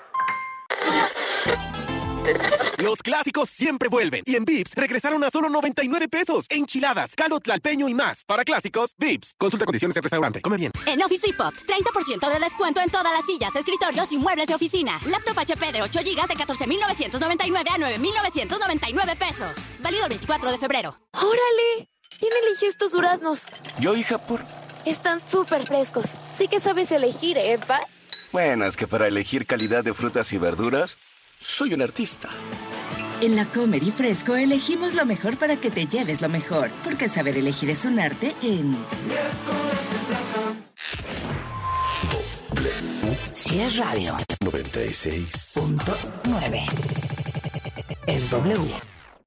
Los 2.85 3.01
clásicos 3.01 3.49
siempre 3.49 3.89
vuelven. 3.89 4.21
Y 4.27 4.35
en 4.35 4.45
Vips 4.45 4.73
regresaron 4.75 5.23
a 5.23 5.31
solo 5.31 5.49
99 5.49 6.07
pesos. 6.07 6.45
Enchiladas, 6.49 7.15
caldo 7.15 7.39
tlalpeño 7.39 7.89
y 7.89 7.95
más. 7.95 8.23
Para 8.25 8.43
clásicos, 8.43 8.93
Vips. 8.99 9.33
Consulta 9.39 9.65
condiciones 9.65 9.95
del 9.95 10.03
restaurante. 10.03 10.39
Come 10.39 10.57
bien. 10.57 10.71
En 10.85 11.01
Office 11.01 11.25
Depot, 11.25 11.51
30% 11.51 12.31
de 12.31 12.39
descuento 12.39 12.81
en 12.81 12.91
todas 12.91 13.11
las 13.11 13.25
sillas, 13.25 13.55
escritorios 13.55 14.11
y 14.11 14.19
muebles 14.19 14.45
de 14.45 14.53
oficina. 14.53 15.01
Laptop 15.07 15.35
HP 15.35 15.71
de 15.71 15.81
8 15.81 15.99
GB 16.03 16.27
de 16.27 16.35
14,999 16.35 17.69
a 17.71 17.77
9,999 17.79 19.15
pesos. 19.15 19.57
Válido 19.79 20.03
el 20.03 20.09
24 20.09 20.51
de 20.51 20.57
febrero. 20.59 20.95
¡Órale! 21.13 21.89
¿Quién 22.19 22.33
eligió 22.45 22.69
estos 22.69 22.91
duraznos? 22.91 23.47
Yo, 23.79 23.95
hija, 23.95 24.19
por. 24.19 24.45
Están 24.85 25.27
súper 25.27 25.65
frescos. 25.65 26.09
Sí 26.37 26.47
que 26.47 26.59
sabes 26.59 26.91
elegir, 26.91 27.39
¿eh, 27.39 27.57
pa? 27.65 27.81
Bueno, 28.31 28.65
es 28.65 28.75
que 28.75 28.85
para 28.85 29.07
elegir 29.07 29.47
calidad 29.47 29.83
de 29.83 29.93
frutas 29.93 30.33
y 30.33 30.37
verduras, 30.37 30.97
soy 31.45 31.73
un 31.73 31.81
artista. 31.81 32.29
En 33.21 33.35
la 33.35 33.45
Comer 33.45 33.83
y 33.83 33.91
Fresco 33.91 34.35
elegimos 34.35 34.95
lo 34.95 35.05
mejor 35.05 35.37
para 35.37 35.57
que 35.57 35.69
te 35.69 35.85
lleves 35.85 36.21
lo 36.21 36.27
mejor, 36.27 36.71
porque 36.83 37.07
saber 37.07 37.37
elegir 37.37 37.69
es 37.69 37.85
un 37.85 37.99
arte 37.99 38.35
en 38.41 38.75
Si 43.31 43.61
es 43.61 43.77
radio, 43.77 44.17
96.9. 44.41 46.65
es 48.07 48.31
W. 48.31 48.94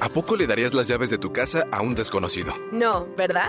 ¿A 0.00 0.08
poco 0.10 0.36
le 0.36 0.46
darías 0.46 0.74
las 0.74 0.88
llaves 0.88 1.08
de 1.10 1.16
tu 1.16 1.32
casa 1.32 1.66
a 1.72 1.80
un 1.80 1.94
desconocido? 1.94 2.52
No, 2.70 3.06
¿verdad? 3.16 3.48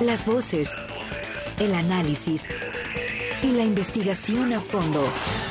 las 0.00 0.26
voces, 0.26 0.70
el 1.58 1.74
análisis 1.74 2.42
y 3.42 3.52
la 3.52 3.64
investigación 3.64 4.52
a 4.52 4.60
fondo. 4.60 5.06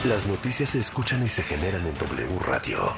Las 0.05 0.27
noticias 0.27 0.69
se 0.69 0.79
escuchan 0.79 1.23
y 1.23 1.29
se 1.29 1.43
generan 1.43 1.85
en 1.87 1.97
W 1.97 2.39
Radio. 2.39 2.93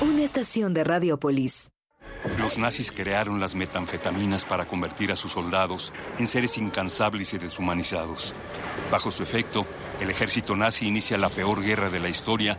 Una 0.00 0.22
estación 0.22 0.74
de 0.74 0.84
Radiopolis. 0.84 1.70
Los 2.38 2.56
nazis 2.56 2.92
crearon 2.92 3.40
las 3.40 3.56
metanfetaminas 3.56 4.44
para 4.44 4.64
convertir 4.64 5.10
a 5.10 5.16
sus 5.16 5.32
soldados 5.32 5.92
en 6.18 6.28
seres 6.28 6.56
incansables 6.56 7.34
y 7.34 7.38
deshumanizados. 7.38 8.32
Bajo 8.92 9.10
su 9.10 9.24
efecto, 9.24 9.66
el 10.00 10.10
ejército 10.10 10.54
nazi 10.54 10.86
inicia 10.86 11.18
la 11.18 11.30
peor 11.30 11.62
guerra 11.62 11.90
de 11.90 11.98
la 11.98 12.08
historia 12.08 12.58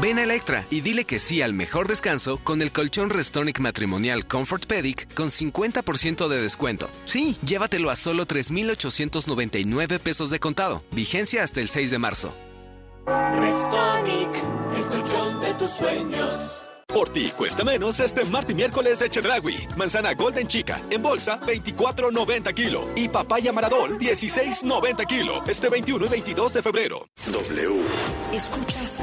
Ven 0.00 0.18
a 0.18 0.22
Electra 0.22 0.66
y 0.70 0.80
dile 0.80 1.04
que 1.04 1.18
sí 1.18 1.42
al 1.42 1.54
mejor 1.54 1.88
descanso 1.88 2.38
con 2.38 2.62
el 2.62 2.70
colchón 2.70 3.10
Restonic 3.10 3.58
matrimonial 3.58 4.26
Comfort 4.26 4.66
Pedic 4.66 5.12
con 5.14 5.28
50% 5.28 6.28
de 6.28 6.40
descuento. 6.40 6.88
Sí, 7.06 7.36
llévatelo 7.44 7.90
a 7.90 7.96
solo 7.96 8.24
3,899 8.26 9.98
pesos 9.98 10.30
de 10.30 10.38
contado. 10.38 10.84
Vigencia 10.92 11.42
hasta 11.42 11.60
el 11.60 11.68
6 11.68 11.90
de 11.90 11.98
marzo. 11.98 12.34
Restonic, 13.06 14.30
el 14.76 14.84
colchón 14.86 15.40
de 15.40 15.54
tus 15.54 15.70
sueños. 15.72 16.68
Por 16.86 17.10
ti 17.10 17.30
cuesta 17.36 17.64
menos 17.64 18.00
este 18.00 18.24
martes 18.24 18.52
y 18.52 18.54
miércoles 18.54 18.98
de 19.00 19.10
Chedragui. 19.10 19.56
Manzana 19.76 20.14
Golden 20.14 20.46
Chica 20.48 20.80
en 20.88 21.02
bolsa 21.02 21.38
24.90 21.40 22.54
kilo 22.54 22.88
y 22.96 23.08
papaya 23.08 23.52
Maradol 23.52 23.98
16.90 23.98 25.06
kilo. 25.06 25.34
Este 25.46 25.68
21 25.68 26.06
y 26.06 26.08
22 26.08 26.54
de 26.54 26.62
febrero. 26.62 27.06
W. 27.26 27.82
Escuchas 28.32 29.02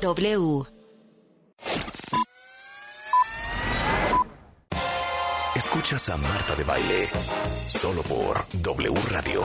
W. 0.00 0.64
Escuchas 5.54 6.08
a 6.10 6.16
Marta 6.18 6.54
de 6.54 6.64
Baile 6.64 7.10
solo 7.68 8.02
por 8.02 8.44
W 8.52 8.94
Radio 9.10 9.42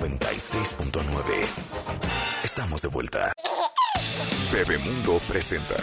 96.9. 0.00 1.46
Estamos 2.42 2.82
de 2.82 2.88
vuelta. 2.88 3.32
Bebemundo 4.52 5.20
presenta. 5.28 5.76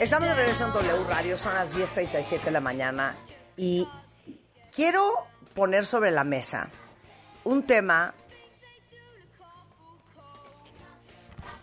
Estamos 0.00 0.28
de 0.28 0.34
regreso 0.34 0.66
en 0.66 0.72
W 0.72 1.04
Radio, 1.08 1.36
son 1.36 1.54
las 1.54 1.76
10.37 1.76 2.42
de 2.44 2.50
la 2.50 2.60
mañana 2.60 3.16
y 3.56 3.88
quiero 4.70 5.26
poner 5.56 5.86
sobre 5.86 6.10
la 6.10 6.22
mesa 6.22 6.70
un 7.42 7.62
tema 7.62 8.14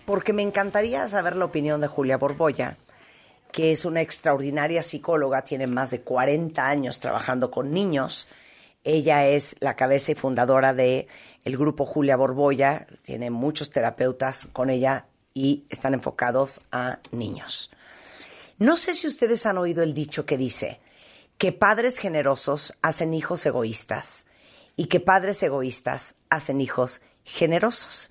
porque 0.06 0.34
me 0.34 0.42
encantaría 0.42 1.08
saber 1.08 1.36
la 1.36 1.46
opinión 1.46 1.80
de 1.80 1.88
Julia 1.88 2.18
Borbolla, 2.18 2.76
que 3.52 3.72
es 3.72 3.86
una 3.86 4.02
extraordinaria 4.02 4.82
psicóloga, 4.82 5.44
tiene 5.44 5.68
más 5.68 5.92
de 5.92 6.02
40 6.02 6.68
años 6.68 7.00
trabajando 7.00 7.52
con 7.52 7.72
niños. 7.72 8.28
Ella 8.84 9.28
es 9.28 9.56
la 9.60 9.76
cabeza 9.76 10.12
y 10.12 10.16
fundadora 10.16 10.74
de 10.74 11.08
el 11.46 11.56
grupo 11.56 11.86
Julia 11.86 12.18
Borbolla, 12.18 12.88
tiene 13.04 13.30
muchos 13.30 13.70
terapeutas 13.70 14.50
con 14.52 14.72
ella 14.72 15.06
y 15.36 15.66
están 15.70 15.94
enfocados 15.94 16.62
a 16.72 17.00
niños. 17.12 17.70
No 18.58 18.76
sé 18.76 18.96
si 18.96 19.08
ustedes 19.08 19.46
han 19.46 19.60
oído 19.60 19.84
el 19.84 19.94
dicho 19.94 20.26
que 20.26 20.38
dice 20.38 20.80
que 21.44 21.52
padres 21.52 21.98
generosos 21.98 22.74
hacen 22.82 23.14
hijos 23.14 23.46
egoístas 23.46 24.28
y 24.78 24.86
que 24.86 25.02
padres 25.02 25.44
egoístas 25.44 26.16
hacen 26.30 26.62
hijos 26.62 27.02
generosos. 27.26 28.10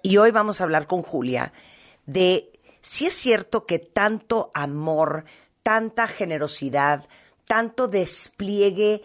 Y 0.00 0.16
hoy 0.16 0.30
vamos 0.30 0.60
a 0.60 0.64
hablar 0.64 0.86
con 0.86 1.02
Julia 1.02 1.52
de 2.06 2.58
si 2.80 3.04
es 3.04 3.12
cierto 3.12 3.66
que 3.66 3.80
tanto 3.80 4.50
amor, 4.54 5.26
tanta 5.62 6.06
generosidad, 6.06 7.06
tanto 7.44 7.86
despliegue 7.86 9.02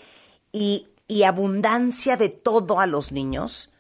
y, 0.54 0.88
y 1.10 1.24
abundancia 1.24 2.16
de 2.16 2.30
todo 2.30 2.80
a 2.80 2.88
los 2.88 3.12
niños 3.12 3.74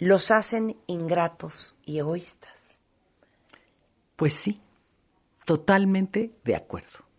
los 0.00 0.32
hacen 0.32 0.76
ingratos 0.88 1.76
y 1.86 2.00
egoístas. 2.00 2.80
Pues 4.16 4.34
sí, 4.34 4.60
totalmente 5.44 6.32
de 6.42 6.56
acuerdo. 6.56 7.09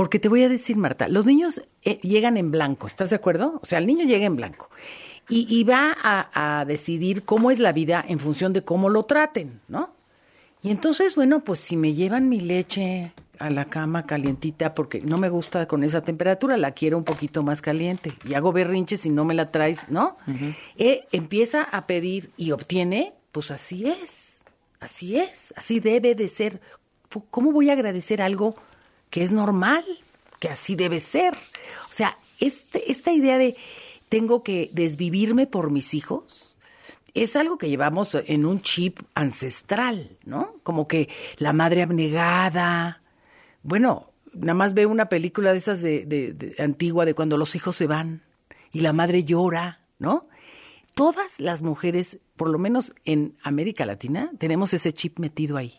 Porque 0.00 0.18
te 0.18 0.30
voy 0.30 0.42
a 0.42 0.48
decir, 0.48 0.78
Marta, 0.78 1.08
los 1.08 1.26
niños 1.26 1.60
eh, 1.82 1.98
llegan 2.00 2.38
en 2.38 2.50
blanco, 2.50 2.86
¿estás 2.86 3.10
de 3.10 3.16
acuerdo? 3.16 3.60
O 3.62 3.66
sea, 3.66 3.78
el 3.80 3.86
niño 3.86 4.06
llega 4.06 4.24
en 4.24 4.34
blanco 4.34 4.70
y, 5.28 5.46
y 5.46 5.62
va 5.64 5.94
a, 6.02 6.60
a, 6.60 6.64
decidir 6.64 7.22
cómo 7.24 7.50
es 7.50 7.58
la 7.58 7.72
vida 7.72 8.02
en 8.08 8.18
función 8.18 8.54
de 8.54 8.64
cómo 8.64 8.88
lo 8.88 9.02
traten, 9.02 9.60
¿no? 9.68 9.92
Y 10.62 10.70
entonces, 10.70 11.16
bueno, 11.16 11.40
pues 11.40 11.60
si 11.60 11.76
me 11.76 11.92
llevan 11.92 12.30
mi 12.30 12.40
leche 12.40 13.12
a 13.38 13.50
la 13.50 13.66
cama 13.66 14.06
calientita 14.06 14.72
porque 14.72 15.02
no 15.02 15.18
me 15.18 15.28
gusta 15.28 15.68
con 15.68 15.84
esa 15.84 16.00
temperatura, 16.00 16.56
la 16.56 16.70
quiero 16.70 16.96
un 16.96 17.04
poquito 17.04 17.42
más 17.42 17.60
caliente 17.60 18.14
y 18.26 18.32
hago 18.32 18.52
berrinches 18.52 19.02
si 19.02 19.10
no 19.10 19.26
me 19.26 19.34
la 19.34 19.50
traes, 19.50 19.80
¿no? 19.90 20.16
Uh 20.26 20.30
-huh. 20.30 20.56
eh, 20.78 21.04
empieza 21.12 21.62
a 21.62 21.86
pedir 21.86 22.30
y 22.38 22.52
obtiene, 22.52 23.12
pues 23.32 23.50
así 23.50 23.86
es, 23.86 24.40
así 24.80 25.18
es, 25.18 25.52
así 25.58 25.78
debe 25.78 26.14
de 26.14 26.28
ser 26.28 26.58
¿cómo 27.30 27.52
voy 27.52 27.70
a 27.70 27.72
agradecer 27.72 28.22
algo 28.22 28.54
que 29.10 29.22
es 29.22 29.32
normal, 29.32 29.84
que 30.38 30.48
así 30.48 30.74
debe 30.76 31.00
ser? 31.00 31.34
O 31.88 31.92
sea, 31.92 32.16
este, 32.38 32.90
esta 32.90 33.12
idea 33.12 33.36
de 33.38 33.56
tengo 34.08 34.42
que 34.42 34.70
desvivirme 34.72 35.46
por 35.46 35.70
mis 35.70 35.94
hijos 35.94 36.56
es 37.14 37.34
algo 37.36 37.58
que 37.58 37.68
llevamos 37.68 38.14
en 38.14 38.46
un 38.46 38.62
chip 38.62 39.00
ancestral, 39.14 40.16
¿no? 40.24 40.54
Como 40.62 40.86
que 40.88 41.08
la 41.38 41.52
madre 41.52 41.82
abnegada. 41.82 43.02
Bueno, 43.62 44.10
nada 44.32 44.54
más 44.54 44.74
veo 44.74 44.88
una 44.88 45.06
película 45.06 45.52
de 45.52 45.58
esas 45.58 45.82
de, 45.82 46.06
de- 46.06 46.32
de- 46.32 46.62
antigua 46.62 47.04
de 47.04 47.14
cuando 47.14 47.36
los 47.36 47.54
hijos 47.56 47.76
se 47.76 47.86
van 47.88 48.22
y 48.72 48.80
la 48.80 48.92
madre 48.92 49.24
llora, 49.24 49.80
¿no? 49.98 50.22
Todas 50.94 51.40
las 51.40 51.62
mujeres, 51.62 52.18
por 52.36 52.48
lo 52.48 52.58
menos 52.58 52.94
en 53.04 53.36
América 53.42 53.86
Latina, 53.86 54.30
tenemos 54.38 54.72
ese 54.74 54.92
chip 54.92 55.18
metido 55.18 55.56
ahí. 55.56 55.78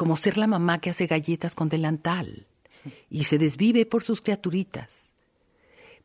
Como 0.00 0.16
ser 0.16 0.38
la 0.38 0.46
mamá 0.46 0.80
que 0.80 0.88
hace 0.88 1.06
galletas 1.06 1.54
con 1.54 1.68
delantal 1.68 2.46
y 3.10 3.24
se 3.24 3.36
desvive 3.36 3.84
por 3.84 4.02
sus 4.02 4.22
criaturitas. 4.22 5.12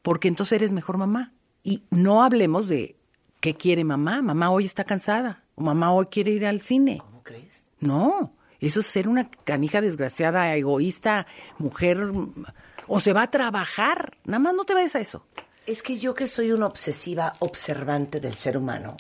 Porque 0.02 0.28
entonces 0.28 0.58
eres 0.58 0.74
mejor 0.74 0.98
mamá. 0.98 1.32
Y 1.64 1.86
no 1.92 2.22
hablemos 2.22 2.68
de 2.68 2.98
qué 3.40 3.56
quiere 3.56 3.86
mamá. 3.86 4.22
Mamá 4.22 4.50
hoy 4.50 4.66
está 4.66 4.84
cansada. 4.84 5.46
O 5.56 5.62
mamá 5.62 5.94
hoy 5.94 6.08
quiere 6.08 6.32
ir 6.32 6.46
al 6.46 6.60
cine. 6.60 6.98
¿Cómo 6.98 7.24
crees? 7.24 7.64
No, 7.80 8.34
eso 8.60 8.82
es 8.82 8.86
ser 8.86 9.08
una 9.08 9.32
canija 9.46 9.80
desgraciada, 9.80 10.54
egoísta, 10.58 11.26
mujer. 11.58 12.12
O 12.88 13.00
se 13.00 13.14
va 13.14 13.22
a 13.22 13.32
trabajar. 13.32 14.18
Nada 14.26 14.40
más 14.40 14.56
no 14.56 14.66
te 14.66 14.74
vayas 14.74 14.98
a 14.98 15.00
eso. 15.00 15.26
Es 15.68 15.82
que 15.82 16.00
yo 16.00 16.14
que 16.16 16.28
soy 16.28 16.52
una 16.52 16.66
obsesiva 16.66 17.32
observante 17.40 18.20
del 18.20 18.34
ser 18.34 18.58
humano, 18.58 18.98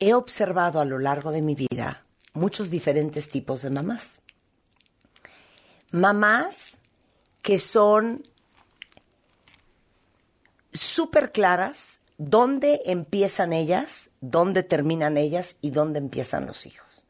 he 0.00 0.12
observado 0.12 0.80
a 0.80 0.84
lo 0.84 0.98
largo 0.98 1.30
de 1.30 1.40
mi 1.40 1.54
vida 1.54 2.02
muchos 2.36 2.70
diferentes 2.70 3.28
tipos 3.28 3.62
de 3.62 3.70
mamás. 3.70 4.20
Mamás 5.90 6.78
que 7.42 7.58
son 7.58 8.24
súper 10.72 11.32
claras 11.32 12.00
dónde 12.18 12.80
empiezan 12.86 13.52
ellas, 13.52 14.10
dónde 14.20 14.62
terminan 14.62 15.16
ellas 15.16 15.56
y 15.60 15.70
dónde 15.70 15.98
empiezan 15.98 16.46
los 16.46 16.66
hijos. 16.66 17.04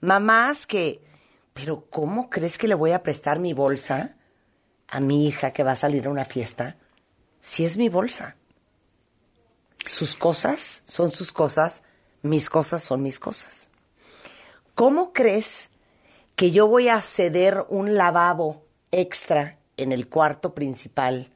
Mamás 0.00 0.66
que, 0.66 1.02
pero 1.52 1.86
¿cómo 1.90 2.30
crees 2.30 2.58
que 2.58 2.68
le 2.68 2.74
voy 2.74 2.92
a 2.92 3.02
prestar 3.02 3.38
mi 3.38 3.52
bolsa 3.52 4.16
a 4.88 5.00
mi 5.00 5.26
hija 5.26 5.52
que 5.52 5.62
va 5.62 5.72
a 5.72 5.76
salir 5.76 6.06
a 6.06 6.10
una 6.10 6.24
fiesta? 6.24 6.76
Si 7.40 7.64
es 7.64 7.76
mi 7.76 7.88
bolsa. 7.88 8.36
Sus 9.84 10.14
cosas 10.14 10.82
son 10.84 11.10
sus 11.10 11.32
cosas, 11.32 11.82
mis 12.22 12.48
cosas 12.48 12.82
son 12.82 13.02
mis 13.02 13.18
cosas. 13.18 13.71
¿Cómo 14.74 15.12
crees 15.12 15.70
que 16.34 16.50
yo 16.50 16.66
voy 16.66 16.88
a 16.88 17.02
ceder 17.02 17.66
un 17.68 17.94
lavabo 17.94 18.64
extra 18.90 19.58
en 19.76 19.92
el 19.92 20.08
cuarto 20.08 20.54
principal 20.54 21.30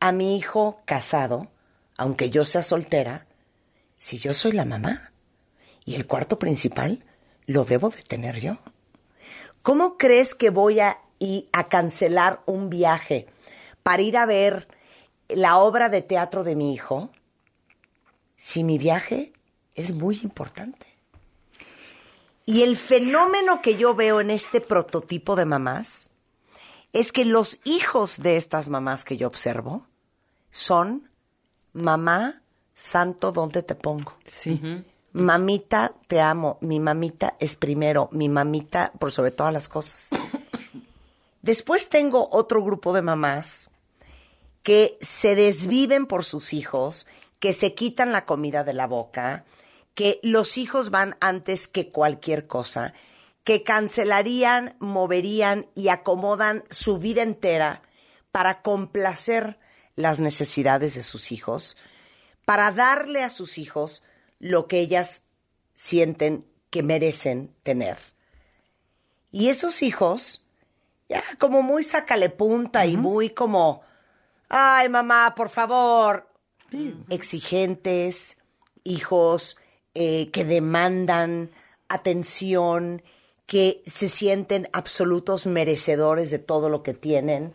a 0.00 0.12
mi 0.12 0.38
hijo 0.38 0.80
casado, 0.86 1.50
aunque 1.98 2.30
yo 2.30 2.46
sea 2.46 2.62
soltera, 2.62 3.26
si 3.98 4.16
yo 4.16 4.32
soy 4.32 4.52
la 4.52 4.64
mamá? 4.64 5.12
Y 5.84 5.94
el 5.96 6.06
cuarto 6.06 6.38
principal 6.38 7.04
lo 7.44 7.66
debo 7.66 7.90
de 7.90 8.00
tener 8.00 8.40
yo. 8.40 8.56
¿Cómo 9.60 9.98
crees 9.98 10.34
que 10.34 10.48
voy 10.48 10.80
a, 10.80 10.98
ir 11.18 11.50
a 11.52 11.68
cancelar 11.68 12.42
un 12.46 12.70
viaje 12.70 13.26
para 13.82 14.00
ir 14.00 14.16
a 14.16 14.24
ver 14.24 14.68
la 15.28 15.58
obra 15.58 15.90
de 15.90 16.00
teatro 16.00 16.44
de 16.44 16.56
mi 16.56 16.72
hijo 16.72 17.10
si 18.36 18.64
mi 18.64 18.78
viaje 18.78 19.34
es 19.74 19.94
muy 19.94 20.18
importante? 20.22 20.93
Y 22.46 22.62
el 22.62 22.76
fenómeno 22.76 23.62
que 23.62 23.76
yo 23.76 23.94
veo 23.94 24.20
en 24.20 24.30
este 24.30 24.60
prototipo 24.60 25.36
de 25.36 25.46
mamás 25.46 26.10
es 26.92 27.10
que 27.10 27.24
los 27.24 27.58
hijos 27.64 28.20
de 28.20 28.36
estas 28.36 28.68
mamás 28.68 29.04
que 29.04 29.16
yo 29.16 29.26
observo 29.26 29.86
son 30.50 31.10
mamá, 31.72 32.42
santo, 32.72 33.32
¿dónde 33.32 33.62
te 33.62 33.74
pongo? 33.74 34.14
Sí. 34.26 34.60
Mamita, 35.12 35.94
te 36.06 36.20
amo. 36.20 36.58
Mi 36.60 36.80
mamita 36.80 37.36
es 37.40 37.56
primero. 37.56 38.08
Mi 38.12 38.28
mamita 38.28 38.92
por 38.98 39.10
sobre 39.10 39.30
todas 39.30 39.52
las 39.52 39.68
cosas. 39.68 40.10
Después 41.42 41.88
tengo 41.88 42.28
otro 42.30 42.62
grupo 42.62 42.92
de 42.92 43.02
mamás 43.02 43.70
que 44.62 44.98
se 45.00 45.34
desviven 45.34 46.06
por 46.06 46.24
sus 46.24 46.52
hijos, 46.52 47.06
que 47.38 47.52
se 47.52 47.74
quitan 47.74 48.12
la 48.12 48.24
comida 48.24 48.64
de 48.64 48.72
la 48.72 48.86
boca, 48.86 49.44
que 49.94 50.20
los 50.22 50.58
hijos 50.58 50.90
van 50.90 51.16
antes 51.20 51.68
que 51.68 51.88
cualquier 51.88 52.46
cosa, 52.46 52.94
que 53.44 53.62
cancelarían, 53.62 54.76
moverían 54.80 55.66
y 55.74 55.88
acomodan 55.88 56.64
su 56.70 56.98
vida 56.98 57.22
entera 57.22 57.82
para 58.32 58.62
complacer 58.62 59.58
las 59.96 60.18
necesidades 60.18 60.94
de 60.94 61.02
sus 61.02 61.30
hijos, 61.30 61.76
para 62.44 62.72
darle 62.72 63.22
a 63.22 63.30
sus 63.30 63.58
hijos 63.58 64.02
lo 64.40 64.66
que 64.66 64.80
ellas 64.80 65.22
sienten 65.72 66.44
que 66.70 66.82
merecen 66.82 67.54
tener. 67.62 67.96
Y 69.30 69.48
esos 69.48 69.82
hijos, 69.82 70.44
ya 71.08 71.22
como 71.38 71.62
muy 71.62 71.84
sácale 71.84 72.30
punta 72.30 72.86
y 72.86 72.96
muy 72.96 73.30
como, 73.30 73.82
ay 74.48 74.88
mamá, 74.88 75.34
por 75.36 75.50
favor, 75.50 76.28
exigentes, 77.08 78.38
hijos 78.82 79.56
eh, 79.94 80.30
que 80.30 80.44
demandan 80.44 81.50
atención, 81.88 83.02
que 83.46 83.82
se 83.86 84.08
sienten 84.08 84.68
absolutos 84.72 85.46
merecedores 85.46 86.30
de 86.30 86.38
todo 86.38 86.68
lo 86.68 86.82
que 86.82 86.94
tienen 86.94 87.54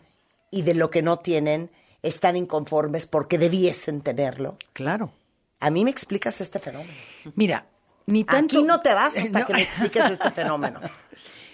y 0.50 0.62
de 0.62 0.74
lo 0.74 0.90
que 0.90 1.02
no 1.02 1.18
tienen, 1.18 1.70
están 2.02 2.36
inconformes 2.36 3.06
porque 3.06 3.38
debiesen 3.38 4.00
tenerlo. 4.02 4.56
Claro. 4.72 5.12
A 5.60 5.70
mí 5.70 5.84
me 5.84 5.90
explicas 5.90 6.40
este 6.40 6.58
fenómeno. 6.58 6.92
Mira, 7.34 7.66
ni 8.06 8.24
tanto. 8.24 8.58
Aquí 8.58 8.66
no 8.66 8.80
te 8.80 8.94
vas 8.94 9.18
hasta 9.18 9.40
No. 9.40 9.46
que 9.46 9.52
me 9.52 9.62
expliques 9.62 10.10
este 10.10 10.30
fenómeno. 10.30 10.80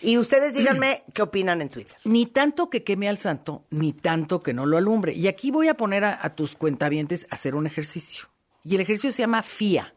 Y 0.03 0.19
ustedes 0.19 0.55
díganme 0.55 1.03
qué 1.13 1.23
opinan 1.23 1.61
en 1.63 1.69
Twitter. 1.69 1.97
Ni 2.05 2.27
tanto 2.27 2.71
que 2.71 2.85
queme 2.85 3.09
al 3.09 3.19
santo, 3.19 3.65
ni 3.71 3.93
tanto 3.93 4.43
que 4.43 4.53
no 4.53 4.65
lo 4.67 4.77
alumbre. 4.77 5.13
Y 5.15 5.27
aquí 5.27 5.51
voy 5.51 5.69
a 5.69 5.75
poner 5.75 6.05
a, 6.05 6.19
a 6.23 6.37
tus 6.37 6.55
cuentavientes 6.55 7.27
a 7.31 7.35
hacer 7.35 7.55
un 7.55 7.67
ejercicio. 7.67 8.27
Y 8.63 8.75
el 8.77 8.83
ejercicio 8.83 9.11
se 9.11 9.23
llama 9.23 9.43
FIA. 9.43 9.95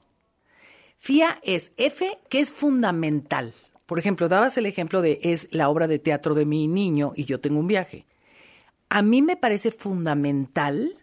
FIA 1.00 1.40
es 1.44 1.72
F, 1.78 2.20
que 2.30 2.40
es 2.40 2.52
fundamental. 2.52 3.54
Por 3.86 4.00
ejemplo, 4.00 4.28
dabas 4.28 4.58
el 4.58 4.66
ejemplo 4.66 5.02
de 5.02 5.20
es 5.24 5.48
la 5.52 5.70
obra 5.70 5.88
de 5.88 5.98
teatro 5.98 6.36
de 6.36 6.46
mi 6.46 6.68
niño 6.68 7.14
y 7.16 7.26
yo 7.26 7.40
tengo 7.40 7.60
un 7.60 7.68
viaje. 7.68 8.06
A 8.90 9.02
mí 9.02 9.22
me 9.22 9.38
parece 9.38 9.72
fundamental 9.72 11.00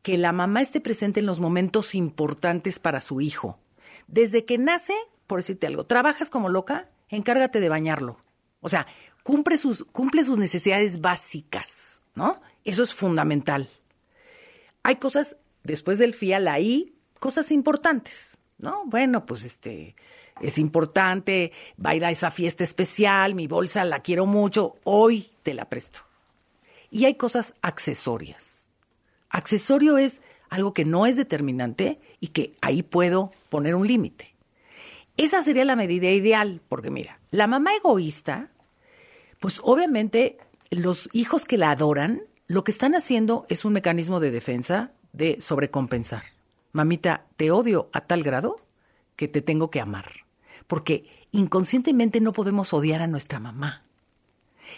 que 0.00 0.16
la 0.16 0.32
mamá 0.32 0.62
esté 0.62 0.80
presente 0.80 1.20
en 1.20 1.26
los 1.26 1.40
momentos 1.40 1.94
importantes 1.94 2.78
para 2.78 3.00
su 3.00 3.20
hijo. 3.20 3.58
Desde 4.06 4.44
que 4.44 4.58
nace, 4.58 4.94
por 5.26 5.40
decirte 5.40 5.66
algo, 5.66 5.84
trabajas 5.84 6.30
como 6.30 6.48
loca, 6.48 6.88
encárgate 7.08 7.60
de 7.60 7.68
bañarlo. 7.68 8.18
O 8.60 8.68
sea, 8.68 8.86
cumple 9.24 9.58
sus, 9.58 9.84
cumple 9.84 10.22
sus 10.22 10.38
necesidades 10.38 11.00
básicas, 11.00 12.00
¿no? 12.14 12.40
Eso 12.64 12.82
es 12.84 12.94
fundamental. 12.94 13.68
Hay 14.84 14.96
cosas, 14.96 15.36
después 15.64 15.98
del 15.98 16.14
FIA, 16.14 16.38
la 16.38 16.60
I, 16.60 16.94
cosas 17.18 17.50
importantes, 17.50 18.38
¿no? 18.62 18.84
Bueno, 18.86 19.26
pues 19.26 19.44
este, 19.44 19.94
es 20.40 20.58
importante, 20.58 21.52
va 21.84 21.90
a 21.90 21.94
ir 21.94 22.04
a 22.04 22.10
esa 22.10 22.30
fiesta 22.30 22.64
especial, 22.64 23.34
mi 23.34 23.46
bolsa 23.46 23.84
la 23.84 24.00
quiero 24.00 24.26
mucho, 24.26 24.76
hoy 24.84 25.30
te 25.42 25.54
la 25.54 25.68
presto. 25.68 26.00
Y 26.90 27.04
hay 27.04 27.14
cosas 27.14 27.54
accesorias. 27.62 28.68
Accesorio 29.30 29.98
es 29.98 30.20
algo 30.50 30.74
que 30.74 30.84
no 30.84 31.06
es 31.06 31.16
determinante 31.16 32.00
y 32.20 32.28
que 32.28 32.54
ahí 32.60 32.82
puedo 32.82 33.32
poner 33.48 33.74
un 33.74 33.86
límite. 33.86 34.34
Esa 35.16 35.42
sería 35.42 35.64
la 35.64 35.76
medida 35.76 36.10
ideal, 36.10 36.60
porque 36.68 36.90
mira, 36.90 37.18
la 37.30 37.46
mamá 37.46 37.74
egoísta, 37.74 38.50
pues 39.40 39.60
obviamente 39.64 40.38
los 40.70 41.08
hijos 41.12 41.44
que 41.44 41.58
la 41.58 41.70
adoran, 41.70 42.22
lo 42.46 42.64
que 42.64 42.70
están 42.70 42.94
haciendo 42.94 43.46
es 43.48 43.64
un 43.64 43.72
mecanismo 43.72 44.20
de 44.20 44.30
defensa 44.30 44.92
de 45.12 45.40
sobrecompensar. 45.40 46.24
Mamita, 46.72 47.26
te 47.36 47.50
odio 47.50 47.90
a 47.92 48.02
tal 48.02 48.22
grado 48.22 48.56
que 49.16 49.28
te 49.28 49.42
tengo 49.42 49.70
que 49.70 49.80
amar, 49.80 50.10
porque 50.66 51.04
inconscientemente 51.30 52.20
no 52.20 52.32
podemos 52.32 52.72
odiar 52.72 53.02
a 53.02 53.06
nuestra 53.06 53.40
mamá. 53.40 53.84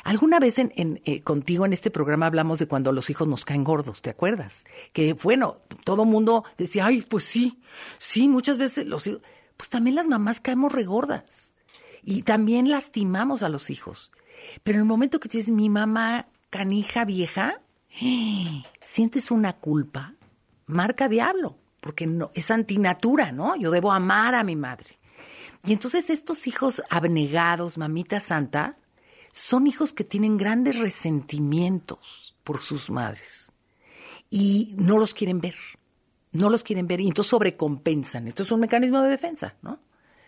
Alguna 0.02 0.40
vez 0.40 0.58
en, 0.58 0.72
eh, 1.04 1.22
contigo 1.22 1.64
en 1.64 1.72
este 1.72 1.92
programa 1.92 2.26
hablamos 2.26 2.58
de 2.58 2.66
cuando 2.66 2.90
los 2.90 3.10
hijos 3.10 3.28
nos 3.28 3.44
caen 3.44 3.62
gordos, 3.62 4.02
¿te 4.02 4.10
acuerdas? 4.10 4.64
Que 4.92 5.12
bueno, 5.12 5.58
todo 5.84 6.04
mundo 6.04 6.44
decía, 6.58 6.86
ay, 6.86 7.02
pues 7.02 7.24
sí, 7.24 7.60
sí, 7.98 8.26
muchas 8.26 8.58
veces 8.58 8.86
los 8.86 9.06
hijos, 9.06 9.22
pues 9.56 9.68
también 9.68 9.94
las 9.94 10.08
mamás 10.08 10.40
caemos 10.40 10.72
regordas 10.72 11.54
y 12.02 12.22
también 12.22 12.68
lastimamos 12.70 13.44
a 13.44 13.48
los 13.48 13.70
hijos. 13.70 14.10
Pero 14.64 14.76
en 14.76 14.82
el 14.82 14.88
momento 14.88 15.20
que 15.20 15.28
tienes 15.28 15.50
mi 15.50 15.68
mamá 15.68 16.26
canija 16.50 17.04
vieja, 17.04 17.60
sientes 18.80 19.30
una 19.30 19.54
culpa, 19.54 20.14
marca 20.66 21.08
diablo, 21.08 21.56
porque 21.84 22.06
no, 22.06 22.30
es 22.32 22.50
antinatura, 22.50 23.30
¿no? 23.30 23.56
Yo 23.56 23.70
debo 23.70 23.92
amar 23.92 24.34
a 24.34 24.42
mi 24.42 24.56
madre. 24.56 24.98
Y 25.66 25.74
entonces 25.74 26.08
estos 26.08 26.46
hijos 26.46 26.82
abnegados, 26.88 27.76
mamita 27.76 28.20
santa, 28.20 28.78
son 29.32 29.66
hijos 29.66 29.92
que 29.92 30.02
tienen 30.02 30.38
grandes 30.38 30.78
resentimientos 30.78 32.36
por 32.42 32.62
sus 32.62 32.88
madres 32.88 33.52
y 34.30 34.74
no 34.78 34.96
los 34.96 35.12
quieren 35.12 35.42
ver, 35.42 35.56
no 36.32 36.48
los 36.48 36.62
quieren 36.62 36.86
ver 36.86 37.02
y 37.02 37.08
entonces 37.08 37.28
sobrecompensan. 37.28 38.28
Esto 38.28 38.44
es 38.44 38.50
un 38.50 38.60
mecanismo 38.60 39.02
de 39.02 39.10
defensa, 39.10 39.54
¿no? 39.60 39.78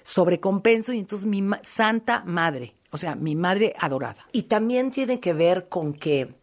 Sobrecompenso 0.02 0.92
y 0.92 0.98
entonces 0.98 1.24
mi 1.24 1.42
santa 1.62 2.22
madre, 2.26 2.76
o 2.90 2.98
sea, 2.98 3.14
mi 3.14 3.34
madre 3.34 3.74
adorada. 3.78 4.26
Y 4.30 4.42
también 4.42 4.90
tiene 4.90 5.20
que 5.20 5.32
ver 5.32 5.70
con 5.70 5.94
que 5.94 6.34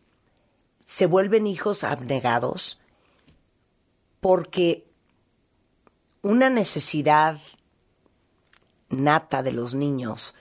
se 0.85 1.05
vuelven 1.05 1.45
hijos 1.45 1.83
abnegados 1.83 2.81
porque 4.19 4.87
una 6.23 6.49
necesidad 6.49 7.37
nata 8.89 9.43
de 9.43 9.51
los 9.51 9.75
niños 9.75 10.33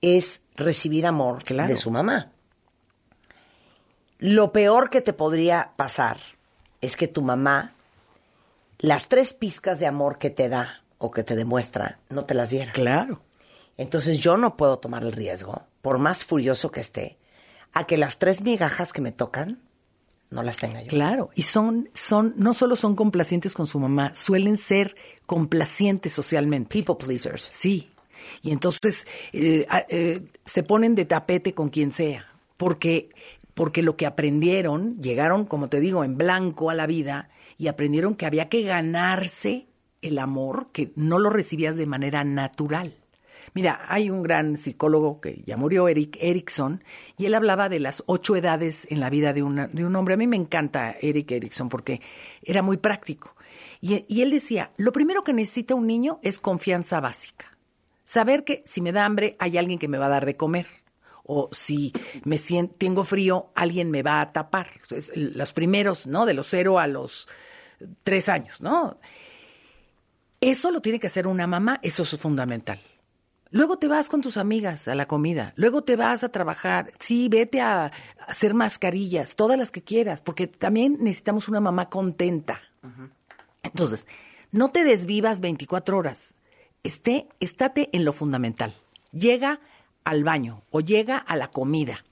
es 0.00 0.42
recibir 0.56 1.06
amor 1.06 1.44
de 1.44 1.76
su 1.76 1.90
mamá. 1.90 2.32
Lo 4.18 4.52
peor 4.52 4.90
que 4.90 5.02
te 5.02 5.12
podría 5.12 5.72
pasar 5.76 6.18
es 6.80 6.96
que 6.96 7.06
tu 7.06 7.22
mamá, 7.22 7.74
las 8.78 9.08
tres 9.08 9.34
pizcas 9.34 9.78
de 9.78 9.86
amor 9.86 10.18
que 10.18 10.30
te 10.30 10.48
da 10.48 10.82
o 10.98 11.10
que 11.10 11.22
te 11.22 11.36
demuestra, 11.36 11.98
no 12.08 12.24
te 12.24 12.34
las 12.34 12.50
diera. 12.50 12.72
Claro. 12.72 13.22
Entonces 13.76 14.18
yo 14.18 14.36
no 14.36 14.56
puedo 14.56 14.78
tomar 14.78 15.02
el 15.02 15.12
riesgo, 15.12 15.62
por 15.82 15.98
más 15.98 16.24
furioso 16.24 16.70
que 16.70 16.80
esté, 16.80 17.18
a 17.72 17.86
que 17.86 17.98
las 17.98 18.18
tres 18.18 18.42
migajas 18.42 18.92
que 18.92 19.00
me 19.00 19.12
tocan 19.12 19.60
no 20.30 20.42
las 20.42 20.58
tenga 20.58 20.80
yo. 20.82 20.88
Claro, 20.88 21.30
y 21.34 21.42
son, 21.42 21.88
son, 21.92 22.34
no 22.36 22.54
solo 22.54 22.76
son 22.76 22.94
complacientes 22.94 23.54
con 23.54 23.66
su 23.66 23.78
mamá, 23.80 24.14
suelen 24.14 24.56
ser 24.56 24.94
complacientes 25.26 26.12
socialmente. 26.12 26.68
People 26.68 27.04
pleasers. 27.04 27.48
Sí. 27.50 27.90
Y 28.42 28.52
entonces 28.52 29.06
eh, 29.32 29.66
eh, 29.88 30.22
se 30.44 30.62
ponen 30.62 30.94
de 30.94 31.04
tapete 31.04 31.52
con 31.52 31.68
quien 31.68 31.90
sea, 31.90 32.26
porque, 32.56 33.10
porque 33.54 33.82
lo 33.82 33.96
que 33.96 34.06
aprendieron, 34.06 35.00
llegaron, 35.00 35.46
como 35.46 35.68
te 35.68 35.80
digo, 35.80 36.04
en 36.04 36.16
blanco 36.16 36.70
a 36.70 36.74
la 36.74 36.86
vida 36.86 37.30
y 37.58 37.68
aprendieron 37.68 38.14
que 38.14 38.26
había 38.26 38.48
que 38.48 38.62
ganarse 38.62 39.66
el 40.02 40.18
amor, 40.18 40.68
que 40.72 40.92
no 40.96 41.18
lo 41.18 41.30
recibías 41.30 41.76
de 41.76 41.86
manera 41.86 42.24
natural. 42.24 42.94
Mira, 43.54 43.84
hay 43.88 44.10
un 44.10 44.22
gran 44.22 44.56
psicólogo 44.56 45.20
que 45.20 45.42
ya 45.44 45.56
murió, 45.56 45.88
Eric 45.88 46.16
Erickson, 46.20 46.84
y 47.18 47.26
él 47.26 47.34
hablaba 47.34 47.68
de 47.68 47.80
las 47.80 48.02
ocho 48.06 48.36
edades 48.36 48.86
en 48.90 49.00
la 49.00 49.10
vida 49.10 49.32
de, 49.32 49.42
una- 49.42 49.66
de 49.66 49.84
un 49.84 49.96
hombre. 49.96 50.14
A 50.14 50.16
mí 50.16 50.26
me 50.26 50.36
encanta 50.36 50.94
Eric 51.00 51.32
Erickson 51.32 51.68
porque 51.68 52.00
era 52.42 52.62
muy 52.62 52.76
práctico. 52.76 53.34
Y, 53.80 54.04
y 54.08 54.22
él 54.22 54.30
decía, 54.30 54.70
lo 54.76 54.92
primero 54.92 55.24
que 55.24 55.32
necesita 55.32 55.74
un 55.74 55.86
niño 55.86 56.20
es 56.22 56.38
confianza 56.38 57.00
básica. 57.00 57.56
Saber 58.04 58.44
que 58.44 58.62
si 58.66 58.80
me 58.80 58.92
da 58.92 59.04
hambre 59.04 59.36
hay 59.38 59.58
alguien 59.58 59.78
que 59.78 59.88
me 59.88 59.98
va 59.98 60.06
a 60.06 60.10
dar 60.10 60.26
de 60.26 60.36
comer. 60.36 60.66
O 61.24 61.48
si 61.52 61.92
me 62.24 62.38
siento, 62.38 62.74
tengo 62.76 63.04
frío, 63.04 63.50
alguien 63.54 63.90
me 63.90 64.02
va 64.02 64.20
a 64.20 64.32
tapar. 64.32 64.68
Es 64.90 65.12
los 65.16 65.52
primeros, 65.52 66.06
¿no? 66.08 66.26
De 66.26 66.34
los 66.34 66.48
cero 66.48 66.78
a 66.80 66.86
los 66.88 67.28
tres 68.02 68.28
años, 68.28 68.60
¿no? 68.60 68.98
Eso 70.40 70.70
lo 70.70 70.80
tiene 70.80 70.98
que 70.98 71.06
hacer 71.06 71.26
una 71.26 71.46
mamá, 71.46 71.78
eso 71.82 72.02
es 72.02 72.10
fundamental. 72.18 72.80
Luego 73.52 73.78
te 73.78 73.88
vas 73.88 74.08
con 74.08 74.22
tus 74.22 74.36
amigas 74.36 74.86
a 74.86 74.94
la 74.94 75.06
comida, 75.06 75.52
luego 75.56 75.82
te 75.82 75.96
vas 75.96 76.22
a 76.22 76.28
trabajar, 76.28 76.92
sí, 77.00 77.28
vete 77.28 77.60
a, 77.60 77.90
hacer 78.26 78.54
mascarillas, 78.54 79.34
todas 79.34 79.58
las 79.58 79.72
que 79.72 79.82
quieras, 79.82 80.22
porque 80.22 80.46
también 80.46 80.98
necesitamos 81.00 81.48
una 81.48 81.58
mamá 81.58 81.90
contenta. 81.90 82.60
Entonces, 83.64 84.06
no 84.52 84.70
te 84.70 84.84
desvivas 84.84 85.40
24 85.40 85.98
horas, 85.98 86.34
esté, 86.84 87.26
estate 87.40 87.90
en 87.92 88.04
lo 88.04 88.12
fundamental. 88.12 88.72
Llega 89.10 89.60
al 90.04 90.22
baño 90.22 90.62
o 90.70 90.80
llega 90.80 91.18
a 91.18 91.36
la 91.36 91.48
comida. 91.48 92.04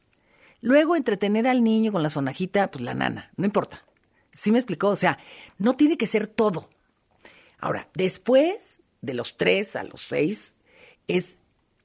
Luego 0.60 0.96
entretener 0.96 1.46
al 1.46 1.62
niño 1.62 1.92
con 1.92 2.02
la 2.02 2.10
sonajita, 2.10 2.68
pues 2.70 2.82
la 2.82 2.94
nana, 2.94 3.30
no 3.36 3.44
importa. 3.44 3.84
¿Sí 4.32 4.50
me 4.50 4.58
explicó? 4.58 4.88
O 4.88 4.96
sea, 4.96 5.18
no 5.56 5.74
tiene 5.74 5.96
que 5.96 6.06
ser 6.06 6.26
todo. 6.26 6.68
Ahora, 7.60 7.88
después 7.94 8.80
de 9.02 9.14
los 9.14 9.36
tres 9.36 9.76
a 9.76 9.84
los 9.84 10.02
seis, 10.02 10.56
es 11.08 11.38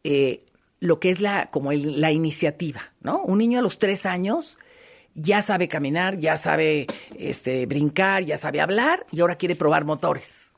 eh, 0.03 0.45
lo 0.80 0.99
que 0.99 1.09
es 1.09 1.19
la, 1.19 1.49
como 1.49 1.71
la 1.71 2.11
iniciativa, 2.11 2.82
¿no? 3.01 3.21
Un 3.24 3.39
niño 3.39 3.59
a 3.59 3.61
los 3.61 3.80
tres 3.80 4.05
años 4.05 4.57
ya 5.15 5.41
sabe 5.41 5.67
caminar, 5.67 6.17
ya 6.17 6.38
sabe 6.38 6.88
este, 7.17 7.65
brincar, 7.65 8.24
ya 8.24 8.38
sabe 8.38 8.61
hablar 8.61 9.05
y 9.11 9.21
ahora 9.21 9.36
quiere 9.36 9.55
probar 9.55 9.86
motores. 9.86 10.51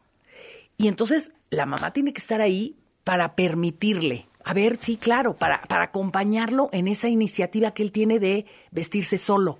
Y 0.77 0.87
entonces 0.87 1.31
la 1.49 1.65
mamá 1.65 1.93
tiene 1.93 2.13
que 2.13 2.21
estar 2.21 2.41
ahí 2.41 2.75
para 3.03 3.35
permitirle, 3.35 4.27
a 4.43 4.53
ver, 4.53 4.77
sí, 4.79 4.97
claro, 4.97 5.35
para, 5.35 5.61
para 5.63 5.83
acompañarlo 5.83 6.69
en 6.71 6.87
esa 6.87 7.07
iniciativa 7.07 7.71
que 7.71 7.83
él 7.83 7.91
tiene 7.91 8.19
de 8.19 8.45
vestirse 8.71 9.17
solo 9.17 9.59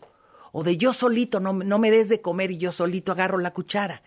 o 0.52 0.64
de 0.64 0.78
yo 0.78 0.94
solito, 0.94 1.42
no, 1.42 1.52
no 1.52 1.80
me 1.80 1.92
des 1.92 2.08
de 2.08 2.22
comer 2.22 2.50
y 2.50 2.58
yo 2.58 2.72
solito 2.72 3.12
agarro 3.12 3.38
la 3.38 3.52
cuchara. 3.52 4.02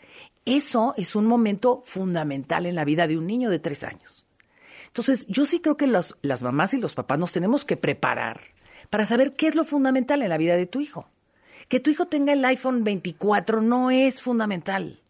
Eso 0.47 0.95
es 0.97 1.15
un 1.15 1.27
momento 1.27 1.83
fundamental 1.85 2.65
en 2.65 2.75
la 2.75 2.87
vida 2.87 3.07
de 3.07 3.19
un 3.19 3.27
niño 3.27 3.51
de 3.51 3.59
tres 3.59 3.85
años. 3.85 4.18
Entonces, 4.99 5.27
yo 5.29 5.47
sí 5.47 5.61
creo 5.61 5.77
que 5.77 5.87
los- 5.87 6.17
las 6.23 6.43
mamás 6.43 6.75
y 6.75 6.79
los 6.79 6.97
papás 6.97 7.21
nos 7.21 7.31
tenemos 7.31 7.65
que 7.65 7.77
preparar 7.77 8.41
para 8.91 9.07
saber 9.07 9.33
qué 9.35 9.47
es 9.47 9.55
lo 9.55 9.65
fundamental 9.65 10.23
en 10.23 10.29
la 10.29 10.39
vida 10.39 10.57
de 10.57 10.67
tu 10.67 10.81
hijo. 10.81 11.09
Que 11.69 11.79
tu 11.79 11.91
hijo 11.91 12.07
tenga 12.07 12.33
el 12.33 12.45
iPhone 12.45 12.83
24 12.83 13.61
no 13.63 13.93
es 13.93 14.21
fundamental. 14.21 15.01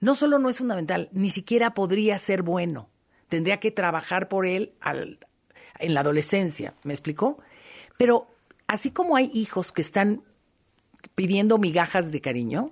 No 0.00 0.14
solo 0.16 0.38
no 0.38 0.50
es 0.50 0.58
fundamental, 0.58 1.08
ni 1.12 1.30
siquiera 1.30 1.72
podría 1.72 2.18
ser 2.18 2.42
bueno. 2.42 2.90
Tendría 3.30 3.58
que 3.58 3.70
trabajar 3.70 4.28
por 4.28 4.44
él 4.44 4.74
al- 4.80 5.18
en 5.78 5.94
la 5.94 6.00
adolescencia, 6.00 6.74
¿me 6.82 6.92
explicó? 6.92 7.38
Pero 7.96 8.26
así 8.66 8.90
como 8.90 9.16
hay 9.16 9.30
hijos 9.32 9.72
que 9.72 9.80
están 9.80 10.24
pidiendo 11.14 11.56
migajas 11.56 12.12
de 12.12 12.20
cariño, 12.20 12.70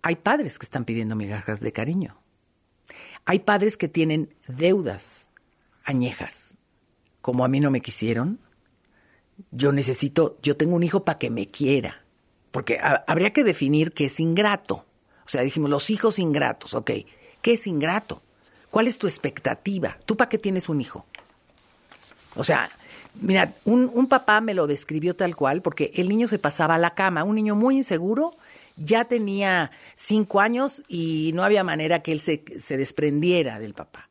hay 0.00 0.16
padres 0.16 0.58
que 0.58 0.64
están 0.64 0.86
pidiendo 0.86 1.16
migajas 1.16 1.60
de 1.60 1.70
cariño. 1.72 2.16
Hay 3.26 3.40
padres 3.40 3.76
que 3.76 3.88
tienen 3.88 4.34
deudas 4.48 5.28
añejas. 5.84 6.54
Como 7.20 7.44
a 7.44 7.48
mí 7.48 7.60
no 7.60 7.70
me 7.70 7.80
quisieron, 7.80 8.38
yo 9.50 9.72
necesito, 9.72 10.38
yo 10.42 10.56
tengo 10.56 10.74
un 10.76 10.82
hijo 10.82 11.04
para 11.04 11.18
que 11.18 11.30
me 11.30 11.46
quiera. 11.46 12.02
Porque 12.50 12.78
ha- 12.78 13.04
habría 13.06 13.32
que 13.32 13.44
definir 13.44 13.92
qué 13.92 14.06
es 14.06 14.20
ingrato. 14.20 14.86
O 15.24 15.28
sea, 15.28 15.42
dijimos, 15.42 15.70
los 15.70 15.88
hijos 15.90 16.18
ingratos, 16.18 16.74
ok. 16.74 16.90
¿Qué 17.40 17.52
es 17.54 17.66
ingrato? 17.66 18.22
¿Cuál 18.70 18.86
es 18.86 18.98
tu 18.98 19.06
expectativa? 19.06 19.98
¿Tú 20.06 20.16
para 20.16 20.28
qué 20.28 20.38
tienes 20.38 20.68
un 20.68 20.80
hijo? 20.80 21.06
O 22.34 22.44
sea, 22.44 22.70
mira, 23.20 23.52
un, 23.64 23.90
un 23.92 24.06
papá 24.08 24.40
me 24.40 24.54
lo 24.54 24.66
describió 24.66 25.14
tal 25.14 25.36
cual 25.36 25.62
porque 25.62 25.92
el 25.94 26.08
niño 26.08 26.28
se 26.28 26.38
pasaba 26.38 26.74
a 26.76 26.78
la 26.78 26.94
cama, 26.94 27.24
un 27.24 27.34
niño 27.36 27.54
muy 27.54 27.76
inseguro, 27.76 28.32
ya 28.76 29.04
tenía 29.04 29.70
cinco 29.96 30.40
años 30.40 30.82
y 30.88 31.32
no 31.34 31.44
había 31.44 31.62
manera 31.64 32.02
que 32.02 32.12
él 32.12 32.20
se, 32.20 32.42
se 32.58 32.76
desprendiera 32.78 33.58
del 33.58 33.74
papá. 33.74 34.08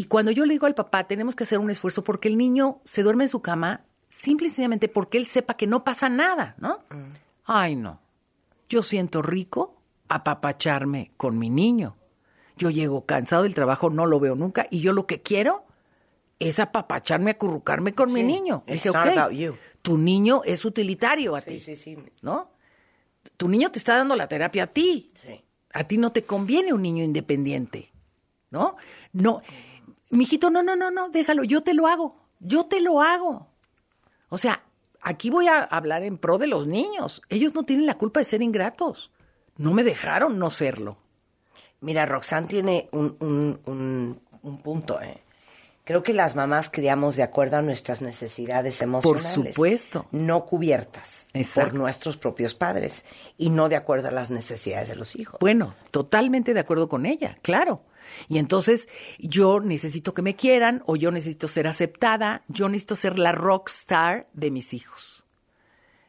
Y 0.00 0.04
cuando 0.04 0.30
yo 0.30 0.44
le 0.46 0.52
digo 0.52 0.66
al 0.66 0.76
papá, 0.76 1.08
tenemos 1.08 1.34
que 1.34 1.42
hacer 1.42 1.58
un 1.58 1.70
esfuerzo 1.70 2.04
porque 2.04 2.28
el 2.28 2.38
niño 2.38 2.80
se 2.84 3.02
duerme 3.02 3.24
en 3.24 3.28
su 3.28 3.42
cama 3.42 3.80
simple 4.08 4.46
y 4.46 4.50
sencillamente 4.50 4.86
porque 4.88 5.18
él 5.18 5.26
sepa 5.26 5.54
que 5.56 5.66
no 5.66 5.82
pasa 5.82 6.08
nada, 6.08 6.54
¿no? 6.58 6.78
Ay, 7.44 7.74
no. 7.74 7.98
Yo 8.68 8.84
siento 8.84 9.22
rico 9.22 9.74
apapacharme 10.08 11.10
con 11.16 11.36
mi 11.36 11.50
niño. 11.50 11.96
Yo 12.56 12.70
llego 12.70 13.06
cansado 13.06 13.42
del 13.42 13.54
trabajo, 13.56 13.90
no 13.90 14.06
lo 14.06 14.20
veo 14.20 14.36
nunca 14.36 14.68
y 14.70 14.82
yo 14.82 14.92
lo 14.92 15.08
que 15.08 15.20
quiero 15.20 15.64
es 16.38 16.60
apapacharme, 16.60 17.32
acurrucarme 17.32 17.92
con 17.92 18.12
mi 18.12 18.22
niño. 18.22 18.62
it's 18.68 18.84
Dije, 18.84 18.90
not 18.96 19.06
"Ok, 19.08 19.18
about 19.18 19.32
you." 19.32 19.56
Tu 19.82 19.98
niño 19.98 20.42
es 20.44 20.64
utilitario 20.64 21.34
a 21.34 21.40
ti. 21.40 21.58
Sí, 21.58 21.74
sí, 21.74 21.96
sí. 21.96 21.98
¿No? 22.22 22.52
Tu 23.36 23.48
niño 23.48 23.72
te 23.72 23.80
está 23.80 23.96
dando 23.96 24.14
la 24.14 24.28
terapia 24.28 24.62
a 24.62 24.66
ti. 24.68 25.10
Sí. 25.14 25.40
A 25.72 25.82
ti 25.84 25.98
no 25.98 26.12
te 26.12 26.22
conviene 26.22 26.72
un 26.72 26.82
niño 26.82 27.02
independiente. 27.02 27.90
¿No? 28.50 28.76
No. 29.12 29.42
Mijito, 30.10 30.50
no, 30.50 30.62
no, 30.62 30.76
no, 30.76 30.90
no, 30.90 31.08
déjalo, 31.10 31.44
yo 31.44 31.62
te 31.62 31.74
lo 31.74 31.86
hago. 31.86 32.16
Yo 32.40 32.66
te 32.66 32.80
lo 32.80 33.02
hago. 33.02 33.48
O 34.28 34.38
sea, 34.38 34.62
aquí 35.00 35.30
voy 35.30 35.48
a 35.48 35.62
hablar 35.62 36.02
en 36.02 36.18
pro 36.18 36.38
de 36.38 36.46
los 36.46 36.66
niños. 36.66 37.22
Ellos 37.28 37.54
no 37.54 37.62
tienen 37.64 37.86
la 37.86 37.98
culpa 37.98 38.20
de 38.20 38.24
ser 38.24 38.42
ingratos. 38.42 39.10
No 39.56 39.72
me 39.72 39.82
dejaron 39.84 40.38
no 40.38 40.50
serlo. 40.50 40.98
Mira, 41.80 42.06
Roxanne 42.06 42.46
tiene 42.48 42.88
un, 42.92 43.16
un- 43.20 43.60
un- 43.66 44.20
un 44.42 44.58
punto, 44.62 45.00
¿eh? 45.00 45.22
Creo 45.84 46.02
que 46.02 46.12
las 46.12 46.36
mamás 46.36 46.68
criamos 46.68 47.16
de 47.16 47.22
acuerdo 47.22 47.56
a 47.56 47.62
nuestras 47.62 48.02
necesidades 48.02 48.82
emocionales. 48.82 49.32
supuesto. 49.54 50.06
No 50.12 50.44
cubiertas 50.44 51.26
Exacto. 51.32 51.70
por 51.70 51.78
nuestros 51.80 52.18
propios 52.18 52.54
padres 52.54 53.06
y 53.38 53.48
no 53.48 53.70
de 53.70 53.76
acuerdo 53.76 54.08
a 54.08 54.10
las 54.10 54.30
necesidades 54.30 54.88
de 54.88 54.96
los 54.96 55.16
hijos. 55.16 55.38
Bueno, 55.40 55.74
totalmente 55.90 56.52
de 56.52 56.60
acuerdo 56.60 56.88
con 56.90 57.06
ella, 57.06 57.38
claro. 57.40 57.80
Y 58.28 58.38
entonces 58.38 58.88
yo 59.18 59.60
necesito 59.60 60.14
que 60.14 60.22
me 60.22 60.36
quieran 60.36 60.82
o 60.86 60.96
yo 60.96 61.10
necesito 61.10 61.48
ser 61.48 61.66
aceptada, 61.66 62.42
yo 62.48 62.68
necesito 62.68 62.96
ser 62.96 63.18
la 63.18 63.32
rockstar 63.32 64.28
de 64.32 64.50
mis 64.50 64.74
hijos. 64.74 65.24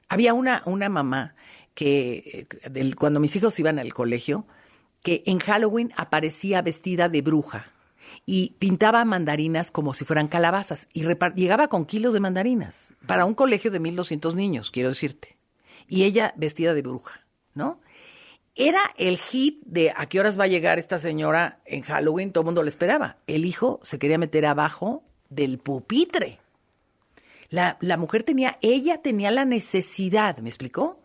Había 0.08 0.34
una, 0.34 0.64
una 0.66 0.90
mamá 0.90 1.36
que 1.76 2.48
eh, 2.74 2.96
cuando 2.96 3.20
mis 3.20 3.36
hijos 3.36 3.60
iban 3.60 3.80
al 3.80 3.94
colegio, 3.94 4.46
que 5.04 5.24
en 5.26 5.40
Halloween 5.40 5.94
aparecía 5.96 6.62
vestida 6.62 7.10
de 7.10 7.22
bruja 7.22 7.72
y 8.26 8.56
pintaba 8.60 9.06
mandarinas 9.06 9.72
como 9.72 9.94
si 9.94 10.04
fueran 10.06 10.28
calabazas 10.28 10.88
y 10.94 11.04
llegaba 11.36 11.68
con 11.68 11.86
kilos 11.86 12.14
de 12.14 12.20
mandarinas 12.20 12.96
para 13.06 13.26
un 13.26 13.34
colegio 13.34 13.72
de 13.72 13.80
1200 13.80 14.36
niños, 14.36 14.72
quiero 14.72 14.90
decirte. 14.90 15.38
Y 15.88 16.04
ella 16.04 16.34
vestida 16.38 16.74
de 16.74 16.82
bruja, 16.82 17.26
¿no? 17.54 17.80
Era 18.60 18.94
el 18.98 19.18
hit 19.18 19.62
de 19.66 19.94
a 19.96 20.08
qué 20.08 20.20
horas 20.20 20.38
va 20.38 20.44
a 20.44 20.48
llegar 20.48 20.80
esta 20.80 20.98
señora 20.98 21.62
en 21.64 21.82
Halloween, 21.82 22.34
todo 22.34 22.42
el 22.42 22.48
mundo 22.48 22.62
lo 22.62 22.68
esperaba. 22.68 23.16
El 23.26 23.46
hijo 23.46 23.80
se 23.84 23.98
quería 24.00 24.18
meter 24.18 24.46
abajo 24.46 25.02
del 25.30 25.60
pupitre. 25.60 26.40
La, 27.50 27.78
la 27.80 27.96
mujer 27.96 28.24
tenía, 28.24 28.58
ella 28.62 29.02
tenía 29.02 29.32
la 29.32 29.46
necesidad, 29.46 30.40
¿me 30.40 30.50
explicó? 30.50 31.00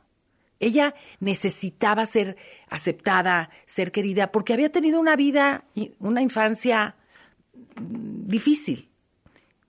Ella 0.59 0.97
necesitaba 1.21 2.07
ser 2.07 2.37
aceptada, 2.69 3.51
ser 3.67 3.93
querida, 3.93 4.33
porque 4.33 4.53
había 4.53 4.73
tenido 4.73 4.99
una 4.99 5.15
vida, 5.15 5.63
una 6.01 6.23
infancia 6.23 6.97
mm, 7.77 8.27
difícil. 8.27 8.91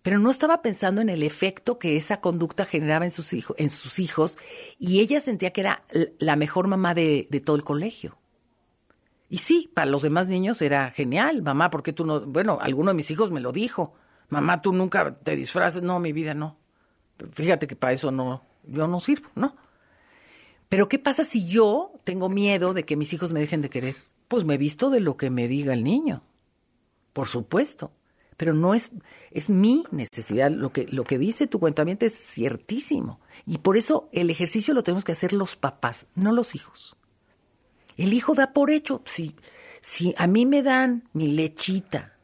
Pero 0.06 0.20
no 0.20 0.30
estaba 0.30 0.62
pensando 0.62 1.02
en 1.02 1.10
el 1.10 1.24
efecto 1.24 1.80
que 1.80 1.96
esa 1.96 2.22
conducta 2.22 2.64
generaba 2.64 3.06
en 3.06 3.10
sus, 3.10 3.34
hijos, 3.34 3.58
en 3.58 3.72
sus 3.72 3.98
hijos, 3.98 4.38
y 4.78 5.00
ella 5.00 5.20
sentía 5.20 5.52
que 5.52 5.62
era 5.62 5.84
la 6.20 6.36
mejor 6.36 6.68
mamá 6.68 6.94
de, 6.94 7.28
todo 7.44 7.56
el 7.56 7.64
colegio. 7.64 8.16
Y 9.30 9.40
sí, 9.40 9.72
para 9.74 9.90
los 9.90 10.04
demás 10.04 10.28
niños 10.28 10.62
era 10.62 10.92
genial, 10.92 11.42
mamá, 11.42 11.72
¿por 11.72 11.82
qué 11.82 11.92
tú 11.92 12.06
no? 12.06 12.22
Bueno, 12.22 12.60
alguno 12.62 12.92
de 12.92 12.94
mis 12.94 13.10
hijos 13.10 13.32
me 13.32 13.40
lo 13.40 13.52
dijo. 13.52 13.96
Mamá, 14.30 14.62
tú 14.62 14.74
nunca 14.74 15.16
te 15.16 15.36
disfraces. 15.36 15.82
No, 15.82 16.00
mi 16.00 16.14
vida 16.14 16.36
no. 16.36 16.56
Fíjate 17.32 17.66
que 17.66 17.76
para 17.76 17.94
eso 17.94 18.12
no, 18.12 18.44
yo 18.64 18.88
no 18.88 19.00
sirvo, 19.00 19.30
¿no? 19.34 19.56
Pero 20.70 20.88
¿qué 20.88 21.00
pasa 21.00 21.24
si 21.24 21.48
yo 21.48 21.94
tengo 22.04 22.30
miedo 22.30 22.76
de 22.76 22.86
que 22.86 22.96
mis 22.96 23.12
hijos 23.12 23.34
me 23.34 23.40
dejen 23.40 23.64
de 23.64 23.72
querer? 23.72 23.96
Pues 24.28 24.46
me 24.46 24.60
visto 24.60 24.92
de 24.92 25.00
lo 25.00 25.18
que 25.18 25.32
me 25.32 25.48
diga 25.48 25.74
el 25.74 25.84
niño. 25.84 26.22
Por 27.12 27.28
supuesto. 27.28 27.92
Pero 28.38 28.54
no 28.54 28.74
es, 28.74 28.92
es 29.32 29.50
mi 29.50 29.86
necesidad. 29.92 30.52
Lo 30.52 30.72
que, 30.72 30.86
lo 30.88 31.04
que 31.04 31.18
dice 31.18 31.48
tu 31.48 31.60
cuentamiento 31.60 32.06
es 32.06 32.14
ciertísimo. 32.14 33.20
Y 33.46 33.60
por 33.60 33.78
eso 33.78 34.10
el 34.12 34.30
ejercicio 34.30 34.74
lo 34.74 34.84
tenemos 34.84 35.04
que 35.04 35.14
hacer 35.14 35.34
los 35.34 35.56
papás, 35.56 36.08
no 36.16 36.32
los 36.32 36.56
hijos. 36.56 36.98
El 37.98 38.14
hijo 38.14 38.36
da 38.36 38.54
por 38.54 38.72
hecho. 38.72 39.02
Si, 39.06 39.36
si 39.82 40.14
a 40.18 40.28
mí 40.28 40.46
me 40.46 40.64
dan 40.64 41.08
mi 41.14 41.28
lechita, 41.28 42.18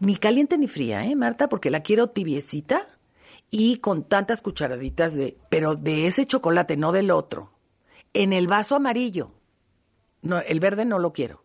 ni 0.00 0.16
caliente 0.16 0.58
ni 0.58 0.66
fría, 0.66 1.04
¿eh, 1.04 1.14
Marta? 1.14 1.48
Porque 1.48 1.70
la 1.70 1.82
quiero 1.82 2.08
tibiecita 2.08 2.88
y 3.50 3.76
con 3.76 4.02
tantas 4.02 4.42
cucharaditas 4.42 5.14
de, 5.14 5.36
pero 5.48 5.76
de 5.76 6.06
ese 6.06 6.26
chocolate, 6.26 6.76
no 6.76 6.90
del 6.90 7.10
otro. 7.10 7.52
En 8.14 8.32
el 8.32 8.48
vaso 8.48 8.74
amarillo. 8.74 9.30
No, 10.22 10.40
el 10.40 10.58
verde 10.58 10.84
no 10.84 10.98
lo 10.98 11.12
quiero. 11.12 11.44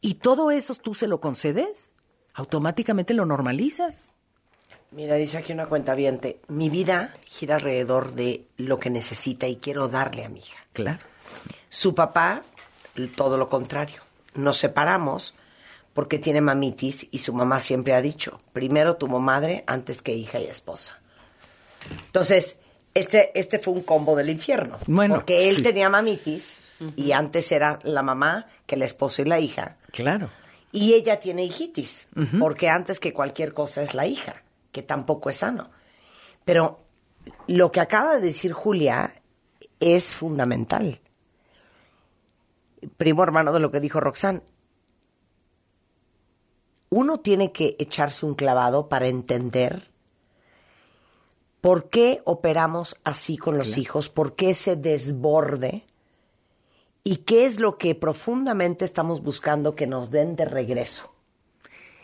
Y 0.00 0.16
todo 0.16 0.50
eso 0.50 0.74
tú 0.74 0.92
se 0.92 1.06
lo 1.06 1.20
concedes, 1.20 1.93
automáticamente 2.34 3.14
lo 3.14 3.26
normalizas. 3.26 4.12
Mira, 4.90 5.16
dice 5.16 5.38
aquí 5.38 5.52
una 5.52 5.66
cuenta 5.66 5.96
mi 6.48 6.70
vida 6.70 7.14
gira 7.24 7.56
alrededor 7.56 8.12
de 8.12 8.46
lo 8.56 8.78
que 8.78 8.90
necesita 8.90 9.48
y 9.48 9.56
quiero 9.56 9.88
darle 9.88 10.24
a 10.24 10.28
mi 10.28 10.38
hija. 10.38 10.58
Claro. 10.72 11.00
Su 11.68 11.94
papá, 11.94 12.42
todo 13.16 13.36
lo 13.36 13.48
contrario. 13.48 14.02
Nos 14.34 14.58
separamos 14.58 15.34
porque 15.94 16.18
tiene 16.18 16.40
mamitis 16.40 17.08
y 17.10 17.18
su 17.18 17.32
mamá 17.32 17.60
siempre 17.60 17.94
ha 17.94 18.02
dicho, 18.02 18.40
primero 18.52 18.96
tu 18.96 19.08
madre 19.08 19.64
antes 19.66 20.02
que 20.02 20.14
hija 20.14 20.40
y 20.40 20.46
esposa. 20.46 21.00
Entonces, 22.06 22.58
este, 22.94 23.38
este 23.38 23.58
fue 23.58 23.74
un 23.74 23.82
combo 23.82 24.14
del 24.16 24.30
infierno. 24.30 24.78
Bueno, 24.86 25.16
porque 25.16 25.48
él 25.48 25.56
sí. 25.56 25.62
tenía 25.62 25.88
mamitis 25.88 26.62
y 26.96 27.12
antes 27.12 27.50
era 27.50 27.78
la 27.82 28.02
mamá 28.02 28.46
que 28.66 28.76
la 28.76 28.84
esposa 28.84 29.22
y 29.22 29.24
la 29.24 29.40
hija. 29.40 29.76
Claro. 29.92 30.30
Y 30.76 30.94
ella 30.94 31.20
tiene 31.20 31.44
hijitis, 31.44 32.08
porque 32.40 32.68
antes 32.68 32.98
que 32.98 33.12
cualquier 33.12 33.54
cosa 33.54 33.80
es 33.80 33.94
la 33.94 34.08
hija, 34.08 34.42
que 34.72 34.82
tampoco 34.82 35.30
es 35.30 35.36
sano. 35.36 35.70
Pero 36.44 36.80
lo 37.46 37.70
que 37.70 37.78
acaba 37.78 38.16
de 38.16 38.20
decir 38.20 38.52
Julia 38.52 39.22
es 39.78 40.16
fundamental. 40.16 41.00
Primo 42.96 43.22
hermano 43.22 43.52
de 43.52 43.60
lo 43.60 43.70
que 43.70 43.78
dijo 43.78 44.00
Roxanne. 44.00 44.42
Uno 46.90 47.20
tiene 47.20 47.52
que 47.52 47.76
echarse 47.78 48.26
un 48.26 48.34
clavado 48.34 48.88
para 48.88 49.06
entender 49.06 49.92
por 51.60 51.88
qué 51.88 52.20
operamos 52.24 52.96
así 53.04 53.36
con 53.36 53.58
los 53.58 53.78
hijos, 53.78 54.08
por 54.08 54.34
qué 54.34 54.50
ese 54.50 54.74
desborde 54.74 55.84
y 57.04 57.16
qué 57.16 57.44
es 57.44 57.60
lo 57.60 57.76
que 57.78 57.94
profundamente 57.94 58.84
estamos 58.84 59.22
buscando 59.22 59.74
que 59.76 59.86
nos 59.86 60.10
den 60.10 60.36
de 60.36 60.46
regreso, 60.46 61.14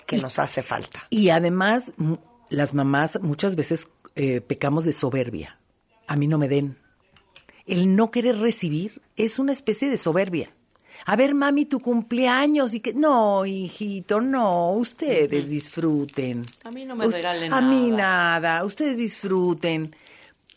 que 0.06 0.18
nos 0.18 0.38
hace 0.38 0.62
falta. 0.62 1.06
Y 1.10 1.30
además, 1.30 1.92
las 2.50 2.74
mamás 2.74 3.18
muchas 3.22 3.56
veces 3.56 3.88
eh, 4.14 4.40
pecamos 4.40 4.84
de 4.84 4.92
soberbia. 4.92 5.58
A 6.06 6.16
mí 6.16 6.26
no 6.26 6.36
me 6.38 6.48
den. 6.48 6.76
El 7.66 7.94
no 7.96 8.10
querer 8.10 8.38
recibir 8.38 9.00
es 9.16 9.38
una 9.38 9.52
especie 9.52 9.88
de 9.88 9.96
soberbia. 9.96 10.50
A 11.06 11.16
ver, 11.16 11.34
mami, 11.34 11.64
tu 11.64 11.80
cumpleaños 11.80 12.74
y 12.74 12.80
que 12.80 12.92
no, 12.92 13.46
hijito, 13.46 14.20
no, 14.20 14.72
ustedes 14.72 15.48
disfruten. 15.48 16.44
A 16.64 16.70
mí 16.70 16.84
no 16.84 16.94
me 16.94 17.06
Ust- 17.06 17.12
regalen 17.14 17.52
A 17.54 17.62
mí 17.62 17.90
nada. 17.90 18.40
nada, 18.40 18.64
ustedes 18.64 18.98
disfruten. 18.98 19.94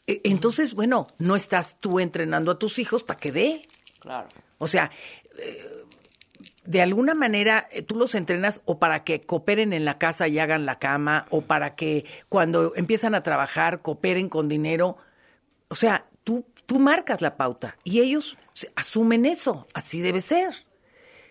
E- 0.06 0.20
Entonces, 0.26 0.74
bueno, 0.74 1.08
no 1.18 1.38
estás 1.38 1.78
tú 1.80 2.00
entrenando 2.02 2.52
a 2.52 2.60
tus 2.60 2.78
hijos 2.80 3.04
para 3.06 3.20
que 3.20 3.32
dé. 3.32 3.68
Claro. 4.04 4.28
O 4.58 4.68
sea, 4.68 4.92
eh, 5.40 5.86
de 6.66 6.82
alguna 6.82 7.14
manera 7.14 7.68
eh, 7.72 7.82
tú 7.82 7.96
los 7.96 8.16
entrenas 8.16 8.62
o 8.66 8.80
para 8.80 9.04
que 9.06 9.22
cooperen 9.22 9.72
en 9.72 9.86
la 9.86 9.98
casa 9.98 10.28
y 10.28 10.40
hagan 10.40 10.66
la 10.66 10.78
cama, 10.78 11.26
o 11.30 11.42
para 11.42 11.76
que 11.76 12.06
cuando 12.28 12.74
empiezan 12.76 13.16
a 13.16 13.24
trabajar 13.24 13.82
cooperen 13.82 14.28
con 14.28 14.50
dinero. 14.50 14.98
O 15.70 15.76
sea, 15.76 16.06
tú, 16.24 16.46
tú 16.66 16.80
marcas 16.80 17.22
la 17.22 17.38
pauta 17.38 17.78
y 17.84 18.02
ellos 18.02 18.38
asumen 18.76 19.26
eso, 19.26 19.68
así 19.74 20.02
debe 20.02 20.20
ser. 20.20 20.54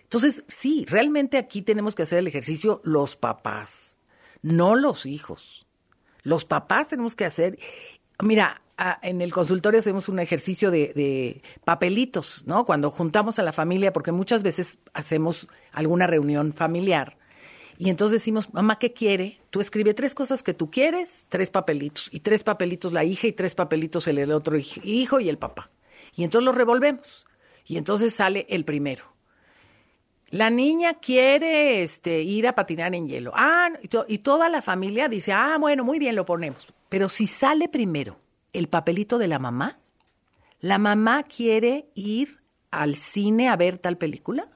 Entonces, 0.01 0.43
sí, 0.47 0.85
realmente 0.87 1.37
aquí 1.37 1.61
tenemos 1.61 1.93
que 1.95 2.03
hacer 2.03 2.19
el 2.19 2.27
ejercicio 2.27 2.81
los 2.83 3.15
papás, 3.15 3.97
no 4.41 4.75
los 4.75 5.05
hijos. 5.05 5.67
Los 6.23 6.45
papás 6.45 6.87
tenemos 6.87 7.15
que 7.15 7.25
hacer, 7.25 7.59
mira, 8.19 8.62
en 9.01 9.21
el 9.21 9.31
consultorio 9.31 9.79
hacemos 9.79 10.09
un 10.09 10.19
ejercicio 10.19 10.71
de, 10.71 11.41
papelitos, 11.63 12.43
¿no? 12.47 12.65
Cuando 12.65 12.91
juntamos 12.91 13.39
a 13.39 13.43
la 13.43 13.53
familia, 13.53 13.93
porque 13.93 14.11
muchas 14.11 14.43
veces 14.43 14.79
hacemos 14.93 15.47
alguna 15.71 16.07
reunión 16.07 16.53
familiar. 16.53 17.17
Y 17.77 17.89
entonces 17.89 18.21
decimos, 18.21 18.53
mamá, 18.53 18.77
¿qué 18.79 18.93
quiere? 18.93 19.39
Tú 19.49 19.59
escribe 19.59 19.93
tres 19.93 20.13
cosas 20.15 20.43
que 20.43 20.53
tú 20.53 20.69
quieres, 20.69 21.25
tres 21.29 21.49
papelitos. 21.49 22.09
Y 22.11 22.19
tres 22.19 22.43
papelitos 22.43 22.93
la 22.93 23.03
hija 23.03 23.27
y 23.27 23.31
tres 23.31 23.55
papelitos 23.55 24.07
el, 24.07 24.31
otro 24.31 24.57
hij- 24.57 24.81
hijo 24.83 25.19
y 25.19 25.29
el 25.29 25.37
papá. 25.37 25.69
Y 26.15 26.23
entonces 26.23 26.45
los 26.45 26.55
revolvemos. 26.55 27.25
Y 27.65 27.77
entonces 27.77 28.13
sale 28.13 28.45
el 28.49 28.65
primero. 28.65 29.05
La 30.29 30.49
niña 30.49 30.95
quiere 30.95 31.83
este, 31.83 32.21
ir 32.21 32.47
a 32.47 32.55
patinar 32.55 32.93
en 32.95 33.07
hielo. 33.07 33.31
Ah, 33.35 33.69
y, 33.81 33.89
y 34.13 34.17
toda 34.19 34.49
la 34.49 34.61
familia 34.61 35.07
dice, 35.07 35.31
ah, 35.31 35.57
bueno, 35.59 35.83
muy 35.83 35.99
bien, 35.99 36.15
lo 36.15 36.25
ponemos. 36.25 36.73
Pero 36.89 37.09
si 37.09 37.27
sale 37.27 37.69
primero 37.69 38.17
el 38.53 38.67
papelito 38.69 39.17
de 39.17 39.27
la 39.27 39.39
mamá, 39.39 39.79
la 40.59 40.77
mamá 40.77 41.23
quiere 41.23 41.89
ir 41.95 42.41
al 42.71 42.95
cine 42.95 43.49
a 43.49 43.55
ver 43.55 43.77
tal 43.77 43.97
película, 43.97 44.47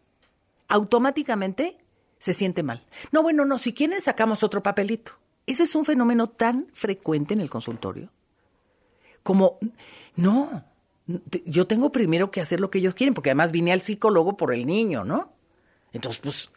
automáticamente 0.67 1.77
se 2.19 2.33
siente 2.33 2.63
mal. 2.63 2.85
No, 3.11 3.21
bueno, 3.21 3.45
no, 3.45 3.57
si 3.57 3.73
quieren 3.73 4.01
sacamos 4.01 4.43
otro 4.43 4.63
papelito. 4.63 5.13
Ese 5.45 5.63
es 5.63 5.75
un 5.75 5.85
fenómeno 5.85 6.29
tan 6.29 6.67
frecuente 6.73 7.33
en 7.33 7.41
el 7.41 7.49
consultorio. 7.49 8.11
Como, 9.23 9.59
no, 10.15 10.63
yo 11.45 11.67
tengo 11.67 11.91
primero 11.91 12.31
que 12.31 12.41
hacer 12.41 12.59
lo 12.59 12.69
que 12.69 12.79
ellos 12.79 12.93
quieren, 12.93 13.13
porque 13.13 13.29
además 13.29 13.51
vine 13.51 13.71
al 13.71 13.81
psicólogo 13.81 14.35
por 14.35 14.53
el 14.53 14.65
niño, 14.65 15.03
¿no? 15.03 15.33
Entonces, 15.93 16.21
pues, 16.21 16.51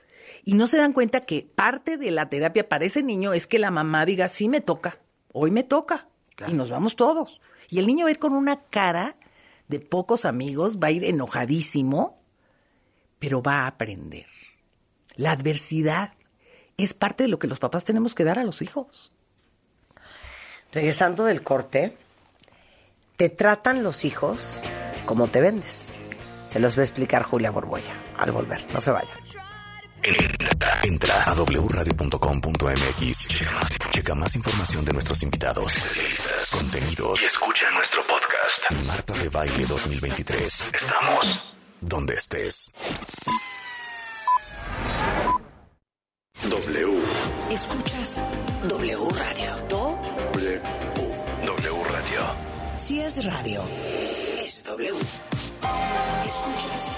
y 0.44 0.54
no 0.54 0.66
se 0.66 0.78
dan 0.78 0.92
cuenta 0.92 1.20
que 1.20 1.48
parte 1.54 1.96
de 1.96 2.10
la 2.10 2.28
terapia 2.28 2.68
para 2.68 2.84
ese 2.84 3.02
niño 3.02 3.32
es 3.32 3.46
que 3.46 3.58
la 3.58 3.70
mamá 3.70 4.04
diga, 4.06 4.28
sí 4.28 4.48
me 4.48 4.60
toca, 4.60 4.98
hoy 5.32 5.50
me 5.50 5.62
toca, 5.62 6.08
y 6.46 6.52
nos 6.52 6.70
vamos 6.70 6.96
todos. 6.96 7.40
Y 7.68 7.78
el 7.78 7.86
niño 7.86 8.04
va 8.04 8.08
a 8.08 8.12
ir 8.12 8.18
con 8.18 8.32
una 8.32 8.62
cara 8.64 9.16
de 9.68 9.80
pocos 9.80 10.24
amigos, 10.24 10.78
va 10.78 10.88
a 10.88 10.90
ir 10.92 11.04
enojadísimo, 11.04 12.16
pero 13.18 13.42
va 13.42 13.60
a 13.60 13.66
aprender. 13.68 14.26
La 15.16 15.32
adversidad 15.32 16.14
es 16.76 16.94
parte 16.94 17.24
de 17.24 17.28
lo 17.28 17.38
que 17.38 17.46
los 17.46 17.58
papás 17.58 17.84
tenemos 17.84 18.14
que 18.14 18.24
dar 18.24 18.38
a 18.38 18.44
los 18.44 18.62
hijos. 18.62 19.12
Regresando 20.72 21.24
del 21.24 21.42
corte, 21.42 21.96
te 23.16 23.28
tratan 23.28 23.82
los 23.82 24.04
hijos 24.04 24.62
como 25.04 25.28
te 25.28 25.40
vendes. 25.40 25.92
Se 26.46 26.58
los 26.58 26.76
va 26.76 26.80
a 26.80 26.84
explicar 26.84 27.22
Julia 27.22 27.50
Borbolla 27.50 27.92
al 28.16 28.32
volver. 28.32 28.64
No 28.72 28.80
se 28.80 28.90
vayan. 28.90 29.29
Entra 30.82 31.24
a 31.24 31.34
wradio.com.mx. 31.34 33.28
Checa 33.90 34.14
más 34.14 34.34
información 34.34 34.84
de 34.84 34.92
nuestros 34.92 35.22
invitados, 35.22 35.72
contenidos 36.50 37.20
y 37.20 37.24
escucha 37.26 37.70
nuestro 37.70 38.02
podcast. 38.02 38.70
Marta 38.86 39.12
de 39.14 39.28
Baile 39.28 39.66
2023. 39.66 40.70
Estamos 40.72 41.54
donde 41.80 42.14
estés. 42.14 42.70
W. 46.48 46.98
Escuchas 47.50 48.20
W 48.68 49.08
Radio. 49.10 49.56
Do 49.68 49.98
W. 50.32 50.60
W 51.46 51.84
Radio. 51.84 52.20
Si 52.76 53.00
es 53.00 53.24
radio, 53.24 53.62
es 54.42 54.64
W. 54.64 54.94
Escuchas 56.24 56.90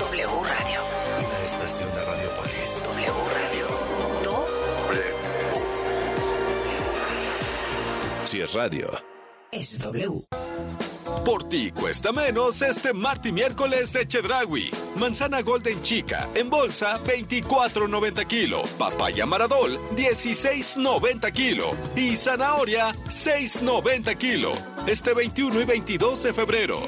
W 0.00 0.28
Radio. 0.44 0.77
Estación 1.68 1.94
de 1.94 2.02
Radiopolis. 2.02 2.82
W 2.82 3.12
Radio. 3.34 3.66
Do. 4.24 4.46
Si 8.24 8.40
es 8.40 8.54
radio. 8.54 8.88
es 9.52 9.78
W. 9.80 10.24
Por 11.26 11.46
ti 11.50 11.70
cuesta 11.72 12.10
menos 12.10 12.62
este 12.62 12.94
martes 12.94 13.30
y 13.30 13.34
miércoles 13.34 13.92
de 13.92 14.08
Chedragui. 14.08 14.70
Manzana 14.96 15.42
Golden 15.42 15.82
Chica 15.82 16.26
en 16.34 16.48
bolsa 16.48 16.98
24.90 17.04 18.26
kilo. 18.26 18.62
Papaya 18.78 19.26
Maradol 19.26 19.78
16.90 19.90 21.32
kilo. 21.32 21.76
Y 21.94 22.16
zanahoria 22.16 22.94
6.90 23.08 24.16
kilo. 24.16 24.52
Este 24.86 25.12
21 25.12 25.60
y 25.60 25.64
22 25.66 26.22
de 26.22 26.32
febrero. 26.32 26.80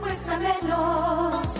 cuesta 0.00 0.38
menos. 0.38 1.59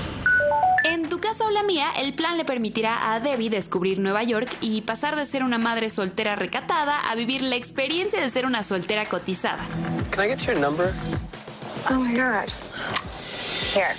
En 1.31 1.37
tu 1.37 1.43
casa 1.43 1.49
o 1.49 1.53
la 1.53 1.63
mía, 1.63 1.87
el 1.97 2.13
plan 2.13 2.35
le 2.35 2.43
permitirá 2.43 3.13
a 3.13 3.21
Debbie 3.21 3.49
descubrir 3.49 4.01
Nueva 4.01 4.21
York 4.21 4.49
y 4.59 4.81
pasar 4.81 5.15
de 5.15 5.25
ser 5.25 5.43
una 5.43 5.57
madre 5.57 5.89
soltera 5.89 6.35
recatada 6.35 6.99
a 6.99 7.15
vivir 7.15 7.41
la 7.41 7.55
experiencia 7.55 8.19
de 8.19 8.29
ser 8.29 8.45
una 8.45 8.63
soltera 8.63 9.05
cotizada. 9.05 9.63
Can 10.09 10.25
I 10.25 10.27
get 10.27 10.45
your 10.45 10.59
number? 10.59 10.93
Oh 11.89 11.99
my 11.99 12.13
God. 12.13 12.51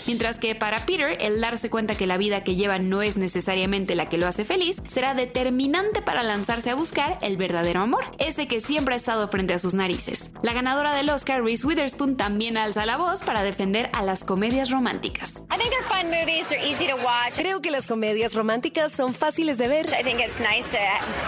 Mientras 0.06 0.38
que 0.38 0.54
para 0.54 0.84
Peter, 0.86 1.16
el 1.20 1.40
darse 1.40 1.70
cuenta 1.70 1.96
que 1.96 2.06
la 2.06 2.16
vida 2.16 2.44
que 2.44 2.56
lleva 2.56 2.78
no 2.78 3.02
es 3.02 3.16
necesariamente 3.16 3.94
la 3.94 4.08
que 4.08 4.18
lo 4.18 4.26
hace 4.26 4.44
feliz, 4.44 4.80
será 4.86 5.14
determinante 5.14 6.02
para 6.02 6.22
lanzarse 6.22 6.70
a 6.70 6.74
buscar 6.74 7.18
el 7.22 7.36
verdadero 7.36 7.80
amor, 7.80 8.04
ese 8.18 8.46
que 8.46 8.60
siempre 8.60 8.94
ha 8.94 8.96
estado 8.96 9.28
frente 9.28 9.54
a 9.54 9.58
sus 9.58 9.74
narices. 9.74 10.30
La 10.42 10.52
ganadora 10.52 10.94
del 10.94 11.10
Oscar, 11.10 11.42
Reese 11.42 11.66
Witherspoon, 11.66 12.16
también 12.16 12.56
alza 12.56 12.86
la 12.86 12.96
voz 12.96 13.22
para 13.22 13.42
defender 13.42 13.88
a 13.92 14.02
las 14.02 14.24
comedias 14.24 14.70
románticas. 14.70 15.42
I 15.50 15.58
think 15.58 15.70
they're 15.70 15.82
fun 15.88 16.10
movies. 16.10 16.48
They're 16.48 16.64
easy 16.64 16.86
to 16.86 16.96
watch. 16.96 17.36
Creo 17.36 17.60
que 17.60 17.70
las 17.70 17.86
comedias 17.86 18.34
románticas 18.34 18.92
son 18.92 19.14
fáciles 19.14 19.58
de 19.58 19.68
ver. 19.68 19.86
I 19.86 20.02
think 20.02 20.20
it's 20.20 20.40
nice 20.40 20.70
to 20.72 20.78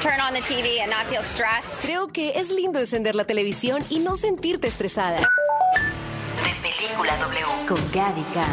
turn 0.02 0.20
on 0.20 0.34
the 0.34 0.40
TV 0.40 0.80
and 0.80 0.90
not 0.90 1.06
feel 1.08 1.22
stressed. 1.22 1.84
Creo 1.84 2.08
que 2.08 2.38
es 2.38 2.50
lindo 2.50 2.78
encender 2.78 3.14
la 3.14 3.24
televisión 3.24 3.82
y 3.90 3.98
no 3.98 4.16
sentirte 4.16 4.68
estresada. 4.68 5.28
De 6.44 6.54
Película 6.62 7.16
W. 7.16 7.66
con 7.68 7.92
Gadica. 7.92 8.46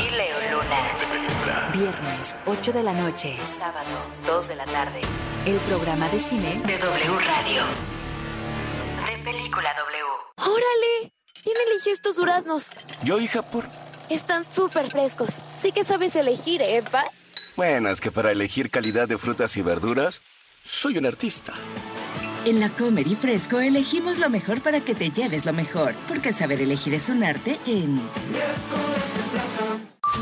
Y 0.00 0.10
Leo 0.10 0.36
Luna. 0.52 1.72
Viernes, 1.72 2.36
8 2.46 2.72
de 2.72 2.82
la 2.82 2.92
noche. 2.92 3.38
Sábado, 3.46 3.88
2 4.26 4.48
de 4.48 4.56
la 4.56 4.64
tarde. 4.66 5.00
El 5.46 5.56
programa 5.60 6.08
de 6.08 6.20
cine 6.20 6.60
De 6.66 6.78
W 6.78 7.18
Radio. 7.20 7.62
De 9.06 9.18
Película 9.24 9.72
W. 9.74 10.04
¡Órale! 10.36 11.12
¿Quién 11.42 11.56
eligió 11.70 11.92
estos 11.92 12.16
duraznos? 12.16 12.70
Yo, 13.02 13.18
hija, 13.20 13.42
por... 13.42 13.64
Están 14.08 14.50
súper 14.50 14.90
frescos. 14.90 15.40
Sí 15.56 15.72
que 15.72 15.84
sabes 15.84 16.16
elegir, 16.16 16.62
¿eh, 16.62 16.82
pa? 16.82 17.04
Bueno, 17.56 17.90
es 17.90 18.00
que 18.00 18.10
para 18.10 18.32
elegir 18.32 18.70
calidad 18.70 19.06
de 19.08 19.18
frutas 19.18 19.56
y 19.56 19.62
verduras, 19.62 20.20
soy 20.70 20.96
un 20.98 21.04
artista. 21.04 21.52
En 22.44 22.60
la 22.60 22.70
Comer 22.70 23.06
y 23.06 23.16
Fresco 23.16 23.58
elegimos 23.58 24.18
lo 24.18 24.30
mejor 24.30 24.62
para 24.62 24.80
que 24.80 24.94
te 24.94 25.10
lleves 25.10 25.44
lo 25.44 25.52
mejor, 25.52 25.94
porque 26.08 26.32
saber 26.32 26.60
elegir 26.60 26.94
es 26.94 27.08
un 27.08 27.24
arte 27.24 27.58
en... 27.66 28.00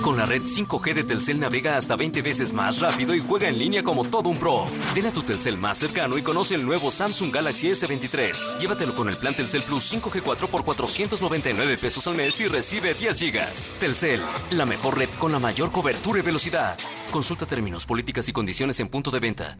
Con 0.02 0.16
la 0.16 0.24
red 0.24 0.42
5G 0.42 0.94
de 0.94 1.04
Telcel 1.04 1.38
navega 1.38 1.76
hasta 1.76 1.96
20 1.96 2.22
veces 2.22 2.52
más 2.52 2.80
rápido 2.80 3.14
y 3.14 3.20
juega 3.20 3.48
en 3.48 3.58
línea 3.58 3.82
como 3.82 4.04
todo 4.04 4.30
un 4.30 4.36
pro. 4.36 4.64
Ven 4.94 5.06
a 5.06 5.12
tu 5.12 5.22
Telcel 5.22 5.58
más 5.58 5.78
cercano 5.78 6.16
y 6.16 6.22
conoce 6.22 6.54
el 6.54 6.64
nuevo 6.64 6.90
Samsung 6.90 7.32
Galaxy 7.32 7.68
S23. 7.68 8.58
Llévatelo 8.58 8.94
con 8.94 9.08
el 9.08 9.16
plan 9.16 9.34
Telcel 9.34 9.62
Plus 9.62 9.92
5G4 9.92 10.48
por 10.48 10.64
499 10.64 11.78
pesos 11.78 12.06
al 12.06 12.16
mes 12.16 12.40
y 12.40 12.48
recibe 12.48 12.94
10 12.94 13.18
gigas. 13.18 13.72
Telcel, 13.80 14.20
la 14.50 14.66
mejor 14.66 14.98
red 14.98 15.10
con 15.18 15.30
la 15.30 15.38
mayor 15.38 15.70
cobertura 15.72 16.20
y 16.20 16.22
velocidad. 16.22 16.78
Consulta 17.10 17.46
términos, 17.46 17.84
políticas 17.86 18.28
y 18.28 18.32
condiciones 18.32 18.80
en 18.80 18.88
punto 18.88 19.10
de 19.10 19.20
venta. 19.20 19.58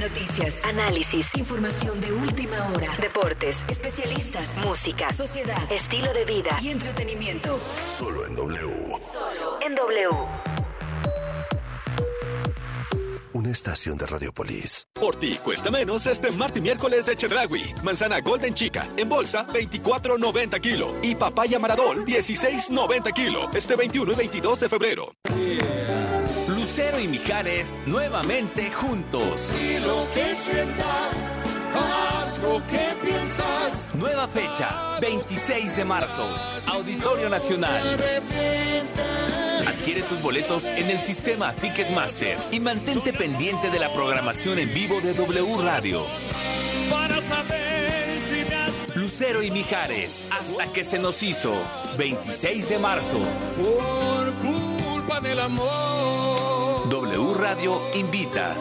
Noticias, 0.00 0.64
análisis, 0.64 1.30
información 1.36 2.00
de 2.00 2.12
última 2.12 2.68
hora, 2.68 2.88
deportes, 3.00 3.64
especialistas, 3.68 4.56
música, 4.64 5.12
sociedad, 5.12 5.70
estilo 5.70 6.12
de 6.12 6.24
vida 6.24 6.58
y 6.62 6.70
entretenimiento. 6.70 7.60
Solo 7.88 8.26
en 8.26 8.34
W. 8.34 8.96
Solo 9.12 9.60
en 9.60 9.74
W. 9.74 10.08
Una 13.34 13.50
estación 13.50 13.96
de 13.96 14.06
Radiopolis. 14.06 14.86
Por 14.92 15.16
ti 15.16 15.38
cuesta 15.42 15.70
menos 15.70 16.06
este 16.06 16.30
martes 16.32 16.58
y 16.58 16.62
miércoles 16.62 17.06
de 17.06 17.16
Chedragui. 17.16 17.62
Manzana 17.82 18.20
Golden 18.20 18.54
Chica 18.54 18.88
en 18.96 19.08
bolsa 19.08 19.46
24.90 19.46 20.60
kilo. 20.60 20.94
Y 21.02 21.14
papaya 21.14 21.58
Maradol 21.58 22.04
16.90 22.04 23.12
kilo. 23.12 23.40
Este 23.54 23.76
21 23.76 24.12
y 24.12 24.16
22 24.16 24.60
de 24.60 24.68
febrero. 24.68 25.14
Lucero 26.72 27.00
y 27.00 27.06
Mijares 27.06 27.76
nuevamente 27.84 28.72
juntos. 28.72 29.54
Y 29.60 29.78
lo 29.78 30.08
que 30.14 30.34
sientas, 30.34 31.34
haz 31.74 32.38
lo 32.38 32.66
que 32.66 33.06
piensas. 33.06 33.94
Nueva 33.94 34.26
fecha, 34.26 34.98
26 35.02 35.76
de 35.76 35.84
marzo, 35.84 36.26
Auditorio 36.68 37.28
Nacional. 37.28 37.82
Adquiere 39.68 40.00
tus 40.00 40.22
boletos 40.22 40.64
en 40.64 40.88
el 40.88 40.98
sistema 40.98 41.52
Ticketmaster 41.52 42.38
y 42.50 42.58
mantente 42.58 43.12
pendiente 43.12 43.68
de 43.68 43.78
la 43.78 43.92
programación 43.92 44.58
en 44.58 44.72
vivo 44.72 44.98
de 45.02 45.12
W 45.12 45.58
Radio. 45.62 46.02
Para 46.88 47.20
saber 47.20 48.18
si 48.18 48.46
Lucero 48.98 49.42
y 49.42 49.50
Mijares, 49.50 50.26
hasta 50.30 50.72
que 50.72 50.84
se 50.84 50.98
nos 50.98 51.22
hizo, 51.22 51.52
26 51.98 52.70
de 52.70 52.78
marzo. 52.78 53.18
por 53.58 54.61
culpa 55.12 55.20
del 55.20 55.38
amor. 55.40 56.88
W 56.88 57.34
Radio 57.34 57.80
invita. 57.94 58.54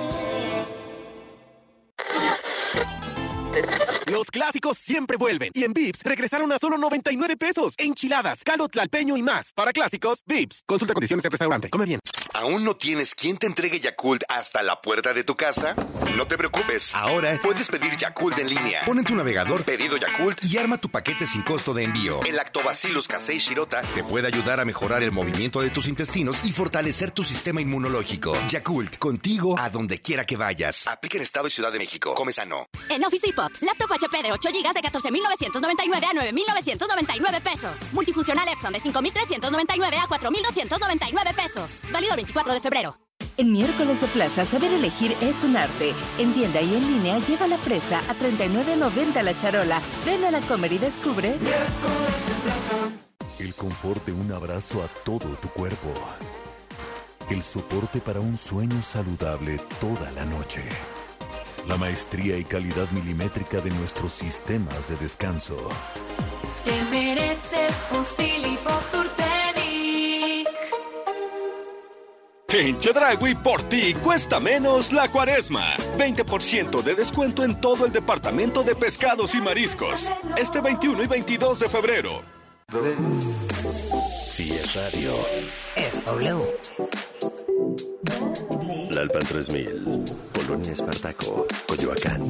Los 4.08 4.30
clásicos 4.30 4.78
siempre 4.78 5.18
vuelven. 5.18 5.52
Y 5.54 5.64
en 5.64 5.74
Vips 5.74 6.02
regresaron 6.04 6.52
a 6.52 6.60
solo 6.60 6.78
99 6.78 7.38
pesos. 7.38 7.76
Enchiladas, 7.78 8.44
caldo 8.44 8.68
tlalpeño 8.68 9.16
y 9.16 9.22
más. 9.22 9.54
Para 9.54 9.72
clásicos, 9.72 10.22
Vips. 10.26 10.64
Consulta 10.66 10.94
condiciones 10.94 11.24
en 11.26 11.32
restaurante. 11.32 11.70
Come 11.70 11.86
bien. 11.86 12.00
¿Aún 12.34 12.64
no 12.64 12.76
tienes 12.76 13.14
quien 13.14 13.38
te 13.38 13.46
entregue 13.48 13.80
Yakult 13.80 14.24
hasta 14.30 14.64
la 14.64 14.82
puerta 14.82 15.14
de 15.14 15.24
tu 15.24 15.36
casa? 15.36 15.76
No 16.16 16.28
te 16.28 16.38
preocupes. 16.38 16.94
Ahora 16.96 17.38
puedes 17.42 17.70
pedir 17.70 17.96
Yakult 17.98 18.38
en 18.40 18.50
línea. 18.50 18.82
Pon 18.86 18.98
en 19.00 19.06
tu 19.06 19.16
navegador 19.16 19.64
pedido 19.64 19.98
Yakult 19.98 20.44
y 20.44 20.58
arma 20.58 20.78
tu 20.78 20.90
paquete 20.90 21.26
sin 21.28 21.42
costo 21.42 21.74
de 21.74 21.84
envío. 21.84 22.22
El 22.26 22.36
Lactobacillus 22.36 23.08
casei 23.08 23.38
shirota 23.38 23.82
te 23.96 24.04
puede 24.04 24.28
ayudar 24.28 24.60
a 24.60 24.66
mejorar 24.66 25.04
el 25.04 25.12
movimiento 25.12 25.62
de 25.62 25.70
tus 25.70 25.88
intestinos 25.88 26.42
y 26.44 26.52
fortalecer 26.52 27.12
tu 27.12 27.24
sistema 27.24 27.62
inmunológico. 27.62 28.34
Yakult, 28.50 28.98
contigo 28.98 29.58
a 29.60 29.70
donde 29.70 30.02
quiera 30.02 30.26
que 30.26 30.38
vayas. 30.38 30.88
Aplica 30.88 31.18
en 31.18 31.24
Estado 31.24 31.48
y 31.48 31.52
Ciudad 31.52 31.72
de 31.72 31.80
México. 31.80 32.14
Come 32.14 32.34
sano. 32.34 32.68
En 32.90 33.04
Office 33.04 33.28
Depot, 33.28 33.41
laptop 33.62 33.92
HP 33.92 34.24
de 34.24 34.32
8 34.32 34.50
GB 34.50 34.74
de 34.74 34.82
14,999 34.82 36.06
a 36.06 36.14
9,999 36.14 37.42
pesos. 37.42 37.94
Multifuncional 37.94 38.48
Epson 38.48 38.74
de 38.74 38.80
5,399 38.80 39.98
a 39.98 40.08
4,299 40.08 41.34
pesos. 41.34 41.82
Válido 41.92 42.14
el 42.14 42.18
24 42.18 42.54
de 42.54 42.62
febrero. 42.62 42.98
En 43.38 43.52
miércoles 43.52 44.02
de 44.02 44.08
plaza, 44.08 44.46
saber 44.46 44.74
elegir 44.74 45.16
es 45.22 45.44
un 45.44 45.56
arte. 45.58 45.94
En 46.18 46.34
tienda 46.34 46.62
y 46.62 46.74
en 46.76 46.82
línea, 46.82 47.20
lleva 47.20 47.48
la 47.48 47.58
fresa 47.58 48.00
a 48.00 48.16
39.90 48.16 49.24
la 49.24 49.40
charola. 49.40 49.82
Ven 50.06 50.26
a 50.26 50.32
la 50.32 50.42
comer 50.42 50.74
y 50.74 50.78
descubre. 50.78 51.36
El 53.40 53.56
confort 53.56 54.06
de 54.06 54.12
un 54.12 54.32
abrazo 54.32 54.84
a 54.84 54.88
todo 55.04 55.30
tu 55.42 55.50
cuerpo. 55.50 55.94
El 57.30 57.42
soporte 57.42 58.02
para 58.02 58.20
un 58.20 58.38
sueño 58.38 58.82
saludable 58.82 59.58
toda 59.80 60.12
la 60.12 60.26
noche. 60.26 60.62
La 61.68 61.78
maestría 61.78 62.38
y 62.38 62.44
calidad 62.44 62.90
milimétrica 62.92 63.62
de 63.62 63.70
nuestros 63.72 64.12
sistemas 64.12 64.90
de 64.90 64.96
descanso. 64.98 65.58
Te 66.66 66.84
mereces 66.86 67.76
un. 67.96 68.06
En 72.54 72.78
Chedragui 72.80 73.34
por 73.36 73.62
ti 73.64 73.94
cuesta 73.94 74.42
menos 74.42 74.92
la 74.92 75.08
cuaresma. 75.08 75.74
20% 75.98 76.84
de 76.84 76.96
descuento 76.96 77.46
en 77.46 77.60
todo 77.62 77.86
el 77.86 77.94
departamento 77.94 78.62
de 78.62 78.76
pescados 78.76 79.36
y 79.36 79.42
mariscos. 79.42 80.12
Este 80.38 80.60
21 80.60 81.02
y 81.02 81.08
22 81.08 81.60
de 81.62 81.70
febrero. 81.70 82.22
Si 84.28 84.52
es 84.52 84.76
radio, 84.76 85.14
Es 85.78 86.04
W. 86.06 86.58
Lalpan 88.94 89.24
3000, 89.24 90.04
Polonia 90.34 90.72
Espartaco, 90.74 91.48
Coyoacán. 91.68 92.22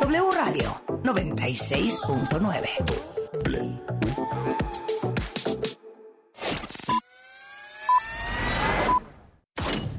W 0.00 0.30
Radio 0.32 0.80
96.9. 1.02 2.68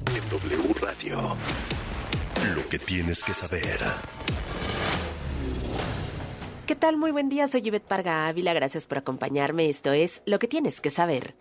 En 0.07 0.29
W 0.29 0.73
Radio, 0.81 1.37
lo 2.55 2.69
que 2.69 2.79
tienes 2.79 3.23
que 3.23 3.33
saber. 3.33 3.79
¿Qué 6.65 6.75
tal? 6.75 6.97
Muy 6.97 7.11
buen 7.11 7.29
día, 7.29 7.47
soy 7.47 7.61
Yvette 7.61 7.87
Parga 7.87 8.27
Ávila, 8.27 8.53
gracias 8.53 8.87
por 8.87 8.97
acompañarme. 8.97 9.69
Esto 9.69 9.91
es 9.91 10.23
Lo 10.25 10.39
que 10.39 10.47
tienes 10.47 10.81
que 10.81 10.89
saber. 10.89 11.35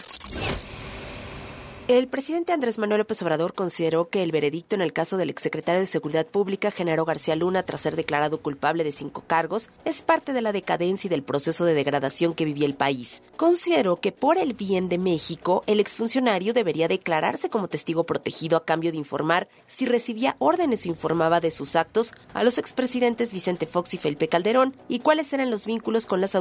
El 1.87 2.09
presidente 2.09 2.55
Andrés 2.55 2.79
Manuel 2.79 3.01
López 3.01 3.21
Obrador 3.21 3.53
consideró 3.53 4.09
que 4.09 4.23
el 4.23 4.33
veredicto 4.33 4.75
en 4.75 4.81
el 4.81 4.95
caso 4.95 5.19
del 5.19 5.29
exsecretario 5.29 5.81
de 5.83 5.87
Seguridad 5.87 6.25
Pública, 6.25 6.71
Genaro 6.71 7.05
García 7.05 7.37
Luna, 7.37 7.63
tras 7.63 7.83
ser 7.83 7.95
declarado 7.95 8.41
culpable 8.41 8.85
de 8.85 8.91
cinco 8.91 9.23
cargos, 9.27 9.71
es 9.85 10.01
parte 10.01 10.33
de 10.33 10.41
la 10.41 10.53
decadencia 10.53 11.09
y 11.09 11.11
del 11.11 11.23
proceso 11.23 11.67
de 11.67 11.75
degradación 11.75 12.33
que 12.33 12.47
vivía 12.47 12.65
el 12.65 12.73
país. 12.73 13.23
Consideró 13.37 13.97
que 13.97 14.13
por 14.13 14.39
el 14.39 14.55
bien 14.55 14.89
de 14.89 14.97
México, 14.97 15.63
el 15.67 15.79
exfuncionario 15.79 16.55
debería 16.55 16.89
declararse 16.89 17.51
como 17.51 17.69
testigo 17.69 18.05
protegido 18.05 18.57
a 18.57 18.65
cambio 18.65 18.91
de 18.91 18.97
informar 18.97 19.47
si 19.67 19.85
recibía 19.85 20.37
órdenes 20.39 20.87
o 20.87 20.89
informaba 20.89 21.41
de 21.41 21.51
sus 21.51 21.77
actos 21.77 22.15
a 22.33 22.45
los 22.45 22.57
expresidentes 22.57 23.31
Vicente 23.31 23.67
Fox 23.67 23.93
y 23.93 23.99
Felipe 23.99 24.29
Calderón 24.29 24.75
y 24.89 25.01
cuáles 25.01 25.31
eran 25.35 25.51
los 25.51 25.67
vínculos 25.67 26.07
con 26.07 26.23
las 26.23 26.33